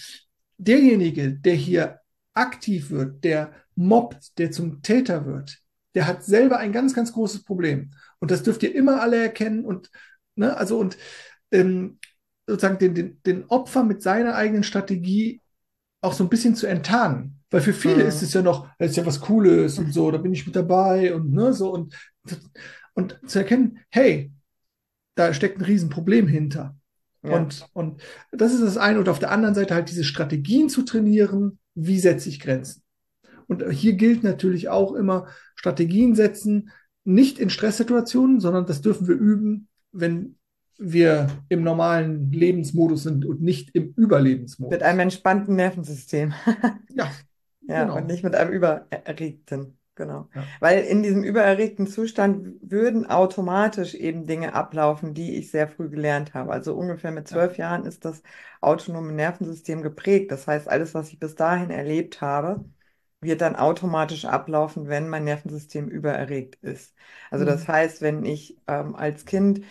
Derjenige, 0.58 1.32
der 1.32 1.54
hier 1.54 2.00
aktiv 2.32 2.90
wird, 2.90 3.24
der 3.24 3.52
mobbt, 3.74 4.38
der 4.38 4.52
zum 4.52 4.82
Täter 4.82 5.26
wird, 5.26 5.58
der 5.94 6.06
hat 6.06 6.22
selber 6.22 6.58
ein 6.58 6.72
ganz, 6.72 6.94
ganz 6.94 7.12
großes 7.12 7.42
Problem. 7.44 7.90
Und 8.20 8.30
das 8.30 8.42
dürft 8.42 8.62
ihr 8.62 8.74
immer 8.74 9.00
alle 9.00 9.16
erkennen 9.16 9.64
und, 9.64 9.90
ne, 10.36 10.56
also 10.56 10.78
und 10.78 10.96
ähm, 11.50 11.98
sozusagen 12.46 12.78
den, 12.78 12.94
den, 12.94 13.22
den 13.24 13.44
Opfer 13.48 13.84
mit 13.84 14.02
seiner 14.02 14.34
eigenen 14.34 14.62
Strategie 14.62 15.40
auch 16.00 16.12
so 16.12 16.24
ein 16.24 16.30
bisschen 16.30 16.54
zu 16.54 16.66
enttarnen. 16.66 17.40
Weil 17.50 17.60
für 17.60 17.72
viele 17.72 18.02
mhm. 18.02 18.08
ist 18.08 18.22
es 18.22 18.32
ja 18.32 18.42
noch, 18.42 18.68
das 18.78 18.90
ist 18.90 18.96
ja 18.96 19.06
was 19.06 19.20
Cooles 19.20 19.78
und 19.78 19.92
so, 19.92 20.10
da 20.10 20.18
bin 20.18 20.32
ich 20.32 20.46
mit 20.46 20.56
dabei 20.56 21.14
und 21.14 21.32
ne, 21.32 21.52
so 21.52 21.72
und, 21.72 21.94
und 22.94 23.18
zu 23.26 23.38
erkennen, 23.38 23.78
hey, 23.90 24.32
da 25.14 25.32
steckt 25.32 25.58
ein 25.58 25.64
Riesenproblem 25.64 26.28
hinter. 26.28 26.76
Ja. 27.22 27.36
Und, 27.36 27.66
und 27.72 28.02
das 28.32 28.52
ist 28.52 28.62
das 28.62 28.76
eine. 28.76 28.98
Und 28.98 29.08
auf 29.08 29.18
der 29.18 29.30
anderen 29.30 29.54
Seite 29.54 29.74
halt 29.74 29.90
diese 29.90 30.04
Strategien 30.04 30.68
zu 30.68 30.82
trainieren, 30.82 31.58
wie 31.74 31.98
setze 31.98 32.28
ich 32.28 32.40
Grenzen. 32.40 32.82
Und 33.46 33.68
hier 33.70 33.94
gilt 33.94 34.24
natürlich 34.24 34.68
auch 34.68 34.94
immer 34.94 35.26
Strategien 35.54 36.14
setzen, 36.14 36.70
nicht 37.04 37.38
in 37.38 37.50
Stresssituationen, 37.50 38.40
sondern 38.40 38.66
das 38.66 38.80
dürfen 38.80 39.06
wir 39.06 39.14
üben, 39.14 39.68
wenn 39.92 40.35
wir 40.78 41.28
im 41.48 41.62
normalen 41.62 42.30
Lebensmodus 42.30 43.04
sind 43.04 43.24
und 43.24 43.42
nicht 43.42 43.74
im 43.74 43.92
Überlebensmodus. 43.96 44.72
Mit 44.72 44.82
einem 44.82 45.00
entspannten 45.00 45.56
Nervensystem. 45.56 46.34
ja. 46.94 47.10
Ja, 47.68 47.82
genau. 47.82 47.96
und 47.96 48.06
nicht 48.06 48.22
mit 48.22 48.36
einem 48.36 48.52
übererregten. 48.52 49.76
Genau. 49.96 50.28
Ja. 50.34 50.44
Weil 50.60 50.84
in 50.84 51.02
diesem 51.02 51.24
übererregten 51.24 51.86
Zustand 51.86 52.60
würden 52.60 53.06
automatisch 53.06 53.94
eben 53.94 54.26
Dinge 54.26 54.52
ablaufen, 54.54 55.14
die 55.14 55.36
ich 55.36 55.50
sehr 55.50 55.68
früh 55.68 55.88
gelernt 55.88 56.34
habe. 56.34 56.52
Also 56.52 56.74
ungefähr 56.76 57.10
mit 57.12 57.26
zwölf 57.26 57.56
ja. 57.56 57.70
Jahren 57.70 57.86
ist 57.86 58.04
das 58.04 58.22
autonome 58.60 59.12
Nervensystem 59.12 59.82
geprägt. 59.82 60.30
Das 60.30 60.46
heißt, 60.46 60.68
alles, 60.68 60.94
was 60.94 61.08
ich 61.08 61.18
bis 61.18 61.34
dahin 61.34 61.70
erlebt 61.70 62.20
habe, 62.20 62.64
wird 63.22 63.40
dann 63.40 63.56
automatisch 63.56 64.26
ablaufen, 64.26 64.88
wenn 64.88 65.08
mein 65.08 65.24
Nervensystem 65.24 65.88
übererregt 65.88 66.56
ist. 66.62 66.94
Also 67.30 67.44
mhm. 67.44 67.48
das 67.48 67.66
heißt, 67.66 68.02
wenn 68.02 68.24
ich 68.26 68.58
ähm, 68.66 68.94
als 68.94 69.24
Kind 69.24 69.62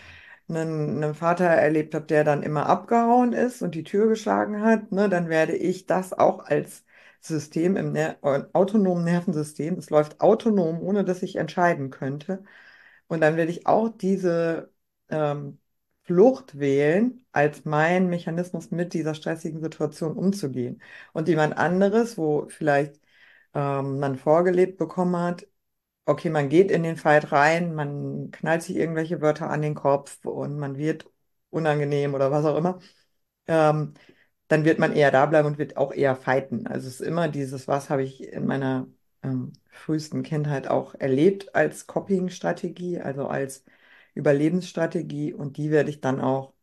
einen, 0.49 1.03
einen 1.03 1.15
Vater 1.15 1.45
erlebt 1.45 1.95
habe, 1.95 2.05
der 2.05 2.23
dann 2.23 2.43
immer 2.43 2.67
abgehauen 2.67 3.33
ist 3.33 3.61
und 3.61 3.75
die 3.75 3.83
Tür 3.83 4.07
geschlagen 4.07 4.61
hat, 4.61 4.91
ne, 4.91 5.09
dann 5.09 5.29
werde 5.29 5.55
ich 5.55 5.85
das 5.85 6.13
auch 6.13 6.39
als 6.45 6.85
System 7.21 7.75
im 7.77 7.91
Ner 7.91 8.17
autonomen 8.53 9.03
Nervensystem, 9.03 9.75
es 9.79 9.89
läuft 9.89 10.21
autonom, 10.21 10.81
ohne 10.81 11.03
dass 11.03 11.23
ich 11.23 11.37
entscheiden 11.37 11.89
könnte. 11.89 12.43
Und 13.07 13.21
dann 13.21 13.37
werde 13.37 13.51
ich 13.51 13.67
auch 13.67 13.89
diese 13.89 14.71
ähm, 15.09 15.59
Flucht 16.03 16.59
wählen, 16.59 17.25
als 17.31 17.65
mein 17.65 18.07
Mechanismus 18.09 18.71
mit 18.71 18.93
dieser 18.93 19.15
stressigen 19.15 19.61
Situation 19.61 20.15
umzugehen. 20.17 20.81
Und 21.13 21.27
jemand 21.27 21.57
anderes, 21.57 22.17
wo 22.17 22.47
vielleicht 22.49 22.99
ähm, 23.53 23.99
man 23.99 24.17
vorgelebt 24.17 24.77
bekommen 24.77 25.17
hat, 25.17 25.47
okay, 26.05 26.29
man 26.29 26.49
geht 26.49 26.71
in 26.71 26.83
den 26.83 26.97
Fight 26.97 27.31
rein, 27.31 27.73
man 27.75 28.31
knallt 28.31 28.63
sich 28.63 28.75
irgendwelche 28.75 29.21
Wörter 29.21 29.49
an 29.49 29.61
den 29.61 29.75
Kopf 29.75 30.25
und 30.25 30.57
man 30.57 30.77
wird 30.77 31.09
unangenehm 31.49 32.13
oder 32.13 32.31
was 32.31 32.45
auch 32.45 32.57
immer, 32.57 32.79
ähm, 33.47 33.93
dann 34.47 34.65
wird 34.65 34.79
man 34.79 34.93
eher 34.93 35.11
da 35.11 35.25
bleiben 35.25 35.47
und 35.49 35.57
wird 35.57 35.77
auch 35.77 35.93
eher 35.93 36.15
fighten. 36.15 36.67
Also 36.67 36.87
es 36.87 37.01
ist 37.01 37.07
immer 37.07 37.27
dieses, 37.29 37.67
was 37.67 37.89
habe 37.89 38.03
ich 38.03 38.23
in 38.23 38.45
meiner 38.45 38.87
ähm, 39.23 39.53
frühesten 39.71 40.23
Kindheit 40.23 40.67
auch 40.67 40.95
erlebt 40.95 41.55
als 41.55 41.87
Copying-Strategie, 41.87 42.99
also 43.01 43.27
als 43.27 43.65
Überlebensstrategie 44.15 45.33
und 45.33 45.57
die 45.57 45.71
werde 45.71 45.89
ich 45.89 46.01
dann 46.01 46.21
auch, 46.21 46.53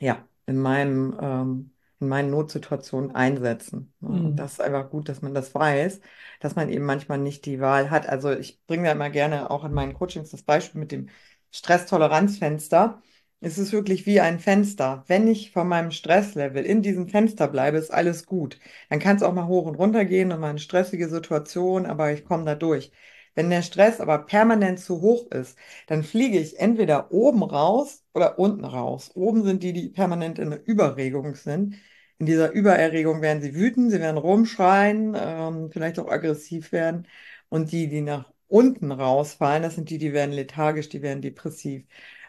ja, 0.00 0.28
in 0.46 0.58
meinem 0.60 1.16
ähm, 1.20 1.74
in 2.00 2.08
meinen 2.08 2.30
Notsituationen 2.30 3.14
einsetzen. 3.14 3.92
Und 4.00 4.32
mhm. 4.32 4.36
das 4.36 4.52
ist 4.54 4.60
einfach 4.60 4.90
gut, 4.90 5.08
dass 5.08 5.22
man 5.22 5.34
das 5.34 5.54
weiß, 5.54 6.00
dass 6.40 6.56
man 6.56 6.70
eben 6.70 6.84
manchmal 6.84 7.18
nicht 7.18 7.44
die 7.46 7.60
Wahl 7.60 7.90
hat. 7.90 8.08
Also 8.08 8.30
ich 8.32 8.64
bringe 8.66 8.84
da 8.84 8.92
immer 8.92 9.10
gerne 9.10 9.50
auch 9.50 9.64
in 9.64 9.72
meinen 9.72 9.94
Coachings 9.94 10.30
das 10.30 10.42
Beispiel 10.42 10.80
mit 10.80 10.92
dem 10.92 11.08
Stresstoleranzfenster. 11.52 13.02
Es 13.40 13.58
ist 13.58 13.72
wirklich 13.72 14.06
wie 14.06 14.20
ein 14.20 14.38
Fenster. 14.38 15.04
Wenn 15.06 15.26
ich 15.28 15.52
von 15.52 15.66
meinem 15.68 15.90
Stresslevel 15.90 16.64
in 16.64 16.82
diesem 16.82 17.08
Fenster 17.08 17.48
bleibe, 17.48 17.78
ist 17.78 17.90
alles 17.92 18.26
gut. 18.26 18.58
Dann 18.90 18.98
kann 18.98 19.16
es 19.16 19.22
auch 19.22 19.32
mal 19.32 19.46
hoch 19.46 19.66
und 19.66 19.76
runter 19.76 20.04
gehen 20.04 20.32
und 20.32 20.40
mal 20.40 20.50
eine 20.50 20.58
stressige 20.58 21.08
Situation, 21.08 21.86
aber 21.86 22.12
ich 22.12 22.24
komme 22.24 22.44
da 22.44 22.54
durch. 22.54 22.92
Wenn 23.34 23.50
der 23.50 23.62
Stress 23.62 24.00
aber 24.00 24.18
permanent 24.18 24.80
zu 24.80 25.00
hoch 25.00 25.30
ist, 25.30 25.56
dann 25.86 26.02
fliege 26.02 26.38
ich 26.38 26.58
entweder 26.58 27.12
oben 27.12 27.42
raus 27.42 28.04
oder 28.14 28.38
unten 28.38 28.64
raus. 28.64 29.10
Oben 29.14 29.44
sind 29.44 29.62
die, 29.62 29.72
die 29.72 29.88
permanent 29.88 30.38
in 30.38 30.50
der 30.50 30.66
Überregung 30.66 31.34
sind. 31.34 31.76
In 32.18 32.26
dieser 32.26 32.50
Übererregung 32.52 33.22
werden 33.22 33.42
sie 33.42 33.54
wütend, 33.54 33.90
sie 33.90 34.00
werden 34.00 34.18
rumschreien, 34.18 35.16
ähm, 35.18 35.70
vielleicht 35.72 35.98
auch 35.98 36.08
aggressiv 36.10 36.72
werden. 36.72 37.06
Und 37.48 37.72
die, 37.72 37.88
die 37.88 38.02
nach 38.02 38.30
unten 38.48 38.92
rausfallen, 38.92 39.62
das 39.62 39.74
sind 39.76 39.90
die, 39.90 39.98
die 39.98 40.12
werden 40.12 40.32
lethargisch, 40.32 40.88
die 40.88 41.02
werden 41.02 41.22
depressiv. 41.22 41.84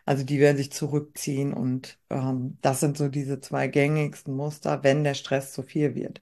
Also 0.05 0.23
die 0.23 0.39
werden 0.39 0.57
sich 0.57 0.71
zurückziehen 0.71 1.53
und 1.53 1.99
ähm, 2.09 2.57
das 2.61 2.79
sind 2.79 2.97
so 2.97 3.07
diese 3.07 3.39
zwei 3.39 3.67
gängigsten 3.67 4.33
Muster, 4.35 4.83
wenn 4.83 5.03
der 5.03 5.13
Stress 5.13 5.53
zu 5.53 5.63
viel 5.63 5.95
wird. 5.95 6.21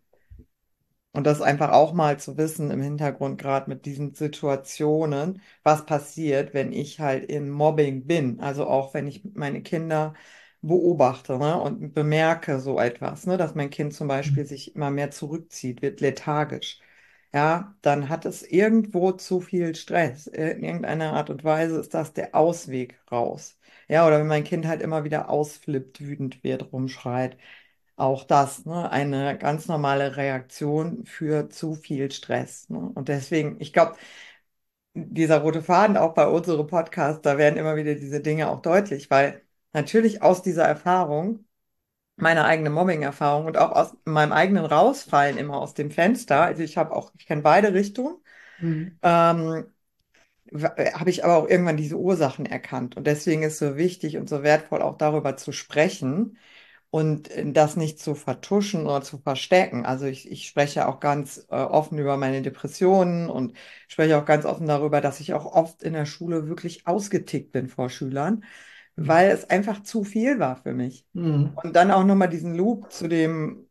Und 1.11 1.25
das 1.25 1.41
einfach 1.41 1.71
auch 1.71 1.93
mal 1.93 2.19
zu 2.19 2.37
wissen 2.37 2.69
im 2.71 2.81
Hintergrund, 2.81 3.39
gerade 3.41 3.69
mit 3.69 3.85
diesen 3.85 4.13
Situationen, 4.13 5.41
was 5.63 5.85
passiert, 5.85 6.53
wenn 6.53 6.71
ich 6.71 6.99
halt 6.99 7.29
im 7.29 7.49
Mobbing 7.49 8.05
bin. 8.05 8.39
Also 8.39 8.67
auch 8.67 8.93
wenn 8.93 9.07
ich 9.07 9.23
meine 9.33 9.61
Kinder 9.63 10.13
beobachte 10.61 11.37
ne, 11.39 11.59
und 11.59 11.93
bemerke 11.93 12.59
so 12.59 12.79
etwas, 12.79 13.25
ne, 13.25 13.37
dass 13.37 13.55
mein 13.55 13.69
Kind 13.71 13.93
zum 13.93 14.07
Beispiel 14.07 14.45
sich 14.45 14.75
immer 14.75 14.91
mehr 14.91 15.09
zurückzieht, 15.11 15.81
wird 15.81 15.99
lethargisch. 16.01 16.79
Ja, 17.33 17.75
dann 17.83 18.09
hat 18.09 18.25
es 18.25 18.41
irgendwo 18.43 19.11
zu 19.11 19.39
viel 19.39 19.75
Stress. 19.75 20.25
In 20.27 20.63
irgendeiner 20.63 21.13
Art 21.13 21.29
und 21.29 21.43
Weise 21.43 21.79
ist 21.79 21.93
das 21.93 22.13
der 22.13 22.33
Ausweg 22.35 22.99
raus. 23.11 23.57
Ja, 23.87 24.07
oder 24.07 24.19
wenn 24.19 24.27
mein 24.27 24.43
Kind 24.43 24.65
halt 24.65 24.81
immer 24.81 25.03
wieder 25.03 25.29
ausflippt, 25.29 26.01
wütend 26.01 26.43
wird, 26.43 26.71
rumschreit 26.73 27.37
auch 27.99 28.23
das, 28.23 28.65
ne, 28.65 28.89
eine 28.91 29.37
ganz 29.37 29.67
normale 29.67 30.17
Reaktion 30.17 31.05
für 31.05 31.49
zu 31.49 31.75
viel 31.75 32.11
Stress. 32.11 32.69
Ne? 32.69 32.91
Und 32.95 33.09
deswegen, 33.09 33.57
ich 33.59 33.73
glaube, 33.73 33.95
dieser 34.93 35.39
rote 35.41 35.61
Faden 35.61 35.97
auch 35.97 36.13
bei 36.13 36.27
unserem 36.27 36.67
Podcast, 36.67 37.25
da 37.25 37.37
werden 37.37 37.57
immer 37.57 37.75
wieder 37.75 37.95
diese 37.95 38.21
Dinge 38.21 38.49
auch 38.49 38.61
deutlich, 38.61 39.09
weil 39.09 39.41
natürlich 39.73 40.21
aus 40.21 40.41
dieser 40.41 40.65
Erfahrung, 40.65 41.45
meiner 42.17 42.45
eigenen 42.45 42.73
Mobbing-Erfahrung 42.73 43.45
und 43.45 43.57
auch 43.57 43.71
aus 43.71 43.95
meinem 44.05 44.33
eigenen 44.33 44.65
Rausfallen 44.65 45.37
immer 45.37 45.57
aus 45.61 45.73
dem 45.73 45.91
Fenster, 45.91 46.41
also 46.41 46.63
ich 46.63 46.77
habe 46.77 46.93
auch, 46.95 47.13
ich 47.17 47.25
kenne 47.25 47.41
beide 47.41 47.73
Richtungen, 47.73 48.17
mhm. 48.59 48.99
ähm, 49.01 49.65
habe 50.53 51.09
ich 51.09 51.23
aber 51.23 51.37
auch 51.37 51.47
irgendwann 51.47 51.77
diese 51.77 51.97
Ursachen 51.97 52.45
erkannt. 52.45 52.97
Und 52.97 53.05
deswegen 53.07 53.43
ist 53.43 53.53
es 53.53 53.59
so 53.59 53.77
wichtig 53.77 54.17
und 54.17 54.27
so 54.29 54.43
wertvoll, 54.43 54.81
auch 54.81 54.97
darüber 54.97 55.37
zu 55.37 55.51
sprechen, 55.51 56.37
und 56.89 57.29
äh, 57.31 57.51
das 57.51 57.75
nicht 57.75 57.99
zu 57.99 58.15
vertuschen 58.15 58.85
oder 58.85 59.01
zu 59.01 59.17
verstecken. 59.17 59.85
Also 59.85 60.05
ich, 60.05 60.31
ich 60.31 60.47
spreche 60.47 60.87
auch 60.87 60.99
ganz 60.99 61.45
äh, 61.49 61.55
offen 61.55 61.97
über 61.97 62.17
meine 62.17 62.41
Depressionen 62.41 63.29
und 63.29 63.53
spreche 63.87 64.17
auch 64.17 64.25
ganz 64.25 64.45
offen 64.45 64.67
darüber, 64.67 65.01
dass 65.01 65.19
ich 65.19 65.33
auch 65.33 65.45
oft 65.45 65.83
in 65.83 65.93
der 65.93 66.05
Schule 66.05 66.47
wirklich 66.47 66.87
ausgetickt 66.87 67.51
bin 67.51 67.67
vor 67.67 67.89
Schülern, 67.89 68.43
mhm. 68.95 69.07
weil 69.07 69.31
es 69.31 69.49
einfach 69.49 69.83
zu 69.83 70.03
viel 70.03 70.39
war 70.39 70.57
für 70.57 70.73
mich. 70.73 71.05
Mhm. 71.13 71.51
Und 71.63 71.75
dann 71.75 71.91
auch 71.91 72.03
nochmal 72.03 72.29
diesen 72.29 72.55
Loop 72.55 72.91
zu 72.91 73.07
dem, 73.07 73.67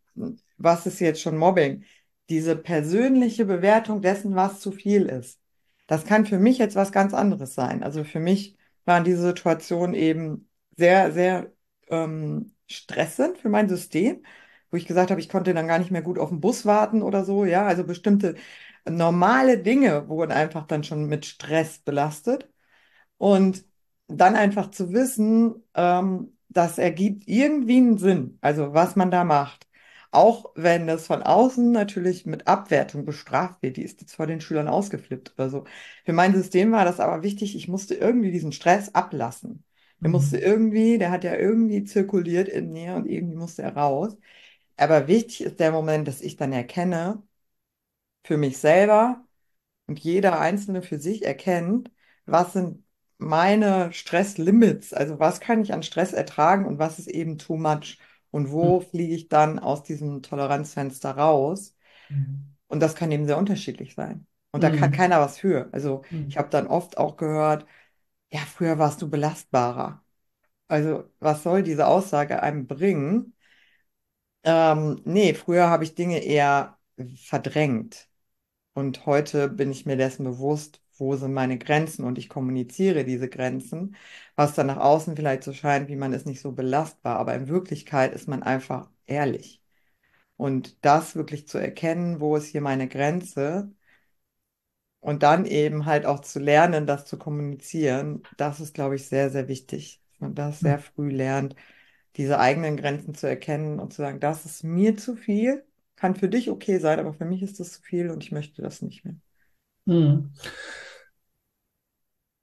was 0.56 0.86
ist 0.86 1.00
jetzt 1.00 1.20
schon 1.20 1.36
Mobbing? 1.36 1.84
diese 2.28 2.56
persönliche 2.56 3.44
Bewertung 3.46 4.02
dessen, 4.02 4.34
was 4.36 4.60
zu 4.60 4.72
viel 4.72 5.06
ist. 5.06 5.40
Das 5.86 6.04
kann 6.04 6.26
für 6.26 6.38
mich 6.38 6.58
jetzt 6.58 6.76
was 6.76 6.92
ganz 6.92 7.14
anderes 7.14 7.54
sein. 7.54 7.82
Also 7.82 8.04
für 8.04 8.20
mich 8.20 8.56
waren 8.84 9.04
diese 9.04 9.22
Situationen 9.22 9.94
eben 9.94 10.48
sehr, 10.76 11.12
sehr 11.12 11.52
ähm, 11.88 12.54
stressend 12.68 13.38
für 13.38 13.48
mein 13.48 13.68
System, 13.68 14.24
wo 14.70 14.76
ich 14.76 14.86
gesagt 14.86 15.10
habe, 15.10 15.20
ich 15.20 15.28
konnte 15.28 15.54
dann 15.54 15.66
gar 15.68 15.78
nicht 15.78 15.90
mehr 15.90 16.02
gut 16.02 16.18
auf 16.18 16.28
den 16.30 16.40
Bus 16.40 16.66
warten 16.66 17.02
oder 17.02 17.24
so. 17.24 17.44
Ja, 17.44 17.66
also 17.66 17.84
bestimmte 17.84 18.36
normale 18.88 19.58
Dinge 19.58 20.08
wurden 20.08 20.32
einfach 20.32 20.66
dann 20.66 20.84
schon 20.84 21.06
mit 21.06 21.26
Stress 21.26 21.78
belastet. 21.78 22.48
Und 23.18 23.64
dann 24.08 24.36
einfach 24.36 24.70
zu 24.70 24.92
wissen, 24.92 25.64
ähm, 25.74 26.36
das 26.48 26.78
ergibt 26.78 27.24
irgendwie 27.28 27.76
einen 27.78 27.98
Sinn, 27.98 28.38
also 28.40 28.72
was 28.74 28.96
man 28.96 29.10
da 29.10 29.24
macht. 29.24 29.66
Auch 30.10 30.52
wenn 30.54 30.86
das 30.86 31.06
von 31.06 31.22
außen 31.22 31.70
natürlich 31.72 32.24
mit 32.24 32.46
Abwertung 32.48 33.04
bestraft 33.04 33.62
wird, 33.62 33.76
die 33.76 33.82
ist 33.82 34.00
jetzt 34.00 34.14
vor 34.14 34.26
den 34.26 34.40
Schülern 34.40 34.68
ausgeflippt 34.68 35.34
oder 35.36 35.50
so. 35.50 35.64
Für 36.06 36.14
mein 36.14 36.34
System 36.34 36.72
war 36.72 36.84
das 36.86 37.00
aber 37.00 37.22
wichtig, 37.22 37.54
ich 37.56 37.68
musste 37.68 37.94
irgendwie 37.94 38.30
diesen 38.32 38.52
Stress 38.52 38.94
ablassen. 38.94 39.64
Der 40.04 40.10
musste 40.10 40.38
Mhm. 40.38 40.38
irgendwie, 40.38 40.98
der 40.98 41.10
hat 41.10 41.24
ja 41.24 41.34
irgendwie 41.36 41.84
zirkuliert 41.84 42.48
in 42.48 42.72
mir 42.72 42.94
und 42.96 43.06
irgendwie 43.06 43.36
musste 43.36 43.62
er 43.62 43.76
raus. 43.76 44.16
Aber 44.76 45.08
wichtig 45.08 45.42
ist 45.42 45.60
der 45.60 45.72
Moment, 45.72 46.08
dass 46.08 46.20
ich 46.22 46.36
dann 46.36 46.52
erkenne, 46.52 47.22
für 48.24 48.36
mich 48.36 48.58
selber 48.58 49.24
und 49.86 49.98
jeder 50.00 50.40
Einzelne 50.40 50.82
für 50.82 50.98
sich 51.00 51.24
erkennt, 51.24 51.90
was 52.26 52.54
sind 52.54 52.84
meine 53.18 53.92
Stresslimits, 53.92 54.94
also 54.94 55.18
was 55.20 55.40
kann 55.40 55.62
ich 55.62 55.72
an 55.74 55.82
Stress 55.84 56.12
ertragen 56.12 56.66
und 56.66 56.78
was 56.78 56.98
ist 56.98 57.08
eben 57.08 57.38
too 57.38 57.56
much 57.56 57.98
und 58.32 58.52
wo 58.52 58.80
fliege 58.80 59.14
ich 59.14 59.28
dann 59.28 59.58
aus 59.58 59.82
diesem 59.84 60.22
Toleranzfenster 60.22 61.12
raus. 61.12 61.76
Mhm. 62.10 62.56
Und 62.68 62.80
das 62.80 62.94
kann 62.96 63.12
eben 63.12 63.26
sehr 63.26 63.38
unterschiedlich 63.38 63.94
sein. 63.94 64.26
Und 64.52 64.62
da 64.62 64.70
kann 64.70 64.90
Mhm. 64.90 64.92
keiner 64.92 65.20
was 65.20 65.38
für. 65.38 65.68
Also 65.72 66.02
ich 66.28 66.36
Mhm. 66.36 66.38
habe 66.38 66.50
dann 66.50 66.66
oft 66.66 66.98
auch 66.98 67.16
gehört, 67.16 67.66
ja, 68.30 68.40
früher 68.40 68.78
warst 68.78 69.02
du 69.02 69.08
belastbarer. 69.10 70.04
Also 70.68 71.10
was 71.20 71.42
soll 71.44 71.62
diese 71.64 71.86
Aussage 71.88 72.42
einem 72.42 72.66
bringen? 72.66 73.34
Ähm, 74.44 75.00
nee, 75.04 75.34
früher 75.34 75.68
habe 75.68 75.84
ich 75.84 75.94
Dinge 75.94 76.18
eher 76.24 76.78
verdrängt. 77.16 78.08
Und 78.74 79.06
heute 79.06 79.48
bin 79.48 79.70
ich 79.72 79.86
mir 79.86 79.96
dessen 79.96 80.24
bewusst, 80.24 80.82
wo 80.98 81.16
sind 81.16 81.34
meine 81.34 81.58
Grenzen 81.58 82.04
und 82.04 82.18
ich 82.18 82.28
kommuniziere 82.28 83.04
diese 83.04 83.28
Grenzen, 83.28 83.96
was 84.36 84.54
dann 84.54 84.68
nach 84.68 84.78
außen 84.78 85.16
vielleicht 85.16 85.44
so 85.44 85.52
scheint, 85.54 85.88
wie 85.88 85.96
man 85.96 86.12
ist 86.14 86.26
nicht 86.26 86.40
so 86.40 86.52
belastbar, 86.52 87.18
aber 87.18 87.34
in 87.34 87.48
Wirklichkeit 87.48 88.14
ist 88.14 88.28
man 88.28 88.42
einfach 88.42 88.90
ehrlich. 89.06 89.62
Und 90.36 90.84
das 90.84 91.16
wirklich 91.16 91.48
zu 91.48 91.58
erkennen, 91.58 92.20
wo 92.20 92.36
ist 92.36 92.46
hier 92.48 92.60
meine 92.62 92.88
Grenze 92.88 93.72
und 95.00 95.22
dann 95.22 95.46
eben 95.46 95.86
halt 95.86 96.06
auch 96.06 96.20
zu 96.20 96.38
lernen, 96.38 96.86
das 96.86 97.04
zu 97.04 97.18
kommunizieren, 97.18 98.22
das 98.36 98.60
ist, 98.60 98.74
glaube 98.74 98.96
ich, 98.96 99.06
sehr, 99.08 99.30
sehr 99.30 99.48
wichtig, 99.48 100.00
dass 100.12 100.20
man 100.20 100.34
das 100.34 100.60
sehr 100.60 100.78
früh 100.78 101.10
lernt, 101.10 101.54
diese 102.16 102.38
eigenen 102.38 102.76
Grenzen 102.76 103.14
zu 103.14 103.28
erkennen 103.28 103.78
und 103.78 103.92
zu 103.92 104.02
sagen, 104.02 104.20
das 104.20 104.44
ist 104.44 104.64
mir 104.64 104.96
zu 104.96 105.14
viel, 105.14 105.64
kann 105.96 106.16
für 106.16 106.28
dich 106.28 106.50
okay 106.50 106.78
sein, 106.78 106.98
aber 106.98 107.12
für 107.12 107.24
mich 107.24 107.42
ist 107.42 107.60
das 107.60 107.72
zu 107.72 107.82
viel 107.82 108.10
und 108.10 108.24
ich 108.24 108.32
möchte 108.32 108.62
das 108.62 108.82
nicht 108.82 109.04
mehr. 109.04 109.14
Mhm. 109.84 110.32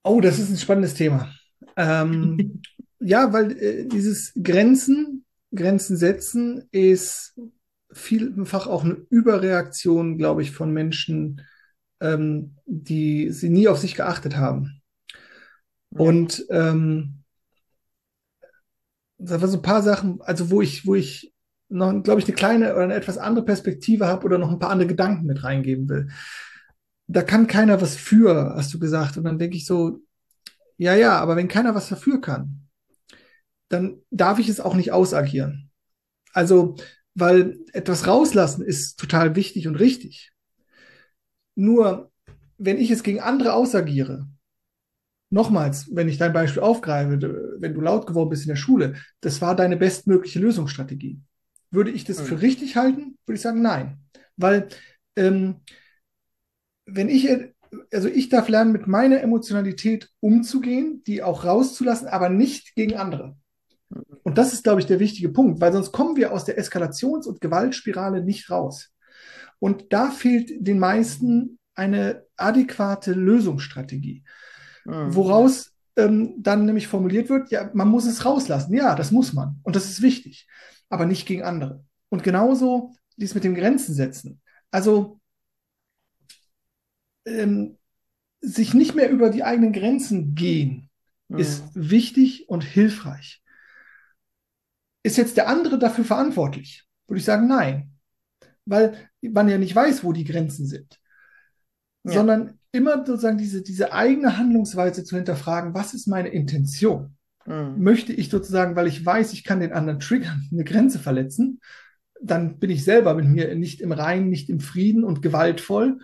Oh, 0.04 0.22
das 0.22 0.40
ist 0.40 0.50
ein 0.50 0.58
spannendes 0.58 0.94
Thema. 0.94 1.34
Ähm, 1.76 2.62
ja, 3.00 3.34
weil 3.34 3.52
äh, 3.58 3.86
dieses 3.86 4.34
Grenzen, 4.42 5.26
Grenzen 5.54 5.98
setzen 5.98 6.68
ist 6.72 7.36
vielfach 7.92 8.68
auch 8.68 8.84
eine 8.84 8.98
Überreaktion, 9.10 10.18
glaube 10.18 10.42
ich, 10.42 10.52
von 10.52 10.72
Menschen, 10.72 11.42
ähm, 12.06 12.56
die 12.66 13.32
sie 13.32 13.50
nie 13.50 13.68
auf 13.68 13.80
sich 13.80 13.96
geachtet 13.96 14.36
haben. 14.36 14.82
Ja. 15.92 16.00
Und 16.00 16.46
ähm, 16.50 17.24
das 19.18 19.42
waren 19.42 19.50
so 19.50 19.58
ein 19.58 19.64
paar 19.64 19.82
Sachen, 19.82 20.22
also 20.22 20.52
wo 20.52 20.62
ich, 20.62 20.86
wo 20.86 20.96
ich 20.96 21.34
noch, 21.70 22.04
glaube 22.04 22.20
ich, 22.20 22.28
eine 22.28 22.36
kleine 22.36 22.74
oder 22.74 22.84
eine 22.84 22.94
etwas 22.94 23.18
andere 23.18 23.46
Perspektive 23.46 24.08
habe 24.08 24.26
oder 24.26 24.38
noch 24.38 24.52
ein 24.52 24.60
paar 24.60 24.70
andere 24.70 24.88
Gedanken 24.88 25.26
mit 25.26 25.44
reingeben 25.44 25.90
will. 25.90 26.10
Da 27.08 27.22
kann 27.22 27.48
keiner 27.48 27.82
was 27.82 27.96
für, 27.96 28.54
hast 28.56 28.74
du 28.74 28.80
gesagt. 28.80 29.18
Und 29.18 29.24
dann 29.24 29.40
denke 29.40 29.58
ich 29.58 29.66
so, 29.66 30.02
ja, 30.78 30.96
ja, 30.96 31.18
aber 31.20 31.36
wenn 31.36 31.48
keiner 31.48 31.74
was 31.76 31.90
dafür 31.90 32.20
kann, 32.22 32.68
dann 33.70 34.02
darf 34.12 34.40
ich 34.40 34.50
es 34.50 34.60
auch 34.60 34.76
nicht 34.76 34.92
ausagieren. 34.92 35.72
Also, 36.34 36.76
weil 37.14 37.58
etwas 37.72 38.08
rauslassen 38.08 38.64
ist 38.64 39.00
total 39.00 39.36
wichtig 39.36 39.68
und 39.68 39.76
richtig. 39.76 40.35
Nur, 41.56 42.12
wenn 42.58 42.78
ich 42.78 42.92
es 42.92 43.04
gegen 43.04 43.20
andere 43.20 43.54
ausagiere, 43.54 44.28
nochmals, 45.30 45.94
wenn 45.94 46.08
ich 46.08 46.18
dein 46.18 46.34
Beispiel 46.34 46.62
aufgreife, 46.62 47.20
wenn 47.60 47.74
du 47.74 47.82
laut 47.82 48.08
geworden 48.08 48.30
bist 48.30 48.44
in 48.44 48.50
der 48.50 48.56
Schule, 48.56 48.96
das 49.22 49.42
war 49.42 49.56
deine 49.56 49.78
bestmögliche 49.78 50.40
Lösungsstrategie. 50.40 51.20
Würde 51.72 51.92
ich 51.92 52.04
das 52.06 52.22
für 52.22 52.36
Hm. 52.36 52.40
richtig 52.40 52.76
halten? 52.76 53.18
Würde 53.26 53.36
ich 53.36 53.42
sagen, 53.42 53.62
nein. 53.62 54.00
Weil, 54.38 54.68
ähm, 55.16 55.62
wenn 56.86 57.10
ich, 57.10 57.30
also 57.92 58.08
ich 58.08 58.30
darf 58.30 58.48
lernen, 58.48 58.72
mit 58.72 58.88
meiner 58.88 59.22
Emotionalität 59.22 60.10
umzugehen, 60.20 61.04
die 61.08 61.24
auch 61.24 61.44
rauszulassen, 61.44 62.08
aber 62.08 62.30
nicht 62.30 62.76
gegen 62.76 62.96
andere. 62.96 63.36
Und 64.24 64.38
das 64.38 64.54
ist, 64.54 64.64
glaube 64.64 64.82
ich, 64.82 64.88
der 64.88 65.00
wichtige 65.00 65.30
Punkt, 65.30 65.62
weil 65.62 65.74
sonst 65.74 65.92
kommen 65.92 66.16
wir 66.16 66.32
aus 66.32 66.46
der 66.46 66.58
Eskalations- 66.60 67.28
und 67.28 67.42
Gewaltspirale 67.42 68.24
nicht 68.24 68.50
raus. 68.50 68.92
Und 69.60 69.94
da 69.94 70.12
fehlt 70.12 70.52
den 70.60 70.80
meisten 70.80 71.60
eine 71.76 72.24
adäquate 72.38 73.14
Lösungsstrategie, 73.14 74.24
Hm. 74.86 75.16
woraus 75.16 75.72
ähm, 75.98 76.36
dann 76.38 76.66
nämlich 76.66 76.88
formuliert 76.88 77.30
wird, 77.30 77.50
ja, 77.52 77.70
man 77.74 77.88
muss 77.88 78.06
es 78.06 78.26
rauslassen. 78.26 78.74
Ja, 78.74 78.96
das 78.96 79.12
muss 79.12 79.34
man. 79.34 79.60
Und 79.64 79.76
das 79.76 79.90
ist 79.90 80.02
wichtig, 80.02 80.48
aber 80.90 81.06
nicht 81.06 81.26
gegen 81.26 81.44
andere. 81.44 81.84
Und 82.10 82.24
genauso 82.24 82.94
dies 83.18 83.34
mit 83.34 83.44
dem 83.44 83.56
Grenzen 83.56 83.94
setzen. 83.94 84.42
Also 84.72 85.20
ähm, 87.26 87.78
sich 88.42 88.74
nicht 88.74 88.96
mehr 88.96 89.10
über 89.10 89.30
die 89.30 89.44
eigenen 89.44 89.74
Grenzen 89.74 90.36
gehen, 90.36 90.90
ist 91.30 91.64
Hm. 91.74 91.90
wichtig 91.92 92.50
und 92.50 92.64
hilfreich. 92.64 93.42
Ist 95.04 95.18
jetzt 95.18 95.38
der 95.38 95.48
andere 95.48 95.80
dafür 95.80 96.06
verantwortlich? 96.06 96.84
Würde 97.08 97.20
ich 97.20 97.26
sagen, 97.26 97.48
nein. 97.48 97.95
Weil 98.66 98.96
man 99.22 99.50
ja 99.50 99.58
nicht 99.58 99.76
weiß, 99.76 100.04
wo 100.04 100.12
die 100.12 100.24
Grenzen 100.24 100.66
sind. 100.66 101.00
Ja. 102.04 102.14
Sondern 102.14 102.60
immer 102.72 103.06
sozusagen 103.06 103.38
diese, 103.38 103.62
diese 103.62 103.94
eigene 103.94 104.38
Handlungsweise 104.38 105.04
zu 105.04 105.16
hinterfragen, 105.16 105.74
was 105.74 105.94
ist 105.94 106.08
meine 106.08 106.30
Intention? 106.30 107.16
Hm. 107.46 107.82
Möchte 107.82 108.14
ich 108.14 108.30
sozusagen, 108.30 108.76
weil 108.76 108.88
ich 108.88 109.06
weiß, 109.06 109.34
ich 109.34 109.44
kann 109.44 109.60
den 109.60 109.74
anderen 109.74 110.00
triggern, 110.00 110.48
eine 110.52 110.64
Grenze 110.64 111.00
verletzen, 111.00 111.62
dann 112.22 112.60
bin 112.60 112.70
ich 112.70 112.84
selber 112.84 113.14
mit 113.14 113.26
mir 113.26 113.56
nicht 113.56 113.82
im 113.82 113.92
Reinen, 113.92 114.30
nicht 114.30 114.50
im 114.50 114.60
Frieden 114.60 115.04
und 115.04 115.22
gewaltvoll. 115.22 116.00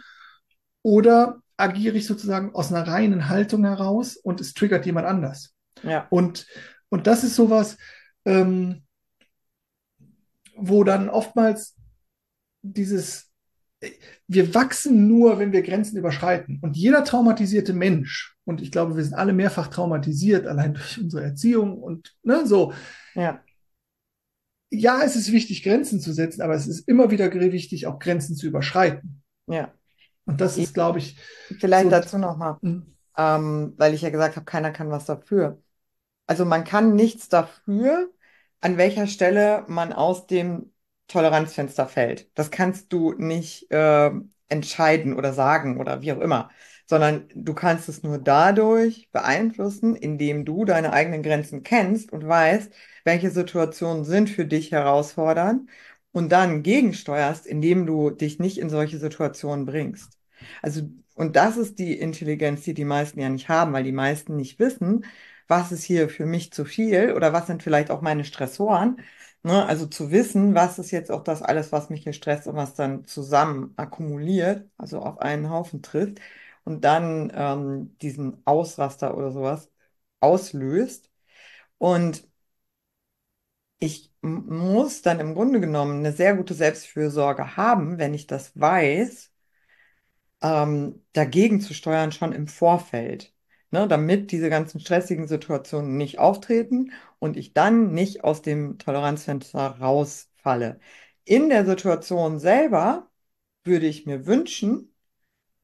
Oder 0.83 1.41
agiere 1.57 1.97
ich 1.97 2.07
sozusagen 2.07 2.53
aus 2.55 2.71
einer 2.71 2.87
reinen 2.87 3.29
Haltung 3.29 3.65
heraus 3.65 4.17
und 4.17 4.41
es 4.41 4.53
triggert 4.53 4.85
jemand 4.85 5.07
anders. 5.07 5.53
Ja. 5.83 6.07
Und, 6.09 6.47
und 6.89 7.07
das 7.07 7.23
ist 7.23 7.35
sowas, 7.35 7.77
ähm, 8.25 8.83
wo 10.55 10.83
dann 10.83 11.09
oftmals 11.09 11.75
dieses, 12.61 13.31
wir 14.27 14.53
wachsen 14.53 15.07
nur, 15.07 15.39
wenn 15.39 15.51
wir 15.51 15.61
Grenzen 15.63 15.97
überschreiten. 15.97 16.59
Und 16.61 16.77
jeder 16.77 17.03
traumatisierte 17.03 17.73
Mensch, 17.73 18.37
und 18.45 18.61
ich 18.61 18.71
glaube, 18.71 18.95
wir 18.95 19.03
sind 19.03 19.13
alle 19.13 19.33
mehrfach 19.33 19.67
traumatisiert, 19.67 20.47
allein 20.47 20.73
durch 20.73 20.99
unsere 20.99 21.23
Erziehung 21.23 21.77
und 21.77 22.15
ne, 22.23 22.45
so. 22.45 22.73
Ja. 23.15 23.43
Ja, 24.73 25.01
es 25.03 25.15
ist 25.15 25.31
wichtig, 25.31 25.63
Grenzen 25.63 25.99
zu 25.99 26.13
setzen, 26.13 26.41
aber 26.41 26.53
es 26.53 26.65
ist 26.65 26.87
immer 26.87 27.11
wieder 27.11 27.33
wichtig, 27.33 27.87
auch 27.87 27.99
Grenzen 27.99 28.35
zu 28.35 28.47
überschreiten. 28.47 29.21
Ja. 29.47 29.73
Und 30.25 30.39
das 30.39 30.57
ist, 30.57 30.73
glaube 30.73 30.99
ich, 30.99 31.17
Vielleicht 31.59 31.85
so. 31.85 31.89
dazu 31.89 32.17
nochmal, 32.17 32.57
Hm, 32.61 32.95
ähm, 33.17 33.73
weil 33.77 33.93
ich 33.93 34.01
ja 34.01 34.09
gesagt 34.09 34.37
habe, 34.37 34.45
keiner 34.45 34.71
kann 34.71 34.89
was 34.89 35.05
dafür. 35.05 35.61
Also 36.25 36.45
man 36.45 36.63
kann 36.63 36.95
nichts 36.95 37.27
dafür, 37.27 38.09
an 38.61 38.77
welcher 38.77 39.07
Stelle 39.07 39.65
man 39.67 39.91
aus 39.91 40.27
dem 40.27 40.71
Toleranzfenster 41.11 41.87
fällt. 41.87 42.29
Das 42.37 42.51
kannst 42.51 42.91
du 42.93 43.13
nicht 43.13 43.71
äh, 43.71 44.11
entscheiden 44.49 45.15
oder 45.15 45.33
sagen 45.33 45.79
oder 45.79 46.01
wie 46.01 46.13
auch 46.13 46.19
immer, 46.19 46.49
sondern 46.85 47.29
du 47.35 47.53
kannst 47.53 47.89
es 47.89 48.03
nur 48.03 48.17
dadurch 48.17 49.09
beeinflussen, 49.11 49.95
indem 49.95 50.45
du 50.45 50.65
deine 50.65 50.93
eigenen 50.93 51.23
Grenzen 51.23 51.63
kennst 51.63 52.11
und 52.11 52.27
weißt, 52.27 52.71
welche 53.05 53.31
Situationen 53.31 54.03
sind 54.05 54.29
für 54.29 54.45
dich 54.45 54.71
herausfordernd 54.71 55.69
und 56.11 56.31
dann 56.31 56.63
gegensteuerst, 56.63 57.45
indem 57.47 57.85
du 57.85 58.09
dich 58.09 58.39
nicht 58.39 58.57
in 58.57 58.69
solche 58.69 58.97
Situationen 58.99 59.65
bringst. 59.65 60.17
Also, 60.61 60.81
und 61.15 61.35
das 61.35 61.57
ist 61.57 61.79
die 61.79 61.97
Intelligenz, 61.97 62.63
die 62.63 62.73
die 62.73 62.85
meisten 62.85 63.19
ja 63.19 63.29
nicht 63.29 63.49
haben, 63.49 63.73
weil 63.73 63.83
die 63.83 63.91
meisten 63.91 64.35
nicht 64.35 64.59
wissen, 64.59 65.05
was 65.47 65.71
ist 65.71 65.83
hier 65.83 66.09
für 66.09 66.25
mich 66.25 66.51
zu 66.53 66.65
viel 66.65 67.13
oder 67.13 67.33
was 67.33 67.47
sind 67.47 67.63
vielleicht 67.63 67.91
auch 67.91 68.01
meine 68.01 68.23
Stressoren, 68.25 68.97
Ne? 69.43 69.65
Also 69.65 69.87
zu 69.87 70.11
wissen, 70.11 70.53
was 70.55 70.77
ist 70.79 70.91
jetzt 70.91 71.11
auch 71.11 71.23
das 71.23 71.41
alles, 71.41 71.71
was 71.71 71.89
mich 71.89 72.03
hier 72.03 72.13
stresst 72.13 72.47
und 72.47 72.55
was 72.55 72.75
dann 72.75 73.05
zusammen 73.05 73.73
akkumuliert, 73.77 74.69
also 74.77 74.99
auf 75.01 75.19
einen 75.19 75.49
Haufen 75.49 75.81
trifft 75.81 76.19
und 76.63 76.83
dann 76.85 77.31
ähm, 77.35 77.97
diesen 77.99 78.41
Ausraster 78.45 79.17
oder 79.17 79.31
sowas 79.31 79.69
auslöst. 80.19 81.09
Und 81.79 82.27
ich 83.79 84.11
muss 84.21 85.01
dann 85.01 85.19
im 85.19 85.33
Grunde 85.33 85.59
genommen 85.59 85.99
eine 85.99 86.13
sehr 86.13 86.35
gute 86.37 86.53
Selbstfürsorge 86.53 87.57
haben, 87.57 87.97
wenn 87.97 88.13
ich 88.13 88.25
das 88.27 88.57
weiß 88.59 89.31
ähm, 90.41 91.03
dagegen 91.13 91.61
zu 91.61 91.73
steuern, 91.73 92.11
schon 92.11 92.31
im 92.33 92.47
Vorfeld, 92.47 93.33
ne, 93.71 93.87
damit 93.87 94.31
diese 94.31 94.49
ganzen 94.49 94.79
stressigen 94.79 95.27
Situationen 95.27 95.97
nicht 95.97 96.19
auftreten 96.19 96.91
und 97.19 97.37
ich 97.37 97.53
dann 97.53 97.93
nicht 97.93 98.23
aus 98.23 98.41
dem 98.41 98.77
Toleranzfenster 98.79 99.79
rausfalle. 99.79 100.79
In 101.25 101.49
der 101.49 101.65
Situation 101.65 102.39
selber 102.39 103.09
würde 103.63 103.87
ich 103.87 104.05
mir 104.05 104.25
wünschen, 104.25 104.93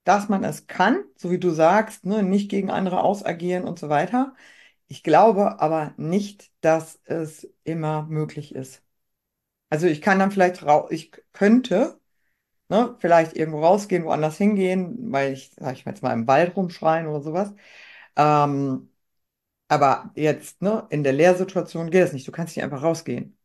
dass 0.04 0.30
man 0.30 0.44
es 0.44 0.68
kann, 0.68 1.04
so 1.18 1.32
wie 1.32 1.40
du 1.40 1.52
sagst, 1.52 2.06
ne, 2.06 2.24
nicht 2.24 2.50
gegen 2.50 2.70
andere 2.72 3.02
ausagieren 3.04 3.66
und 3.66 3.80
so 3.80 3.90
weiter. 3.90 4.36
Ich 4.88 5.04
glaube 5.04 5.60
aber 5.62 5.94
nicht, 5.98 6.52
dass 6.62 7.02
es 7.06 7.48
immer 7.66 8.04
möglich 8.08 8.56
ist. 8.56 8.84
Also 9.70 9.88
ich 9.88 10.02
kann 10.02 10.20
dann 10.20 10.32
vielleicht, 10.32 10.64
rau 10.66 10.90
ich 10.90 11.12
könnte 11.34 12.00
Ne? 12.70 12.96
Vielleicht 13.00 13.36
irgendwo 13.38 13.62
rausgehen, 13.64 14.06
woanders 14.06 14.38
hingehen, 14.38 15.12
weil 15.12 15.34
ich, 15.34 15.52
sag 15.60 15.74
ich 15.76 15.86
mal 15.86 15.92
jetzt 15.94 16.04
mal, 16.04 16.14
im 16.14 16.28
Wald 16.28 16.56
rumschreien 16.58 17.08
oder 17.08 17.22
sowas. 17.22 17.54
Ähm, 18.18 18.90
aber 19.70 20.12
jetzt, 20.16 20.62
ne, 20.64 20.88
in 20.92 21.04
der 21.04 21.14
Lehrsituation 21.14 21.92
geht 21.92 22.04
das 22.04 22.14
nicht. 22.14 22.28
Du 22.28 22.34
kannst 22.34 22.56
nicht 22.58 22.64
einfach 22.66 22.84
rausgehen. 22.84 23.38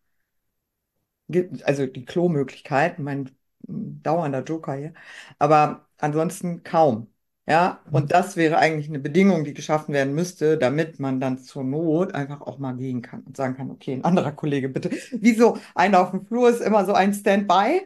Also 1.64 1.87
die 1.87 2.05
Klomöglichkeit, 2.05 2.99
mein 2.99 3.31
dauernder 3.62 4.43
Joker 4.45 4.75
hier. 4.75 4.95
Aber 5.39 5.89
ansonsten 5.99 6.62
kaum. 6.62 7.09
Ja, 7.47 7.81
und 7.91 8.12
das 8.12 8.37
wäre 8.37 8.57
eigentlich 8.59 8.89
eine 8.89 9.01
Bedingung, 9.01 9.43
die 9.45 9.53
geschaffen 9.55 9.93
werden 9.93 10.14
müsste, 10.14 10.57
damit 10.59 11.01
man 11.01 11.18
dann 11.20 11.39
zur 11.39 11.64
Not 11.64 12.14
einfach 12.14 12.41
auch 12.43 12.59
mal 12.59 12.77
gehen 12.77 13.03
kann 13.03 13.23
und 13.23 13.37
sagen 13.37 13.57
kann, 13.57 13.70
okay, 13.70 13.95
ein 13.95 14.05
anderer 14.05 14.31
Kollege 14.33 14.68
bitte. 14.68 14.91
Wieso 15.12 15.59
einer 15.75 16.01
auf 16.01 16.12
dem 16.12 16.25
Flur 16.27 16.49
ist 16.51 16.61
immer 16.61 16.85
so 16.87 16.93
ein 16.93 17.12
Standby? 17.12 17.83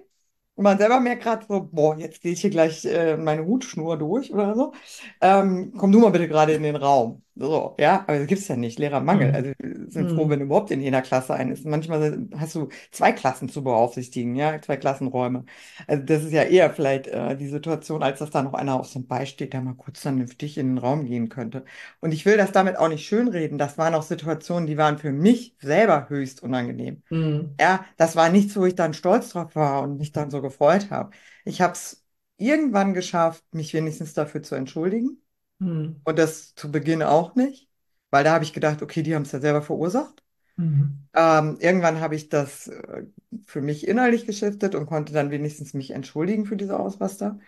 Und 0.56 0.64
man 0.64 0.78
selber 0.78 1.00
merkt 1.00 1.22
gerade 1.24 1.46
so, 1.48 1.68
boah, 1.70 1.96
jetzt 1.98 2.22
gehe 2.22 2.32
ich 2.32 2.40
hier 2.42 2.50
gleich 2.50 2.84
äh, 2.86 3.16
meine 3.18 3.46
Hutschnur 3.46 3.98
durch 3.98 4.32
oder 4.32 4.54
so. 4.56 4.72
Ähm, 5.20 5.74
komm 5.78 5.92
du 5.92 6.00
mal 6.00 6.10
bitte 6.10 6.28
gerade 6.28 6.54
in 6.54 6.62
den 6.62 6.76
Raum. 6.76 7.22
So, 7.38 7.74
ja, 7.78 8.00
aber 8.08 8.18
das 8.20 8.26
gibt's 8.28 8.48
ja 8.48 8.56
nicht. 8.56 8.78
Lehrermangel. 8.78 9.30
Mhm. 9.30 9.34
Also 9.34 9.52
wir 9.58 9.90
sind 9.90 10.10
froh, 10.10 10.30
wenn 10.30 10.40
Mhm. 10.40 10.46
überhaupt 10.46 10.70
in 10.70 10.80
jeder 10.80 11.02
Klasse 11.02 11.34
ein 11.34 11.50
ist. 11.52 11.66
Manchmal 11.66 12.26
hast 12.34 12.54
du 12.54 12.68
zwei 12.90 13.12
Klassen 13.12 13.50
zu 13.50 13.62
beaufsichtigen, 13.62 14.34
ja, 14.36 14.58
zwei 14.62 14.78
Klassenräume. 14.78 15.44
Also 15.86 16.02
das 16.02 16.24
ist 16.24 16.32
ja 16.32 16.44
eher 16.44 16.70
vielleicht 16.72 17.08
äh, 17.08 17.36
die 17.36 17.48
Situation, 17.48 18.02
als 18.02 18.20
dass 18.20 18.30
da 18.30 18.42
noch 18.42 18.54
einer 18.54 18.80
auf 18.80 18.90
dem 18.90 19.06
Bein 19.06 19.26
steht, 19.26 19.52
der 19.52 19.60
mal 19.60 19.74
kurz 19.74 20.00
vernünftig 20.00 20.56
in 20.56 20.68
den 20.68 20.78
Raum 20.78 21.04
gehen 21.04 21.28
könnte. 21.28 21.66
Und 22.00 22.12
ich 22.12 22.24
will 22.24 22.38
das 22.38 22.52
damit 22.52 22.78
auch 22.78 22.88
nicht 22.88 23.06
schönreden. 23.06 23.58
Das 23.58 23.76
waren 23.76 23.94
auch 23.94 24.02
Situationen, 24.02 24.66
die 24.66 24.78
waren 24.78 24.96
für 24.96 25.12
mich 25.12 25.56
selber 25.60 26.08
höchst 26.08 26.42
unangenehm. 26.42 27.02
Mhm. 27.10 27.58
Ja, 27.60 27.86
das 27.98 28.16
war 28.16 28.30
nichts, 28.30 28.56
wo 28.56 28.66
ich 28.66 28.74
dann 28.76 28.94
stolz 28.94 29.30
drauf 29.30 29.56
war 29.56 29.82
und 29.82 29.98
mich 29.98 30.12
dann 30.12 30.30
so 30.30 30.42
gefreut 30.42 30.90
habe. 30.90 31.10
Ich 31.44 31.60
habe 31.62 31.74
es 31.74 32.04
irgendwann 32.38 32.94
geschafft, 32.94 33.44
mich 33.54 33.74
wenigstens 33.74 34.14
dafür 34.14 34.42
zu 34.42 34.54
entschuldigen. 34.56 35.22
Mhm. 35.58 36.00
Und 36.04 36.18
das 36.18 36.54
zu 36.54 36.70
Beginn 36.70 37.02
auch 37.02 37.34
nicht, 37.34 37.68
weil 38.10 38.24
da 38.24 38.32
habe 38.34 38.44
ich 38.44 38.52
gedacht, 38.52 38.82
okay, 38.82 39.02
die 39.02 39.14
haben 39.14 39.22
es 39.22 39.32
ja 39.32 39.40
selber 39.40 39.62
verursacht. 39.62 40.22
Mhm. 40.58 41.06
Ähm, 41.14 41.58
irgendwann 41.60 42.00
habe 42.00 42.16
ich 42.16 42.28
das 42.28 42.68
äh, 42.68 43.04
für 43.46 43.62
mich 43.62 43.88
innerlich 43.88 44.26
geschiftet 44.26 44.74
und 44.74 44.86
konnte 44.86 45.12
dann 45.12 45.30
wenigstens 45.30 45.74
mich 45.74 45.90
entschuldigen 45.92 46.46
für 46.46 46.56
diese 46.56 46.78
Ausraster. 46.78 47.38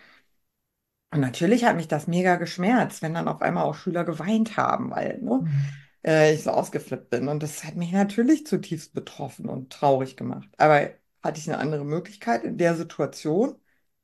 Und 1.10 1.20
natürlich 1.20 1.64
hat 1.64 1.76
mich 1.76 1.88
das 1.88 2.06
mega 2.06 2.36
geschmerzt, 2.36 3.00
wenn 3.02 3.14
dann 3.14 3.28
auf 3.28 3.40
einmal 3.40 3.64
auch 3.64 3.74
Schüler 3.74 4.04
geweint 4.04 4.56
haben, 4.56 4.90
weil 4.90 5.18
ne, 5.22 5.42
Mhm. 5.42 5.88
äh, 6.04 6.34
ich 6.34 6.44
so 6.44 6.50
ausgeflippt 6.50 7.10
bin. 7.10 7.28
Und 7.28 7.42
das 7.42 7.64
hat 7.64 7.76
mich 7.76 7.92
natürlich 7.92 8.46
zutiefst 8.46 8.94
betroffen 8.94 9.48
und 9.48 9.72
traurig 9.72 10.16
gemacht. 10.16 10.48
Aber 10.58 10.90
hatte 11.22 11.40
ich 11.40 11.48
eine 11.50 11.58
andere 11.58 11.84
Möglichkeit 11.84 12.44
in 12.44 12.58
der 12.58 12.74
Situation? 12.76 13.56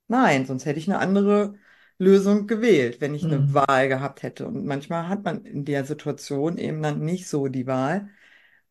Nein, 0.08 0.46
sonst 0.46 0.66
hätte 0.66 0.78
ich 0.78 0.88
eine 0.90 0.98
andere 1.00 1.56
Lösung 2.04 2.46
gewählt, 2.46 3.00
wenn 3.00 3.14
ich 3.14 3.24
eine 3.24 3.40
Mhm. 3.40 3.54
Wahl 3.54 3.88
gehabt 3.88 4.22
hätte. 4.22 4.46
Und 4.46 4.66
manchmal 4.66 5.08
hat 5.08 5.24
man 5.24 5.44
in 5.44 5.64
der 5.64 5.84
Situation 5.84 6.58
eben 6.58 6.82
dann 6.82 7.00
nicht 7.04 7.28
so 7.28 7.48
die 7.48 7.66
Wahl. 7.66 8.10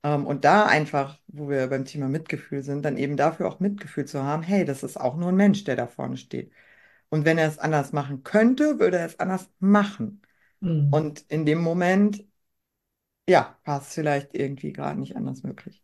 Ähm, 0.04 0.26
und 0.28 0.46
da 0.46 0.66
einfach, 0.66 1.20
wo 1.28 1.50
wir 1.50 1.68
beim 1.68 1.86
Thema 1.86 2.10
Mitgefühl 2.10 2.64
sind, 2.64 2.84
dann 2.86 2.98
eben 2.98 3.18
dafür 3.18 3.48
auch 3.48 3.60
Mitgefühl 3.60 4.06
zu 4.06 4.24
haben, 4.24 4.44
hey, 4.44 4.66
das 4.66 4.84
ist 4.84 5.00
auch 5.00 5.18
nur 5.18 5.30
ein 5.30 5.36
Mensch, 5.36 5.64
der 5.64 5.76
da 5.76 5.88
vorne 5.88 6.18
steht. 6.18 6.52
Und 7.10 7.26
wenn 7.26 7.38
er 7.38 7.48
es 7.48 7.60
anders 7.60 7.94
machen 7.94 8.24
könnte, 8.24 8.80
würde 8.80 8.98
er 8.98 9.06
es 9.06 9.20
anders 9.20 9.50
machen. 9.60 10.22
Mhm. 10.62 10.90
Und 10.92 11.26
in 11.30 11.46
dem 11.46 11.62
Moment, 11.62 12.26
ja, 13.30 13.58
war 13.66 13.82
es 13.82 13.94
vielleicht 13.94 14.36
irgendwie 14.36 14.74
gerade 14.74 15.00
nicht 15.00 15.16
anders 15.16 15.44
möglich. 15.44 15.84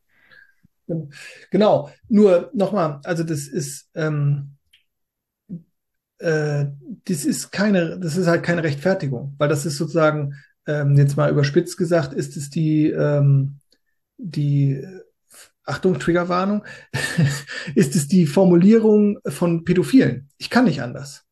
Genau. 1.52 1.90
Nur 2.08 2.50
nochmal, 2.54 3.00
also 3.04 3.24
das 3.24 3.48
ist, 3.48 3.90
ähm, 3.96 4.58
äh, 6.20 6.66
das 7.06 7.26
ist 7.26 7.52
keine, 7.52 8.00
das 8.00 8.18
ist 8.18 8.28
halt 8.28 8.44
keine 8.44 8.64
Rechtfertigung, 8.64 9.36
weil 9.38 9.50
das 9.50 9.66
ist 9.66 9.78
sozusagen, 9.78 10.36
ähm, 10.68 10.96
jetzt 10.98 11.18
mal 11.18 11.32
überspitzt 11.32 11.78
gesagt, 11.78 12.14
ist 12.14 12.38
es 12.38 12.50
die, 12.50 12.90
ähm, 12.90 13.60
die, 14.18 14.84
Achtung, 15.70 16.00
Triggerwarnung, 16.00 16.64
ist 17.76 17.96
es 17.96 18.08
die 18.08 18.26
Formulierung 18.26 19.20
von 19.28 19.64
Pädophilen. 19.64 20.30
Ich 20.38 20.50
kann 20.50 20.66
nicht 20.66 20.82
anders. 20.82 21.24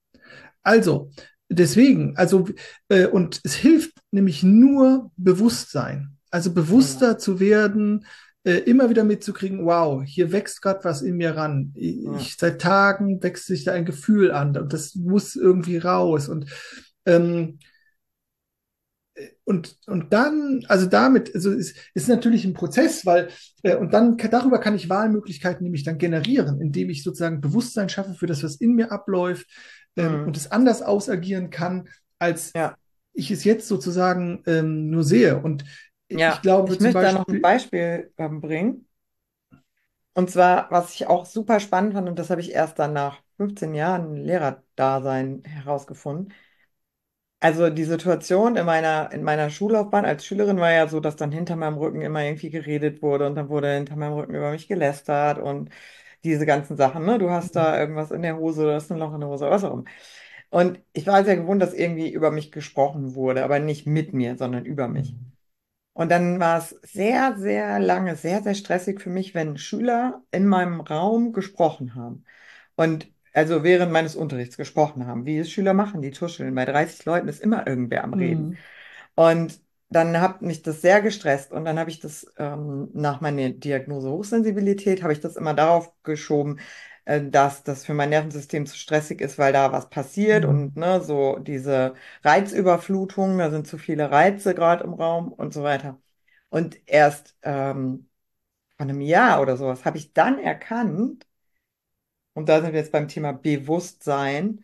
Also, 0.62 1.12
deswegen, 1.50 2.16
also, 2.18 2.48
äh, 2.90 3.08
und 3.08 3.42
es 3.44 3.56
hilft 3.56 3.94
nämlich 4.12 4.44
nur 4.44 5.12
Bewusstsein. 5.18 6.18
Also 6.30 6.50
Ja, 6.50 6.56
bewusster 6.56 7.18
zu 7.18 7.40
werden, 7.40 8.06
äh, 8.48 8.60
immer 8.60 8.90
wieder 8.90 9.04
mitzukriegen, 9.04 9.66
wow, 9.66 10.02
hier 10.06 10.32
wächst 10.32 10.62
gerade 10.62 10.84
was 10.86 11.02
in 11.02 11.18
mir 11.18 11.36
ran. 11.36 11.74
ja, 11.76 12.16
Ich, 12.18 12.38
seit 12.38 12.62
Tagen 12.62 13.22
wächst 13.22 13.46
sich 13.46 13.66
da 13.66 13.74
ein 13.74 13.84
Gefühl 13.84 14.32
an 14.32 14.56
und 14.56 14.72
das 14.72 14.96
muss 14.96 15.36
irgendwie 15.36 15.78
raus. 15.78 16.30
Und 16.30 16.50
ähm, 17.06 17.60
und, 19.44 19.78
und 19.88 20.14
dann, 20.14 20.64
also 20.68 20.86
damit, 20.86 21.34
also 21.34 21.52
ist, 21.52 21.76
ist 21.94 22.08
natürlich 22.08 22.46
ein 22.46 22.54
Prozess, 22.54 23.06
weil, 23.06 23.30
äh, 23.64 23.76
und 23.76 23.94
dann 23.94 24.16
darüber 24.16 24.60
kann 24.60 24.76
ich 24.76 24.90
Wahlmöglichkeiten 24.90 25.64
nämlich 25.64 25.84
dann 25.84 25.98
generieren, 25.98 26.62
indem 26.62 26.90
ich 26.90 27.04
sozusagen 27.04 27.42
Bewusstsein 27.42 27.90
schaffe 27.90 28.14
für 28.14 28.28
das, 28.28 28.44
was 28.44 28.56
in 28.56 28.76
mir 28.76 28.92
abläuft, 28.92 29.48
ähm, 29.98 30.14
und 30.22 30.26
hm, 30.28 30.34
es 30.36 30.52
anders 30.52 30.82
ausagieren 30.84 31.50
kann, 31.50 31.90
als 32.20 32.54
ja, 32.54 32.76
ich 33.14 33.32
es 33.32 33.44
jetzt 33.44 33.68
sozusagen 33.68 34.44
ähm, 34.46 34.90
nur 34.90 35.04
sehe. 35.04 35.40
Und 35.42 35.66
ich 36.08 36.20
ja. 36.20 36.42
glaube 36.42 36.74
Ich 36.74 36.80
möchte 36.80 37.00
da 37.02 37.12
noch 37.14 37.28
ein 37.28 37.42
Beispiel, 37.42 38.14
ähm, 38.18 38.42
bringen. 38.42 38.88
Und 40.14 40.32
zwar, 40.32 40.70
was 40.72 40.94
ich 40.96 41.08
auch 41.08 41.26
super 41.26 41.60
spannend 41.60 41.94
fand, 41.94 42.10
und 42.10 42.18
das 42.20 42.30
habe 42.32 42.42
ich 42.42 42.52
erst 42.52 42.80
dann 42.80 42.94
nach 42.94 43.22
15 43.38 43.74
Jahren 43.76 44.16
Lehrerdasein 44.16 45.44
herausgefunden. 45.46 46.34
Also 47.40 47.70
die 47.70 47.84
Situation 47.84 48.56
in 48.56 48.66
meiner, 48.66 49.12
in 49.12 49.24
meiner 49.24 49.50
Schullaufbahn 49.52 50.06
als 50.06 50.26
Schülerin 50.26 50.58
war 50.60 50.72
ja 50.72 50.88
so, 50.88 51.00
dass 51.00 51.16
dann 51.18 51.32
hinter 51.32 51.56
meinem 51.56 51.78
Rücken 51.78 52.02
immer 52.02 52.24
irgendwie 52.24 52.50
geredet 52.50 53.02
wurde 53.04 53.28
und 53.28 53.36
dann 53.36 53.50
wurde 53.50 53.72
hinter 53.76 53.96
meinem 53.96 54.14
Rücken 54.14 54.34
über 54.36 54.50
mich 54.52 54.68
gelästert 54.68 55.38
und 55.38 55.70
diese 56.24 56.46
ganzen 56.48 56.78
Sachen, 56.78 57.06
ne? 57.06 57.20
Du 57.20 57.30
hast 57.30 57.56
da 57.56 57.80
irgendwas 57.80 58.10
in 58.12 58.24
der 58.24 58.38
Hose, 58.38 58.64
du 58.64 58.74
hast 58.74 58.92
ein 58.92 58.98
Loch 58.98 59.14
in 59.14 59.20
der 59.22 59.30
Hose, 59.30 59.50
was 59.50 59.64
auch 59.64 59.74
immer. 59.74 59.84
Und 60.50 60.80
ich 60.94 61.06
war 61.08 61.24
sehr 61.26 61.38
gewohnt, 61.38 61.62
dass 61.62 61.74
irgendwie 61.76 62.12
über 62.12 62.32
mich 62.32 62.52
gesprochen 62.52 63.14
wurde, 63.16 63.44
aber 63.44 63.60
nicht 63.60 63.86
mit 63.88 64.14
mir, 64.14 64.36
sondern 64.38 64.66
über 64.66 64.88
mich. 64.88 65.16
Und 65.98 66.10
dann 66.12 66.40
war 66.40 66.60
es 66.60 66.70
sehr, 66.84 67.38
sehr 67.38 67.80
lange, 67.80 68.16
sehr, 68.16 68.44
sehr 68.44 68.54
stressig 68.56 69.02
für 69.02 69.10
mich, 69.10 69.34
wenn 69.36 69.58
Schüler 69.58 70.24
in 70.32 70.46
meinem 70.48 70.82
Raum 70.82 71.34
gesprochen 71.34 71.96
haben. 71.96 72.24
Und 72.76 73.12
also 73.34 73.64
während 73.64 73.92
meines 73.92 74.16
Unterrichts 74.16 74.58
gesprochen 74.58 75.08
haben, 75.08 75.26
wie 75.26 75.40
es 75.40 75.52
Schüler 75.52 75.74
machen, 75.74 76.02
die 76.04 76.12
tuscheln. 76.12 76.56
Bei 76.56 76.66
30 76.66 77.06
Leuten 77.06 77.28
ist 77.28 77.42
immer 77.42 77.68
irgendwer 77.68 78.04
am 78.04 78.14
Reden. 78.14 78.52
hm, 78.52 78.58
Und 79.16 79.62
dann 79.90 80.20
hat 80.22 80.42
mich 80.42 80.64
das 80.64 80.82
sehr 80.82 81.02
gestresst 81.02 81.52
und 81.54 81.66
dann 81.66 81.80
habe 81.80 81.90
ich 81.90 82.00
das 82.02 82.28
ähm, 82.38 82.90
nach 82.94 83.22
meiner 83.22 83.50
Diagnose 83.52 84.10
Hochsensibilität, 84.12 85.04
habe 85.04 85.14
ich 85.14 85.22
das 85.22 85.36
immer 85.38 85.54
darauf 85.54 85.92
geschoben, 86.04 86.60
äh, 87.08 87.30
dass 87.30 87.64
das 87.64 87.86
für 87.86 87.94
mein 87.94 88.10
Nervensystem 88.10 88.66
zu 88.66 88.78
stressig 88.78 89.22
ist, 89.22 89.38
weil 89.40 89.54
da 89.54 89.72
was 89.72 89.90
passiert 89.90 90.46
und 90.46 90.76
hm, 90.76 90.78
ne, 90.78 91.02
so 91.02 91.38
diese 91.40 91.96
Reizüberflutung, 92.24 93.38
da 93.38 93.50
sind 93.50 93.68
zu 93.68 93.78
viele 93.78 94.12
Reize 94.12 94.54
gerade 94.56 94.84
im 94.84 94.94
Raum 94.94 95.32
und 95.32 95.54
so 95.54 95.64
weiter. 95.64 96.02
Und 96.50 96.78
erst 96.88 97.38
ähm, 97.44 98.10
von 98.78 98.90
einem 98.90 99.02
Jahr 99.02 99.42
oder 99.42 99.58
sowas 99.58 99.86
habe 99.86 99.98
ich 99.98 100.14
dann 100.14 100.40
erkannt, 100.40 101.28
und 102.34 102.50
da 102.50 102.62
sind 102.62 102.74
wir 102.74 102.80
jetzt 102.80 102.92
beim 102.92 103.08
Thema 103.08 103.32
Bewusstsein, 103.34 104.64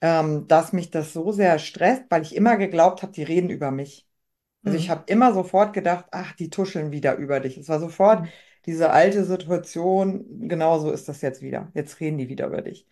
ähm, 0.00 0.48
dass 0.48 0.72
mich 0.72 0.90
das 0.90 1.12
so 1.12 1.32
sehr 1.32 1.58
stresst, 1.58 2.04
weil 2.10 2.22
ich 2.22 2.36
immer 2.36 2.56
geglaubt 2.56 3.02
habe, 3.02 3.12
die 3.12 3.22
reden 3.24 3.50
über 3.50 3.70
mich. 3.70 4.08
Also 4.64 4.78
ich 4.78 4.88
hm, 4.88 4.90
habe 4.90 5.04
immer 5.08 5.34
sofort 5.34 5.74
gedacht, 5.74 6.06
ach, 6.12 6.32
die 6.34 6.50
tuscheln 6.50 6.92
wieder 6.92 7.16
über 7.16 7.40
dich. 7.40 7.58
Es 7.58 7.68
war 7.68 7.80
sofort, 7.80 8.28
diese 8.66 8.90
alte 8.90 9.24
Situation, 9.24 10.48
genauso 10.48 10.90
ist 10.92 11.08
das 11.08 11.20
jetzt 11.22 11.42
wieder. 11.42 11.70
Jetzt 11.74 12.00
reden 12.00 12.18
die 12.18 12.28
wieder 12.28 12.46
über 12.46 12.62
dich. 12.62 12.86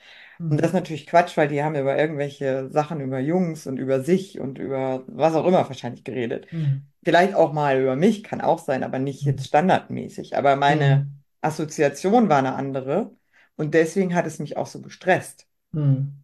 Und 0.48 0.60
das 0.60 0.68
ist 0.68 0.72
Mhm. 0.72 0.74
natürlich 0.74 1.06
Quatsch, 1.06 1.36
weil 1.36 1.48
die 1.48 1.62
haben 1.62 1.76
über 1.76 1.96
irgendwelche 1.98 2.70
Sachen 2.70 3.00
über 3.00 3.20
Jungs 3.20 3.66
und 3.66 3.78
über 3.78 4.02
sich 4.02 4.40
und 4.40 4.58
über 4.58 5.04
was 5.06 5.34
auch 5.34 5.46
immer 5.46 5.66
wahrscheinlich 5.68 6.04
geredet. 6.04 6.46
Mhm. 6.52 6.90
Vielleicht 7.04 7.34
auch 7.34 7.52
mal 7.52 7.80
über 7.80 7.96
mich, 7.96 8.22
kann 8.24 8.40
auch 8.40 8.58
sein, 8.58 8.84
aber 8.84 8.98
nicht 8.98 9.22
jetzt 9.24 9.42
Mhm. 9.42 9.46
standardmäßig. 9.46 10.36
Aber 10.36 10.56
meine 10.56 10.84
Mhm. 10.84 11.20
Assoziation 11.40 12.28
war 12.28 12.38
eine 12.38 12.54
andere 12.56 13.14
und 13.56 13.74
deswegen 13.74 14.14
hat 14.14 14.26
es 14.26 14.38
mich 14.38 14.56
auch 14.56 14.66
so 14.66 14.82
gestresst. 14.82 15.46
Mhm. 15.72 16.20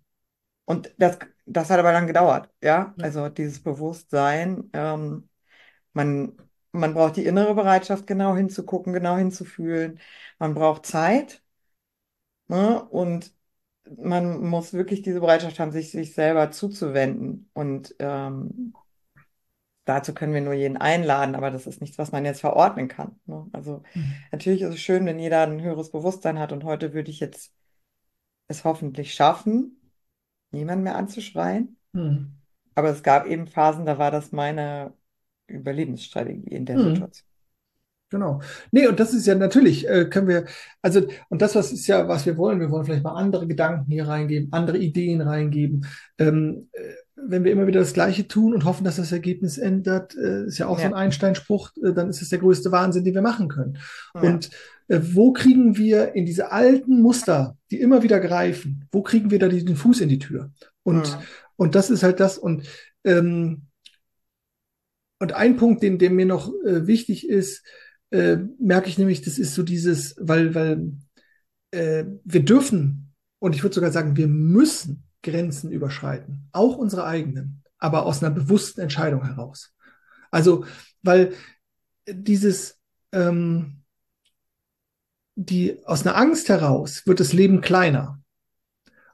Und 0.64 0.92
das, 0.98 1.18
das 1.46 1.70
hat 1.70 1.78
aber 1.78 1.92
dann 1.92 2.06
gedauert, 2.06 2.50
ja. 2.62 2.94
Ja. 2.96 3.04
Also 3.04 3.28
dieses 3.28 3.62
Bewusstsein, 3.62 4.68
ähm, 4.72 5.28
man, 5.92 6.36
man 6.76 6.94
braucht 6.94 7.16
die 7.16 7.24
innere 7.26 7.54
Bereitschaft, 7.54 8.06
genau 8.06 8.36
hinzugucken, 8.36 8.92
genau 8.92 9.16
hinzufühlen. 9.16 10.00
Man 10.38 10.54
braucht 10.54 10.86
Zeit, 10.86 11.42
ne? 12.48 12.82
Und 12.90 13.32
man 13.98 14.40
muss 14.48 14.72
wirklich 14.72 15.02
diese 15.02 15.20
Bereitschaft 15.20 15.58
haben, 15.60 15.72
sich 15.72 15.90
sich 15.92 16.14
selber 16.14 16.50
zuzuwenden. 16.50 17.50
Und 17.54 17.94
ähm, 18.00 18.72
dazu 19.84 20.12
können 20.14 20.34
wir 20.34 20.40
nur 20.40 20.54
jeden 20.54 20.76
einladen, 20.76 21.34
aber 21.34 21.50
das 21.50 21.66
ist 21.66 21.80
nichts, 21.80 21.98
was 21.98 22.12
man 22.12 22.24
jetzt 22.24 22.40
verordnen 22.40 22.88
kann. 22.88 23.18
Ne? 23.26 23.48
Also 23.52 23.82
Mhm. 23.94 24.14
natürlich 24.32 24.62
ist 24.62 24.70
es 24.74 24.80
schön, 24.80 25.06
wenn 25.06 25.18
jeder 25.18 25.42
ein 25.46 25.62
höheres 25.62 25.90
Bewusstsein 25.92 26.38
hat. 26.38 26.52
Und 26.52 26.64
heute 26.64 26.92
würde 26.94 27.10
ich 27.10 27.20
jetzt 27.20 27.54
es 28.48 28.64
hoffentlich 28.64 29.14
schaffen, 29.14 29.80
niemanden 30.52 30.84
mehr 30.84 30.96
anzuschreien. 30.96 31.78
Mhm. 31.94 32.36
Aber 32.74 32.90
es 32.90 33.02
gab 33.02 33.26
eben 33.26 33.46
Phasen, 33.46 33.86
da 33.86 33.98
war 33.98 34.10
das 34.10 34.32
meine 34.32 34.94
Überlebensstrategie 35.48 36.48
in 36.50 36.64
der 36.64 36.78
Mhm. 36.78 36.94
Situation. 36.94 37.26
Genau. 38.08 38.40
Nee, 38.70 38.86
und 38.86 39.00
das 39.00 39.12
ist 39.12 39.26
ja 39.26 39.34
natürlich, 39.34 39.88
äh, 39.88 40.04
können 40.04 40.28
wir, 40.28 40.44
also, 40.80 41.02
und 41.28 41.42
das, 41.42 41.56
was 41.56 41.72
ist 41.72 41.88
ja, 41.88 42.06
was 42.06 42.24
wir 42.24 42.36
wollen, 42.36 42.60
wir 42.60 42.70
wollen 42.70 42.84
vielleicht 42.84 43.02
mal 43.02 43.14
andere 43.16 43.48
Gedanken 43.48 43.90
hier 43.90 44.06
reingeben, 44.06 44.52
andere 44.52 44.78
Ideen 44.78 45.20
reingeben. 45.20 45.86
Ähm, 46.18 46.68
äh, 46.72 46.80
wenn 47.16 47.42
wir 47.42 47.50
immer 47.50 47.66
wieder 47.66 47.80
das 47.80 47.94
Gleiche 47.94 48.28
tun 48.28 48.54
und 48.54 48.64
hoffen, 48.64 48.84
dass 48.84 48.96
das 48.96 49.10
Ergebnis 49.10 49.58
ändert, 49.58 50.14
äh, 50.16 50.44
ist 50.44 50.58
ja 50.58 50.68
auch 50.68 50.78
so 50.78 50.84
ein 50.84 50.92
Ja, 50.92 50.96
Einstein-Spruch, 50.98 51.72
äh, 51.82 51.92
dann 51.92 52.08
ist 52.08 52.22
es 52.22 52.28
der 52.28 52.38
größte 52.38 52.70
Wahnsinn, 52.70 53.02
den 53.04 53.14
wir 53.14 53.22
machen 53.22 53.48
können. 53.48 53.78
ja, 54.14 54.20
Und 54.20 54.50
äh, 54.86 55.00
wo 55.02 55.32
kriegen 55.32 55.76
wir 55.76 56.14
in 56.14 56.26
diese 56.26 56.52
alten 56.52 57.00
Muster, 57.02 57.56
die 57.72 57.80
immer 57.80 58.04
wieder 58.04 58.20
greifen, 58.20 58.86
wo 58.92 59.02
kriegen 59.02 59.32
wir 59.32 59.40
da 59.40 59.48
den 59.48 59.74
Fuß 59.74 60.00
in 60.02 60.08
die 60.10 60.20
Tür? 60.20 60.52
Und, 60.84 61.08
hm, 61.08 61.22
und 61.56 61.74
das 61.74 61.90
ist 61.90 62.04
halt 62.04 62.20
das, 62.20 62.38
und, 62.38 62.62
ähm, 63.02 63.62
und 65.18 65.32
ein 65.32 65.56
Punkt, 65.56 65.82
den, 65.82 65.98
der 65.98 66.10
mir 66.10 66.26
noch 66.26 66.52
äh, 66.64 66.86
wichtig 66.86 67.28
ist, 67.28 67.64
äh, 68.10 68.36
merke 68.58 68.88
ich 68.88 68.98
nämlich, 68.98 69.22
das 69.22 69.38
ist 69.38 69.54
so 69.54 69.62
dieses, 69.62 70.14
weil, 70.18 70.54
weil 70.54 70.92
äh, 71.70 72.04
wir 72.24 72.44
dürfen, 72.44 73.14
und 73.38 73.54
ich 73.54 73.62
würde 73.62 73.74
sogar 73.74 73.92
sagen, 73.92 74.16
wir 74.16 74.28
müssen 74.28 75.04
Grenzen 75.22 75.70
überschreiten, 75.70 76.48
auch 76.52 76.76
unsere 76.76 77.04
eigenen, 77.04 77.62
aber 77.78 78.06
aus 78.06 78.22
einer 78.22 78.34
bewussten 78.34 78.80
Entscheidung 78.80 79.24
heraus. 79.24 79.74
Also, 80.30 80.64
weil 81.02 81.32
dieses, 82.08 82.78
ähm, 83.12 83.82
die, 85.34 85.84
aus 85.84 86.06
einer 86.06 86.16
Angst 86.16 86.48
heraus 86.48 87.06
wird 87.06 87.20
das 87.20 87.32
Leben 87.32 87.60
kleiner. 87.60 88.22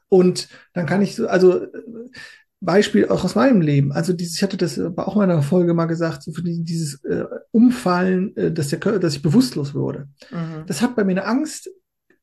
Und 0.07 0.47
dann 0.73 0.85
kann 0.85 1.01
ich 1.01 1.15
so, 1.15 1.27
also 1.27 1.67
Beispiel 2.65 3.09
auch 3.09 3.23
aus 3.23 3.35
meinem 3.35 3.61
Leben. 3.61 3.91
Also 3.91 4.13
dieses, 4.13 4.37
ich 4.37 4.43
hatte 4.43 4.57
das 4.57 4.79
bei 4.95 5.03
auch 5.03 5.17
in 5.17 5.23
einer 5.23 5.41
Folge 5.41 5.73
mal 5.73 5.85
gesagt, 5.85 6.23
so 6.23 6.31
für 6.31 6.43
die, 6.43 6.63
dieses 6.63 7.03
äh, 7.03 7.25
Umfallen, 7.51 8.35
äh, 8.37 8.51
dass 8.51 8.69
der 8.69 8.79
Körper, 8.79 8.99
dass 8.99 9.15
ich 9.15 9.21
bewusstlos 9.21 9.73
wurde. 9.73 10.07
mhm, 10.31 10.63
Das 10.67 10.81
hat 10.81 10.95
bei 10.95 11.03
mir 11.03 11.11
eine 11.11 11.25
Angst 11.25 11.69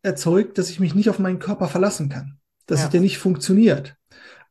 erzeugt, 0.02 0.56
dass 0.56 0.70
ich 0.70 0.80
mich 0.80 0.94
nicht 0.94 1.10
auf 1.10 1.18
meinen 1.18 1.38
Körper 1.38 1.68
verlassen 1.68 2.08
kann, 2.08 2.38
dass 2.66 2.80
es 2.80 2.84
ja, 2.84 2.90
der 2.90 3.00
nicht 3.02 3.18
funktioniert. 3.18 3.96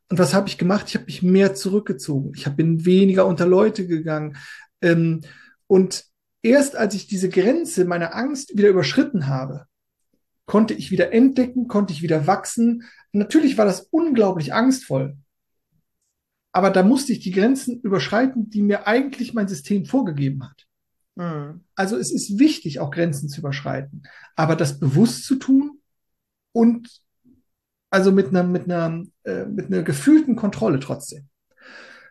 Und 0.08 0.18
was 0.18 0.32
habe 0.32 0.48
ich 0.48 0.58
gemacht? 0.58 0.86
Ich 0.88 0.94
habe 0.94 1.06
mich 1.06 1.22
mehr 1.22 1.54
zurückgezogen. 1.54 2.32
Ich 2.36 2.46
hab, 2.46 2.56
bin 2.56 2.84
weniger 2.84 3.26
unter 3.26 3.46
Leute 3.46 3.86
gegangen. 3.86 4.36
Ähm, 4.80 5.22
und 5.66 6.04
erst 6.42 6.76
als 6.76 6.94
ich 6.94 7.06
diese 7.06 7.28
Grenze 7.28 7.84
meiner 7.84 8.14
Angst 8.14 8.56
wieder 8.56 8.68
überschritten 8.68 9.26
habe, 9.26 9.66
konnte 10.46 10.74
ich 10.74 10.90
wieder 10.90 11.12
entdecken, 11.12 11.68
konnte 11.68 11.92
ich 11.92 12.02
wieder 12.02 12.26
wachsen. 12.26 12.84
Natürlich 13.12 13.56
war 13.58 13.64
das 13.64 13.88
unglaublich 13.90 14.52
angstvoll, 14.52 15.16
aber 16.52 16.70
da 16.70 16.82
musste 16.82 17.12
ich 17.12 17.20
die 17.20 17.32
Grenzen 17.32 17.80
überschreiten, 17.80 18.50
die 18.50 18.62
mir 18.62 18.86
eigentlich 18.86 19.34
mein 19.34 19.48
System 19.48 19.86
vorgegeben 19.86 20.44
hat. 20.44 20.66
hm, 21.16 21.60
Also 21.76 21.96
es 21.96 22.10
ist 22.12 22.38
wichtig, 22.38 22.80
auch 22.80 22.90
Grenzen 22.90 23.28
zu 23.28 23.40
überschreiten, 23.40 24.02
aber 24.36 24.56
das 24.56 24.78
bewusst 24.78 25.24
zu 25.24 25.36
tun 25.36 25.80
und 26.52 26.88
also 27.90 28.12
mit 28.12 28.28
einer, 28.28 28.44
mit 28.44 28.64
einer, 28.64 29.04
äh, 29.24 29.46
mit 29.46 29.66
einer 29.66 29.82
gefühlten 29.82 30.36
Kontrolle 30.36 30.80
trotzdem. 30.80 31.28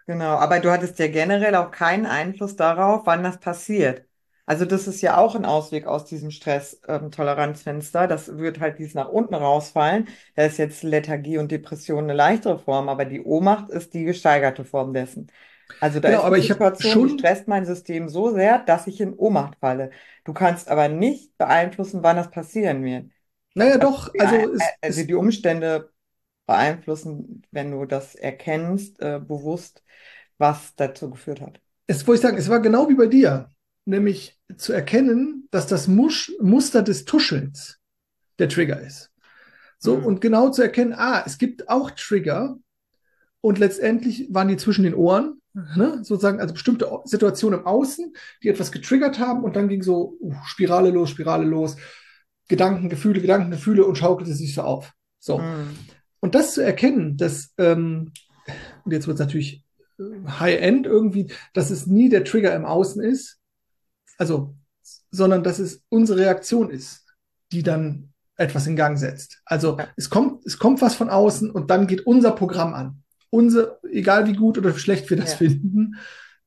genau. 0.06 0.38
Aber 0.38 0.60
du 0.60 0.72
hattest 0.72 1.00
ja 1.00 1.08
generell 1.08 1.56
auch 1.56 1.72
keinen 1.72 2.06
Einfluss 2.06 2.56
darauf, 2.56 3.06
wann 3.06 3.24
das 3.24 3.40
passiert. 3.40 4.06
Also 4.50 4.66
das 4.66 4.88
ist 4.88 5.02
ja 5.02 5.18
auch 5.18 5.36
ein 5.36 5.46
Ausweg 5.46 5.86
aus 5.86 6.06
diesem 6.06 6.32
Stress-Toleranzfenster. 6.32 8.08
Das 8.08 8.38
wird 8.38 8.60
halt 8.60 8.80
dies 8.80 8.96
nach 8.96 9.08
unten 9.10 9.36
rausfallen. 9.36 10.08
Da 10.36 10.46
ist 10.46 10.58
jetzt 10.58 10.82
Lethargie 10.84 11.38
und 11.38 11.52
Depression 11.52 12.06
eine 12.06 12.14
leichtere 12.14 12.58
Form, 12.58 12.90
aber 12.90 13.06
die 13.06 13.22
Ohnmacht 13.22 13.70
ist 13.70 13.94
die 13.94 14.06
gesteigerte 14.06 14.66
Form 14.66 14.94
dessen. 14.94 15.32
Also 15.80 16.00
da 16.00 16.10
Genau, 16.10 16.22
ist 16.22 16.24
aber 16.24 16.38
ich 16.38 16.48
Situation, 16.48 17.00
die 17.00 17.10
schon, 17.10 17.10
stresst 17.10 17.48
mein 17.48 17.66
System 17.66 18.10
so 18.10 18.32
sehr, 18.34 18.60
dass 18.60 18.88
ich 18.88 19.00
in 19.02 19.14
Ohnmacht 19.14 19.58
falle. 19.60 19.92
Du 20.26 20.34
kannst 20.34 20.68
aber 20.70 20.90
nicht 20.90 21.38
beeinflussen, 21.38 22.02
wann 22.04 22.18
das 22.18 22.32
passieren 22.32 22.84
wird. 22.84 23.12
naja 23.56 23.78
Also 23.78 23.94
doch, 23.94 24.10
die, 24.14 24.18
also 24.18 24.36
es, 24.56 24.76
also 24.82 25.04
es, 25.04 25.06
die 25.06 25.14
Umstände 25.16 25.92
beeinflussen, 26.48 27.44
wenn 27.52 27.72
du 27.72 27.86
das 27.86 28.16
erkennst, 28.16 29.00
äh, 29.02 29.20
bewusst, 29.20 29.84
was 30.40 30.76
dazu 30.76 31.10
geführt 31.12 31.42
hat. 31.42 31.62
es 31.88 32.08
wollte 32.08 32.20
ich 32.20 32.22
sagen, 32.24 32.38
es 32.38 32.50
war 32.50 32.62
genau 32.62 32.88
wie 32.90 32.96
bei 32.96 33.08
dir, 33.08 33.50
nämlich 33.90 34.40
zu 34.58 34.74
erkennen, 34.74 35.48
dass 35.52 35.68
das 35.68 35.88
Musch, 35.88 36.32
Muster 36.42 36.82
des 36.82 37.06
Tuschelns 37.06 37.80
der 38.38 38.50
Trigger 38.50 38.80
ist. 38.80 39.12
So, 39.78 39.98
Hm. 39.98 40.06
und 40.06 40.22
genau 40.22 40.50
zu 40.50 40.62
erkennen, 40.62 40.94
ah, 40.94 41.24
es 41.26 41.38
gibt 41.38 41.70
auch 41.70 41.92
Trigger 41.92 42.58
und 43.42 43.60
letztendlich 43.60 44.28
waren 44.30 44.50
die 44.50 44.58
zwischen 44.58 44.84
den 44.84 44.96
Ohren, 44.96 45.42
ne, 45.54 46.00
sozusagen, 46.04 46.40
also 46.40 46.54
bestimmte 46.54 46.90
Situationen 47.06 47.62
im 47.62 47.66
Außen, 47.66 48.14
die 48.44 48.50
etwas 48.50 48.72
getriggert 48.72 49.20
haben 49.20 49.44
und 49.44 49.56
dann 49.56 49.70
ging 49.70 49.82
so 49.82 50.18
uh, 50.20 50.34
Spirale 50.46 50.92
los, 50.92 51.10
Spirale 51.10 51.46
los, 51.46 51.78
Gedanken, 52.48 52.90
Gefühle, 52.90 53.22
Gedanken, 53.22 53.52
Gefühle 53.52 53.86
und 53.86 53.98
schaukelte 53.98 54.34
sich 54.34 54.54
so 54.54 54.62
auf. 54.62 54.92
So. 55.20 55.40
Hm. 55.40 55.70
Und 56.20 56.36
das 56.36 56.54
zu 56.54 56.62
erkennen, 56.62 57.16
dass, 57.16 57.54
ähm, 57.58 58.12
und 58.84 58.92
jetzt 58.92 59.08
wird 59.08 59.16
es 59.16 59.26
natürlich 59.26 59.64
äh, 60.00 60.04
High-End 60.28 60.86
irgendwie, 60.86 61.32
dass 61.54 61.70
es 61.70 61.88
nie 61.88 62.10
der 62.10 62.26
Trigger 62.26 62.54
im 62.56 62.66
Außen 62.66 63.02
ist, 63.02 63.39
also, 64.20 64.56
sondern 65.12 65.44
dass 65.44 65.60
es 65.60 65.84
unsere 65.90 66.20
Reaktion 66.22 66.72
ist, 66.72 67.06
die 67.54 67.64
dann 67.64 68.14
etwas 68.38 68.68
in 68.68 68.78
Gang 68.78 68.98
setzt. 69.00 69.42
Also 69.46 69.80
Ja. 69.80 69.96
es 69.98 70.10
kommt, 70.12 70.46
es 70.46 70.60
kommt 70.60 70.82
was 70.82 70.96
von 70.96 71.10
außen 71.10 71.52
und 71.52 71.72
dann 71.72 71.88
geht 71.88 72.08
unser 72.08 72.32
Programm 72.34 72.74
an. 72.76 73.04
Unser, 73.32 73.80
egal 73.92 74.28
wie 74.28 74.34
gut 74.36 74.58
oder 74.60 74.74
schlecht 74.76 75.10
wir 75.10 75.18
das 75.18 75.32
Ja. 75.32 75.38
finden, 75.38 75.98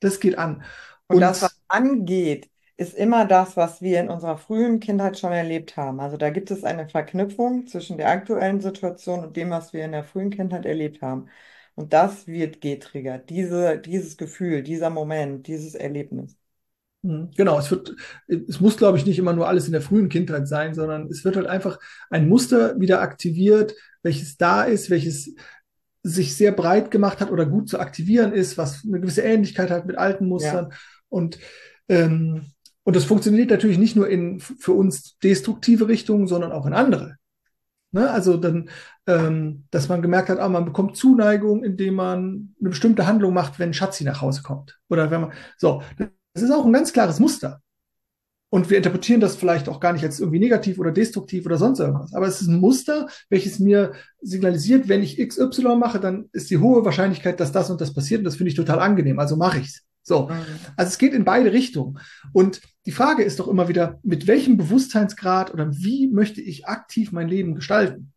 das 0.00 0.20
geht 0.20 0.38
an. 0.38 0.64
Und 1.08 1.20
das, 1.20 1.40
Und 1.40 1.42
was 1.42 1.60
angeht, 1.68 2.50
ist 2.76 2.94
immer 2.94 3.26
das, 3.26 3.56
was 3.56 3.82
wir 3.82 4.00
in 4.00 4.08
unserer 4.10 4.38
frühen 4.38 4.80
Kindheit 4.80 5.18
schon 5.18 5.32
erlebt 5.32 5.76
haben. 5.76 6.00
Also 6.00 6.16
da 6.16 6.30
gibt 6.30 6.50
es 6.50 6.64
eine 6.64 6.88
Verknüpfung 6.88 7.66
zwischen 7.66 7.98
der 7.98 8.08
aktuellen 8.10 8.60
Situation 8.60 9.20
und 9.24 9.36
dem, 9.36 9.50
was 9.50 9.72
wir 9.72 9.84
in 9.84 9.92
der 9.92 10.04
frühen 10.04 10.30
Kindheit 10.30 10.64
erlebt 10.66 11.02
haben. 11.02 11.28
Und 11.74 11.92
das 11.92 12.26
wird 12.26 12.60
getriggert. 12.60 13.30
Diese, 13.30 13.78
dieses 13.78 14.16
Gefühl, 14.16 14.62
dieser 14.62 14.90
Moment, 14.90 15.46
dieses 15.46 15.74
Erlebnis. 15.74 16.36
Mhm. 17.02 17.30
Genau, 17.36 17.58
es 17.58 17.70
wird, 17.70 17.94
es 18.28 18.60
muss, 18.60 18.76
glaube 18.76 18.96
ich, 18.96 19.06
nicht 19.06 19.18
immer 19.18 19.32
nur 19.32 19.48
alles 19.48 19.66
in 19.66 19.72
der 19.72 19.82
frühen 19.82 20.08
Kindheit 20.08 20.48
sein, 20.48 20.74
sondern 20.74 21.08
es 21.08 21.24
wird 21.24 21.36
halt 21.36 21.46
einfach 21.46 21.78
ein 22.10 22.28
Muster 22.28 22.78
wieder 22.80 23.00
aktiviert, 23.00 23.74
welches 24.02 24.36
da 24.36 24.62
ist, 24.62 24.90
welches 24.90 25.34
sich 26.04 26.36
sehr 26.36 26.52
breit 26.52 26.90
gemacht 26.90 27.20
hat 27.20 27.30
oder 27.30 27.46
gut 27.46 27.68
zu 27.68 27.78
aktivieren 27.78 28.32
ist, 28.32 28.58
was 28.58 28.84
eine 28.84 29.00
gewisse 29.00 29.22
Ähnlichkeit 29.22 29.70
hat 29.70 29.86
mit 29.86 29.98
alten 29.98 30.24
Ja, 30.24 30.28
Mustern. 30.28 30.72
Und, 31.08 31.38
ähm, 31.88 32.46
und 32.84 32.96
das 32.96 33.04
funktioniert 33.04 33.50
natürlich 33.50 33.78
nicht 33.78 33.94
nur 33.94 34.08
in 34.08 34.40
für 34.40 34.72
uns 34.72 35.18
destruktive 35.18 35.86
Richtungen, 35.86 36.26
sondern 36.26 36.50
auch 36.50 36.66
in 36.66 36.72
andere. 36.72 37.16
Ne? 37.92 38.10
Also 38.10 38.36
dann, 38.36 38.70
ähm, 39.06 39.66
dass 39.70 39.88
man 39.88 40.02
gemerkt 40.02 40.28
hat, 40.28 40.38
ah, 40.40 40.48
man 40.48 40.64
bekommt 40.64 40.96
Zuneigung, 40.96 41.62
indem 41.62 41.94
man 41.94 42.54
eine 42.58 42.70
bestimmte 42.70 43.06
Handlung 43.06 43.34
macht, 43.34 43.58
wenn 43.58 43.74
Schatzi 43.74 44.02
nach 44.02 44.22
Hause 44.22 44.42
kommt. 44.42 44.80
Oder 44.88 45.10
wenn 45.10 45.20
man, 45.20 45.32
so, 45.58 45.82
das 46.34 46.42
ist 46.42 46.50
auch 46.50 46.64
ein 46.64 46.72
ganz 46.72 46.92
klares 46.92 47.20
Muster. 47.20 47.60
Und 48.50 48.68
wir 48.68 48.76
interpretieren 48.76 49.20
das 49.20 49.36
vielleicht 49.36 49.66
auch 49.70 49.80
gar 49.80 49.94
nicht 49.94 50.04
als 50.04 50.20
irgendwie 50.20 50.38
negativ 50.38 50.78
oder 50.78 50.92
destruktiv 50.92 51.46
oder 51.46 51.56
sonst 51.56 51.80
irgendwas. 51.80 52.12
Aber 52.12 52.26
es 52.26 52.42
ist 52.42 52.48
ein 52.48 52.60
Muster, 52.60 53.08
welches 53.30 53.58
mir 53.58 53.94
signalisiert, 54.20 54.88
wenn 54.88 55.02
ich 55.02 55.16
XY 55.16 55.76
mache, 55.76 56.00
dann 56.00 56.28
ist 56.32 56.50
die 56.50 56.58
hohe 56.58 56.84
Wahrscheinlichkeit, 56.84 57.40
dass 57.40 57.50
das 57.50 57.70
und 57.70 57.80
das 57.80 57.94
passiert. 57.94 58.18
Und 58.18 58.24
das 58.24 58.36
finde 58.36 58.50
ich 58.50 58.54
total 58.56 58.80
angenehm. 58.80 59.18
Also 59.18 59.36
mache 59.36 59.60
ich's. 59.60 59.84
So, 60.02 60.28
Mhm. 60.28 60.34
also 60.76 60.90
es 60.90 60.98
geht 60.98 61.14
in 61.14 61.24
beide 61.24 61.50
Richtungen. 61.52 61.98
Und 62.32 62.60
die 62.84 62.92
Frage 62.92 63.22
ist 63.22 63.38
doch 63.40 63.48
immer 63.48 63.68
wieder, 63.68 64.00
mit 64.02 64.26
welchem 64.26 64.58
Bewusstseinsgrad 64.58 65.54
oder 65.54 65.70
wie 65.74 66.08
möchte 66.08 66.42
ich 66.42 66.66
aktiv 66.66 67.10
mein 67.12 67.28
Leben 67.28 67.54
gestalten? 67.54 68.11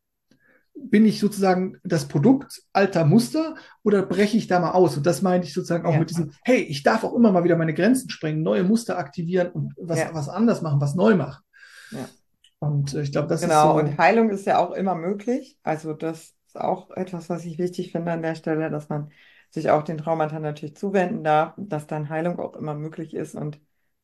Bin 0.77 1.05
ich 1.05 1.19
sozusagen 1.19 1.77
das 1.83 2.07
Produkt 2.07 2.61
alter 2.73 3.05
Muster 3.05 3.55
oder 3.83 4.03
breche 4.03 4.37
ich 4.37 4.47
da 4.47 4.59
mal 4.59 4.71
aus? 4.71 4.97
Und 4.97 5.05
das 5.05 5.21
meine 5.21 5.43
ich 5.43 5.53
sozusagen 5.53 5.85
auch 5.85 5.95
Ja, 5.95 5.97
mit 5.97 6.09
diesem, 6.09 6.31
hey, 6.43 6.59
ich 6.61 6.83
darf 6.83 7.03
auch 7.03 7.13
immer 7.13 7.31
mal 7.31 7.43
wieder 7.43 7.55
meine 7.57 7.73
Grenzen 7.73 8.09
sprengen, 8.09 8.43
neue 8.43 8.63
Muster 8.63 8.97
aktivieren 8.97 9.49
und 9.51 9.73
was, 9.77 10.05
ja, 10.05 10.13
was 10.13 10.29
anders 10.29 10.61
machen, 10.61 10.81
was 10.81 10.95
neu 10.95 11.15
machen. 11.15 11.43
ja. 11.89 12.13
Und 12.59 12.93
äh, 12.93 13.01
ich 13.01 13.11
glaube, 13.11 13.27
das 13.27 13.45
ist 13.45 13.59
Genau, 13.59 13.77
und 13.77 13.87
so, 13.87 13.97
Heilung 13.97 14.29
ist 14.29 14.45
ja 14.45 14.59
auch 14.59 14.71
immer 14.71 14.95
möglich. 14.95 15.59
Also 15.63 15.93
das 15.93 16.35
ist 16.47 16.57
auch 16.57 16.89
etwas, 16.91 17.29
was 17.29 17.45
ich 17.45 17.57
wichtig 17.57 17.91
finde 17.91 18.11
an 18.13 18.21
der 18.21 18.35
Stelle, 18.35 18.69
dass 18.69 18.87
man 18.89 19.11
sich 19.49 19.69
auch 19.69 19.83
den 19.83 19.97
Traumata 19.97 20.39
natürlich 20.39 20.75
zuwenden 20.75 21.23
darf, 21.23 21.53
dass 21.57 21.85
dann 21.87 22.09
Heilung 22.09 22.39
auch 22.39 22.55
immer 22.55 22.73
möglich 22.73 23.13
ist. 23.13 23.35
Und 23.35 23.59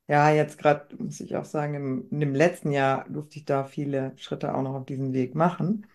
ja, 0.08 0.30
jetzt 0.32 0.58
gerade 0.58 0.96
muss 0.98 1.20
ich 1.22 1.36
auch 1.38 1.46
sagen, 1.46 1.74
im, 1.76 2.10
in 2.12 2.20
dem 2.20 2.36
letzten 2.36 2.72
Jahr 2.72 3.08
durfte 3.10 3.38
ich 3.40 3.46
da 3.46 3.64
viele 3.64 4.14
Schritte 4.18 4.54
auch 4.54 4.62
noch 4.62 4.76
auf 4.76 4.86
diesem 4.86 5.14
Weg 5.14 5.34
machen. 5.36 5.88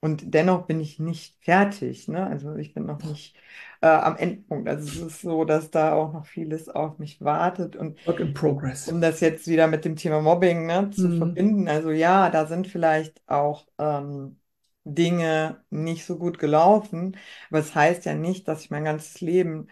Und 0.00 0.32
dennoch 0.34 0.66
bin 0.66 0.80
ich 0.80 0.98
nicht 0.98 1.36
fertig, 1.44 2.08
ne? 2.08 2.26
Also 2.26 2.56
ich 2.56 2.72
bin 2.74 2.86
noch 2.86 3.02
nicht 3.02 3.36
äh, 3.82 3.86
am 3.88 4.16
Endpunkt. 4.16 4.68
Also 4.68 4.88
es 4.88 5.14
ist 5.14 5.20
so, 5.22 5.44
dass 5.44 5.70
da 5.70 5.92
auch 5.94 6.12
noch 6.12 6.26
vieles 6.26 6.68
auf 6.70 6.98
mich 6.98 7.20
wartet. 7.22 7.76
Und 7.76 7.98
Work 8.04 8.20
in 8.20 8.34
Progress. 8.34 8.84
um 8.84 9.00
das 9.00 9.20
jetzt 9.20 9.46
wieder 9.46 9.66
mit 9.66 9.84
dem 9.84 9.96
Thema 9.96 10.20
Mobbing, 10.20 10.66
ne, 10.66 10.90
zu 10.90 11.10
Mhm. 11.10 11.10
verbinden, 11.10 11.68
also 11.68 11.90
ja, 11.90 12.30
da 12.30 12.46
sind 12.46 12.66
vielleicht 12.66 13.22
auch 13.28 13.66
ähm, 13.78 14.40
Dinge 14.84 15.62
nicht 15.70 16.04
so 16.06 16.16
gut 16.18 16.38
gelaufen, 16.38 17.16
aber 17.50 17.60
es 17.60 17.74
heißt 17.74 18.04
ja 18.06 18.14
nicht, 18.14 18.48
dass 18.48 18.62
ich 18.64 18.70
mein 18.70 18.84
ganzes 18.84 19.20
Leben 19.20 19.68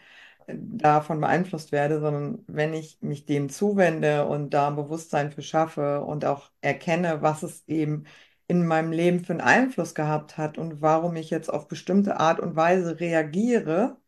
äh, 0.46 0.54
davon 0.58 1.20
beeinflusst 1.20 1.72
werde, 1.72 2.00
sondern 2.00 2.44
wenn 2.46 2.74
ich 2.74 2.98
mich 3.00 3.24
dem 3.26 3.48
zuwende 3.48 4.26
und 4.26 4.50
da 4.54 4.68
ein 4.68 4.76
Bewusstsein 4.76 5.32
für 5.32 5.42
schaffe 5.42 6.02
und 6.04 6.24
auch 6.24 6.50
erkenne, 6.60 7.22
was 7.22 7.42
es 7.42 7.66
eben 7.68 8.04
in 8.48 8.66
meinem 8.66 8.92
Leben 8.92 9.24
für 9.24 9.32
einen 9.34 9.40
Einfluss 9.42 9.94
gehabt 9.94 10.38
hat 10.38 10.58
und 10.58 10.82
warum 10.82 11.16
ich 11.16 11.30
jetzt 11.30 11.50
auf 11.52 11.68
bestimmte 11.68 12.18
Art 12.18 12.40
und 12.40 12.56
Weise 12.56 12.98
reagiere, 13.00 13.98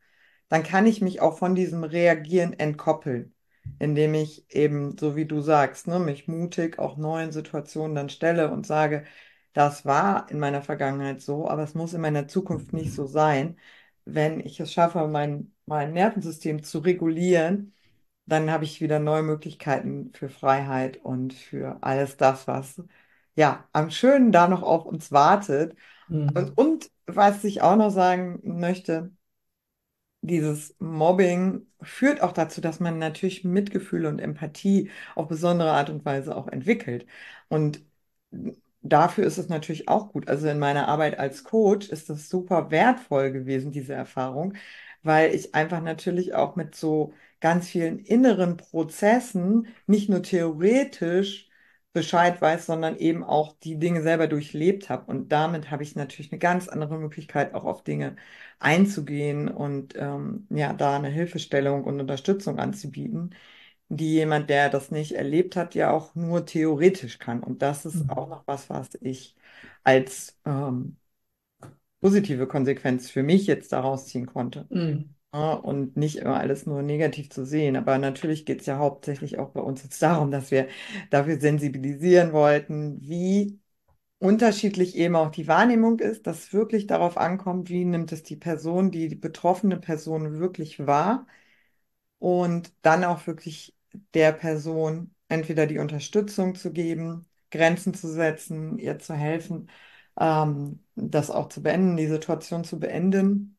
dann 0.49 0.62
kann 0.64 0.86
ich 0.86 1.01
mich 1.03 1.20
auch 1.20 1.38
von 1.38 1.55
diesem 1.55 1.84
Reagieren 1.84 2.55
entkoppeln, 2.59 3.34
indem 3.78 4.14
ich 4.14 4.47
eben, 4.55 4.97
so 4.99 5.16
wie 5.16 5.26
du 5.26 5.41
sagst, 5.43 5.86
ne, 5.88 5.99
mich 6.01 6.28
mutig 6.28 6.78
auch 6.78 6.97
neuen 6.97 7.32
Situationen 7.32 7.95
dann 7.97 8.09
stelle 8.11 8.51
und 8.51 8.66
sage, 8.66 9.05
das 9.53 9.84
war 9.84 10.30
in 10.30 10.38
meiner 10.38 10.62
Vergangenheit 10.62 11.20
so, 11.20 11.49
aber 11.49 11.62
es 11.64 11.74
muss 11.74 11.95
in 11.95 12.01
meiner 12.01 12.28
Zukunft 12.28 12.72
nicht 12.72 12.93
so 12.95 13.07
sein. 13.07 13.59
Wenn 14.05 14.41
ich 14.41 14.61
es 14.61 14.72
schaffe, 14.72 15.07
mein, 15.09 15.55
mein 15.66 15.93
Nervensystem 15.93 16.62
zu 16.62 16.78
regulieren, 16.80 17.74
dann 18.26 18.51
habe 18.51 18.64
ich 18.64 18.80
wieder 18.80 18.99
neue 19.01 19.22
Möglichkeiten 19.22 20.12
für 20.14 20.28
Freiheit 20.28 20.99
und 20.99 21.34
für 21.34 21.78
alles 21.82 22.16
das, 22.16 22.47
was 22.49 22.82
ja 23.41 23.68
am 23.72 23.91
Schönen 23.91 24.32
da 24.32 24.49
noch 24.49 24.62
auf 24.62 24.86
uns 24.86 25.12
wartet. 25.12 25.76
Und, 26.34 26.49
Mhm. 26.49 26.57
und 26.57 26.91
was 27.07 27.45
ich 27.45 27.62
auch 27.62 27.76
noch 27.76 27.91
sagen 27.91 28.41
möchte, 28.45 29.12
dieses 30.22 30.76
Mobbing 30.80 31.66
führt 31.82 32.20
auch 32.22 32.32
dazu, 32.32 32.61
dass 32.61 32.80
man 32.80 32.99
natürlich 32.99 33.45
Mitgefühl 33.45 34.07
und 34.07 34.18
Empathie 34.18 34.91
auf 35.14 35.28
besondere 35.28 35.72
Art 35.72 35.88
und 35.91 36.05
Weise 36.05 36.36
auch 36.36 36.49
entwickelt. 36.49 37.07
Und 37.49 37.82
dafür 38.82 39.24
ist 39.26 39.38
es 39.38 39.49
natürlich 39.49 39.88
auch 39.88 40.12
gut. 40.12 40.28
Also 40.28 40.49
in 40.49 40.59
meiner 40.59 40.88
Arbeit 40.88 41.18
als 41.18 41.45
Coach 41.45 41.88
ist 41.91 42.11
das 42.11 42.28
super 42.28 42.70
wertvoll 42.70 43.32
gewesen, 43.32 43.72
diese 43.72 43.95
Erfahrung, 43.95 44.55
weil 45.03 45.34
ich 45.34 45.55
einfach 45.55 45.82
natürlich 45.82 46.34
auch 46.34 46.57
mit 46.57 46.74
so 46.74 47.14
ganz 47.41 47.68
vielen 47.70 47.99
inneren 48.01 48.57
Prozessen 48.59 49.68
nicht 49.86 50.09
nur 50.11 50.22
theoretisch 50.22 51.49
Bescheid 51.93 52.41
weiß, 52.41 52.66
sondern 52.66 52.97
eben 52.97 53.24
auch 53.24 53.55
die 53.62 53.78
Dinge 53.78 54.03
selber 54.03 54.28
durchlebt 54.28 54.88
habe. 54.91 55.07
Und 55.11 55.30
damit 55.32 55.70
habe 55.70 55.82
ich 55.82 55.97
natürlich 55.97 56.30
eine 56.32 56.38
ganz 56.38 56.68
andere 56.68 56.99
Möglichkeit, 56.99 57.55
auch 57.55 57.64
auf 57.64 57.82
Dinge 57.84 58.16
einzugehen 58.61 59.49
und 59.49 59.95
ähm, 59.97 60.47
ja, 60.51 60.72
da 60.72 60.97
eine 60.97 61.09
Hilfestellung 61.09 61.84
und 61.84 62.01
Unterstützung 62.01 62.59
anzubieten, 62.61 63.34
die 63.88 64.14
jemand, 64.14 64.51
der 64.51 64.70
das 64.70 64.91
nicht 64.93 65.12
erlebt 65.14 65.57
hat, 65.57 65.74
ja 65.74 65.91
auch 65.93 66.14
nur 66.14 66.47
theoretisch 66.47 67.18
kann. 67.18 67.43
Und 67.43 67.62
das 67.62 67.86
ist 67.86 68.09
auch 68.11 68.28
Mhm. 68.28 68.30
noch 68.30 68.47
was, 68.47 68.70
was 68.70 68.91
ich 69.03 69.36
als 69.84 70.38
ähm, 70.47 70.97
positive 72.03 72.47
Konsequenz 72.47 73.09
für 73.11 73.22
mich 73.22 73.47
jetzt 73.47 73.72
daraus 73.72 74.07
ziehen 74.07 74.26
konnte. 74.26 74.68
Mhm. 74.70 75.14
Ja, 75.32 75.52
und 75.54 75.96
nicht 75.96 76.16
immer 76.16 76.38
alles 76.40 76.66
nur 76.66 76.82
negativ 76.82 77.30
zu 77.30 77.46
sehen. 77.46 77.76
Aber 77.76 77.98
natürlich 77.98 78.44
geht 78.46 78.60
es 78.62 78.66
ja 78.66 78.78
hauptsächlich 78.78 79.38
auch 79.38 79.50
bei 79.50 79.60
uns 79.60 79.82
jetzt 79.84 80.02
darum, 80.02 80.30
dass 80.32 80.50
wir 80.50 80.66
dafür 81.10 81.38
sensibilisieren 81.40 82.32
wollten, 82.32 83.00
wie 83.00 83.60
unterschiedlich 84.18 84.96
eben 84.96 85.16
auch 85.16 85.30
die 85.30 85.48
Wahrnehmung 85.48 86.00
ist, 86.00 86.26
dass 86.26 86.52
wirklich 86.52 86.86
darauf 86.88 87.16
ankommt, 87.18 87.70
wie 87.70 87.84
nimmt 87.84 88.12
es 88.12 88.22
die 88.24 88.36
Person, 88.36 88.90
die, 88.92 89.08
die 89.08 89.16
betroffene 89.16 89.78
Person 89.78 90.40
wirklich 90.40 90.86
wahr 90.86 91.26
und 92.18 92.72
dann 92.82 93.04
auch 93.04 93.26
wirklich 93.26 93.76
der 94.14 94.32
Person 94.32 95.14
entweder 95.28 95.66
die 95.66 95.78
Unterstützung 95.78 96.54
zu 96.54 96.72
geben, 96.72 97.26
Grenzen 97.50 97.94
zu 97.94 98.08
setzen, 98.08 98.78
ihr 98.78 98.98
zu 98.98 99.14
helfen, 99.14 99.70
ähm, 100.18 100.84
das 100.94 101.30
auch 101.30 101.48
zu 101.48 101.62
beenden, 101.62 101.96
die 101.96 102.06
Situation 102.08 102.64
zu 102.64 102.78
beenden 102.80 103.56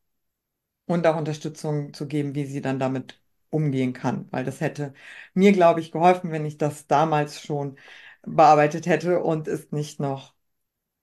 und 0.86 1.06
auch 1.06 1.16
Unterstützung 1.16 1.92
zu 1.94 2.06
geben, 2.08 2.34
wie 2.34 2.46
sie 2.46 2.60
dann 2.62 2.78
damit 2.78 3.20
umgehen 3.50 3.92
kann, 3.92 4.28
weil 4.32 4.44
das 4.44 4.60
hätte 4.60 4.94
mir, 5.34 5.52
glaube 5.52 5.80
ich, 5.80 5.92
geholfen, 5.92 6.32
wenn 6.32 6.46
ich 6.46 6.58
das 6.58 6.86
damals 6.86 7.40
schon 7.42 7.78
bearbeitet 8.22 8.86
hätte 8.86 9.20
und 9.22 9.48
es 9.48 9.72
nicht 9.72 10.00
noch 10.00 10.34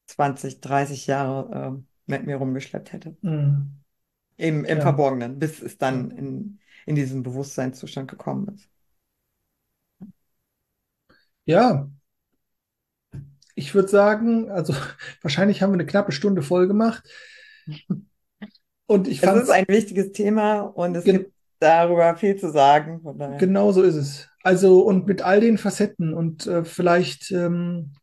20, 0.07 0.61
30 0.61 1.07
Jahre 1.07 1.51
ähm, 1.67 1.87
mit 2.07 2.25
mir 2.25 2.37
rumgeschleppt 2.37 2.93
hätte. 2.93 3.17
Mhm. 3.21 3.81
Im, 4.37 4.65
im 4.65 4.77
Ja. 4.77 4.81
Verborgenen, 4.81 5.37
bis 5.39 5.61
es 5.61 5.77
dann 5.77 6.09
in, 6.11 6.59
in 6.87 6.95
diesen 6.95 7.21
Bewusstseinszustand 7.23 8.09
gekommen 8.09 8.47
ist. 8.55 8.69
Ja, 11.45 11.89
ich 13.55 13.73
würde 13.75 13.87
sagen, 13.89 14.49
also 14.51 14.73
wahrscheinlich 15.21 15.61
haben 15.61 15.71
wir 15.71 15.75
eine 15.75 15.85
knappe 15.85 16.11
Stunde 16.11 16.41
voll 16.41 16.67
gemacht. 16.67 17.03
Und 18.89 19.07
ich 19.07 19.21
Es 19.21 19.43
ist 19.43 19.51
ein 19.51 19.67
wichtiges 19.67 20.13
Thema 20.13 20.61
und 20.61 20.95
es 20.95 21.03
gibt 21.03 21.31
darüber 21.59 22.15
viel 22.15 22.37
zu 22.37 22.51
sagen. 22.51 23.01
Genau 23.37 23.71
so 23.71 23.83
ist 23.83 23.93
es. 23.93 24.27
Also 24.41 24.79
und 24.79 25.05
mit 25.05 25.21
all 25.21 25.41
den 25.41 25.59
Facetten 25.59 26.11
und 26.11 26.47
äh, 26.47 26.65
vielleicht 26.65 27.29
ähm, 27.29 27.93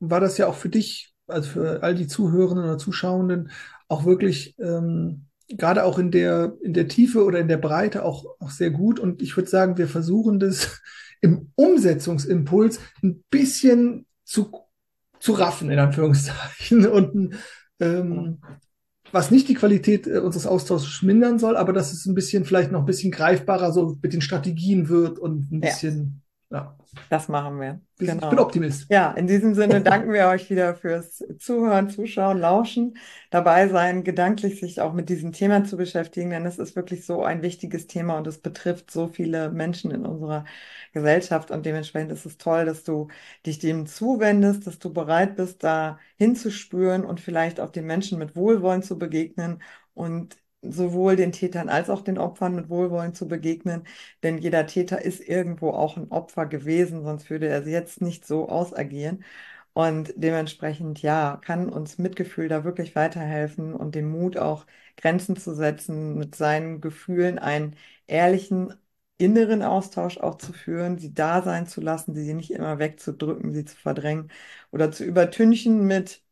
war 0.00 0.20
das 0.20 0.38
ja 0.38 0.46
auch 0.46 0.54
für 0.54 0.70
dich, 0.70 1.12
also 1.26 1.50
für 1.50 1.82
all 1.82 1.94
die 1.94 2.06
Zuhörenden 2.06 2.64
oder 2.64 2.78
Zuschauenden, 2.78 3.50
auch 3.88 4.06
wirklich 4.06 4.58
ähm, 4.58 5.26
gerade 5.48 5.84
auch 5.84 5.98
in 5.98 6.10
der, 6.10 6.56
in 6.62 6.72
der 6.72 6.88
Tiefe 6.88 7.22
oder 7.22 7.38
in 7.38 7.48
der 7.48 7.58
Breite 7.58 8.02
auch, 8.02 8.24
auch 8.38 8.50
sehr 8.50 8.70
gut. 8.70 8.98
Und 8.98 9.20
ich 9.20 9.36
würde 9.36 9.50
sagen, 9.50 9.76
wir 9.76 9.88
versuchen 9.88 10.40
das 10.40 10.80
im 11.20 11.52
Umsetzungsimpuls 11.54 12.80
ein 13.02 13.22
bisschen 13.28 14.06
zu, 14.24 14.50
zu 15.20 15.32
raffen, 15.32 15.70
in 15.70 15.78
Anführungszeichen. 15.78 16.86
Und 16.90 17.34
ähm, 17.78 18.40
was 19.14 19.30
nicht 19.30 19.48
die 19.48 19.54
Qualität 19.54 20.06
äh, 20.08 20.18
unseres 20.18 20.46
Austauschs 20.46 21.02
mindern 21.02 21.38
soll, 21.38 21.56
aber 21.56 21.72
dass 21.72 21.92
es 21.92 22.04
ein 22.04 22.14
bisschen, 22.14 22.44
vielleicht 22.44 22.72
noch 22.72 22.80
ein 22.80 22.86
bisschen 22.86 23.12
greifbarer 23.12 23.72
so 23.72 23.96
mit 24.02 24.12
den 24.12 24.20
Strategien 24.20 24.88
wird 24.88 25.20
und 25.20 25.52
ein 25.52 25.60
bisschen, 25.60 26.23
ja, 26.54 26.76
das 27.08 27.28
machen 27.28 27.60
wir. 27.60 27.80
ich 27.98 28.06
bin 28.06 28.20
Genau. 28.20 28.42
Optimist. 28.42 28.88
Ja, 28.88 29.12
in 29.12 29.26
diesem 29.26 29.54
Sinne 29.54 29.80
danken 29.82 30.12
wir 30.12 30.28
euch 30.28 30.48
wieder 30.50 30.76
fürs 30.76 31.22
Zuhören, 31.38 31.90
Zuschauen, 31.90 32.38
Lauschen, 32.38 32.96
dabei 33.30 33.68
sein, 33.68 34.04
gedanklich 34.04 34.60
sich 34.60 34.80
auch 34.80 34.92
mit 34.92 35.08
diesem 35.08 35.32
Thema 35.32 35.64
zu 35.64 35.76
beschäftigen, 35.76 36.30
denn 36.30 36.46
es 36.46 36.58
ist 36.58 36.76
wirklich 36.76 37.04
so 37.04 37.24
ein 37.24 37.42
wichtiges 37.42 37.88
Thema 37.88 38.16
und 38.18 38.26
es 38.28 38.38
betrifft 38.40 38.90
so 38.90 39.08
viele 39.08 39.50
Menschen 39.50 39.90
in 39.90 40.06
unserer 40.06 40.44
Gesellschaft 40.92 41.50
und 41.50 41.66
dementsprechend 41.66 42.12
ist 42.12 42.24
es 42.26 42.38
toll, 42.38 42.64
dass 42.66 42.84
du 42.84 43.08
dich 43.46 43.58
dem 43.58 43.86
zuwendest, 43.86 44.66
dass 44.66 44.78
du 44.78 44.92
bereit 44.92 45.34
bist, 45.36 45.64
da 45.64 45.98
hinzuspüren 46.16 47.04
und 47.04 47.20
vielleicht 47.20 47.58
auch 47.58 47.70
den 47.70 47.86
Menschen 47.86 48.18
mit 48.18 48.36
Wohlwollen 48.36 48.82
zu 48.82 48.96
begegnen 48.98 49.60
und 49.94 50.36
sowohl 50.68 51.16
den 51.16 51.32
Tätern 51.32 51.68
als 51.68 51.90
auch 51.90 52.02
den 52.02 52.18
Opfern 52.18 52.54
mit 52.54 52.68
Wohlwollen 52.68 53.14
zu 53.14 53.28
begegnen. 53.28 53.84
Denn 54.22 54.38
jeder 54.38 54.66
Täter 54.66 55.02
ist 55.02 55.20
irgendwo 55.20 55.70
auch 55.70 55.96
ein 55.96 56.10
Opfer 56.10 56.46
gewesen, 56.46 57.02
sonst 57.04 57.30
würde 57.30 57.48
er 57.48 57.66
jetzt 57.68 58.00
nicht 58.00 58.26
so 58.26 58.48
ausagieren. 58.48 59.24
Und 59.72 60.12
dementsprechend, 60.16 61.02
ja, 61.02 61.38
kann 61.44 61.68
uns 61.68 61.98
Mitgefühl 61.98 62.48
da 62.48 62.64
wirklich 62.64 62.94
weiterhelfen 62.94 63.74
und 63.74 63.94
den 63.94 64.08
Mut 64.08 64.36
auch 64.36 64.66
Grenzen 64.96 65.36
zu 65.36 65.54
setzen, 65.54 66.14
mit 66.16 66.34
seinen 66.36 66.80
Gefühlen 66.80 67.38
einen 67.38 67.76
ehrlichen 68.06 68.72
inneren 69.18 69.62
Austausch 69.62 70.18
auch 70.18 70.36
zu 70.38 70.52
führen, 70.52 70.98
sie 70.98 71.12
da 71.14 71.42
sein 71.42 71.66
zu 71.66 71.80
lassen, 71.80 72.14
sie 72.14 72.34
nicht 72.34 72.50
immer 72.52 72.78
wegzudrücken, 72.78 73.52
sie 73.52 73.64
zu 73.64 73.76
verdrängen 73.76 74.30
oder 74.70 74.90
zu 74.92 75.04
übertünchen 75.04 75.86
mit 75.86 76.22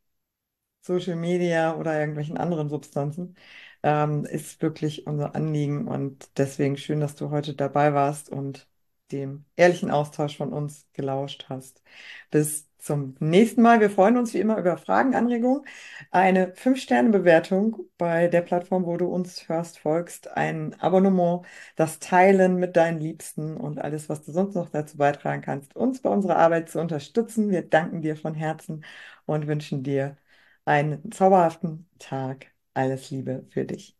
Social 0.82 1.16
Media 1.16 1.76
oder 1.76 1.98
irgendwelchen 1.98 2.36
anderen 2.38 2.68
Substanzen, 2.68 3.36
ähm, 3.82 4.24
ist 4.24 4.62
wirklich 4.62 5.06
unser 5.06 5.34
Anliegen. 5.34 5.88
Und 5.88 6.30
deswegen 6.38 6.76
schön, 6.76 7.00
dass 7.00 7.14
du 7.16 7.30
heute 7.30 7.54
dabei 7.54 7.94
warst 7.94 8.30
und 8.30 8.68
dem 9.10 9.44
ehrlichen 9.56 9.90
Austausch 9.90 10.36
von 10.36 10.52
uns 10.52 10.86
gelauscht 10.92 11.46
hast. 11.48 11.82
Bis 12.30 12.68
zum 12.78 13.14
nächsten 13.20 13.62
Mal. 13.62 13.80
Wir 13.80 13.90
freuen 13.90 14.16
uns 14.16 14.34
wie 14.34 14.40
immer 14.40 14.58
über 14.58 14.76
Fragen, 14.76 15.14
Anregungen, 15.14 15.64
eine 16.10 16.52
5-Sterne-Bewertung 16.56 17.88
bei 17.96 18.26
der 18.28 18.40
Plattform, 18.42 18.86
wo 18.86 18.96
du 18.96 19.06
uns 19.06 19.48
hörst, 19.48 19.78
folgst, 19.78 20.28
ein 20.36 20.74
Abonnement, 20.80 21.46
das 21.76 21.98
Teilen 22.00 22.56
mit 22.56 22.76
deinen 22.76 23.00
Liebsten 23.00 23.56
und 23.56 23.78
alles, 23.80 24.08
was 24.08 24.22
du 24.24 24.32
sonst 24.32 24.54
noch 24.54 24.70
dazu 24.70 24.96
beitragen 24.96 25.42
kannst, 25.42 25.76
uns 25.76 26.00
bei 26.02 26.10
unserer 26.10 26.36
Arbeit 26.36 26.70
zu 26.70 26.80
unterstützen. 26.80 27.50
Wir 27.50 27.62
danken 27.62 28.02
dir 28.02 28.16
von 28.16 28.34
Herzen 28.34 28.84
und 29.26 29.46
wünschen 29.46 29.82
dir 29.84 30.16
einen 30.64 31.12
zauberhaften 31.12 31.88
Tag. 31.98 32.51
Alles 32.74 33.10
Liebe 33.10 33.46
für 33.50 33.64
dich. 33.64 33.96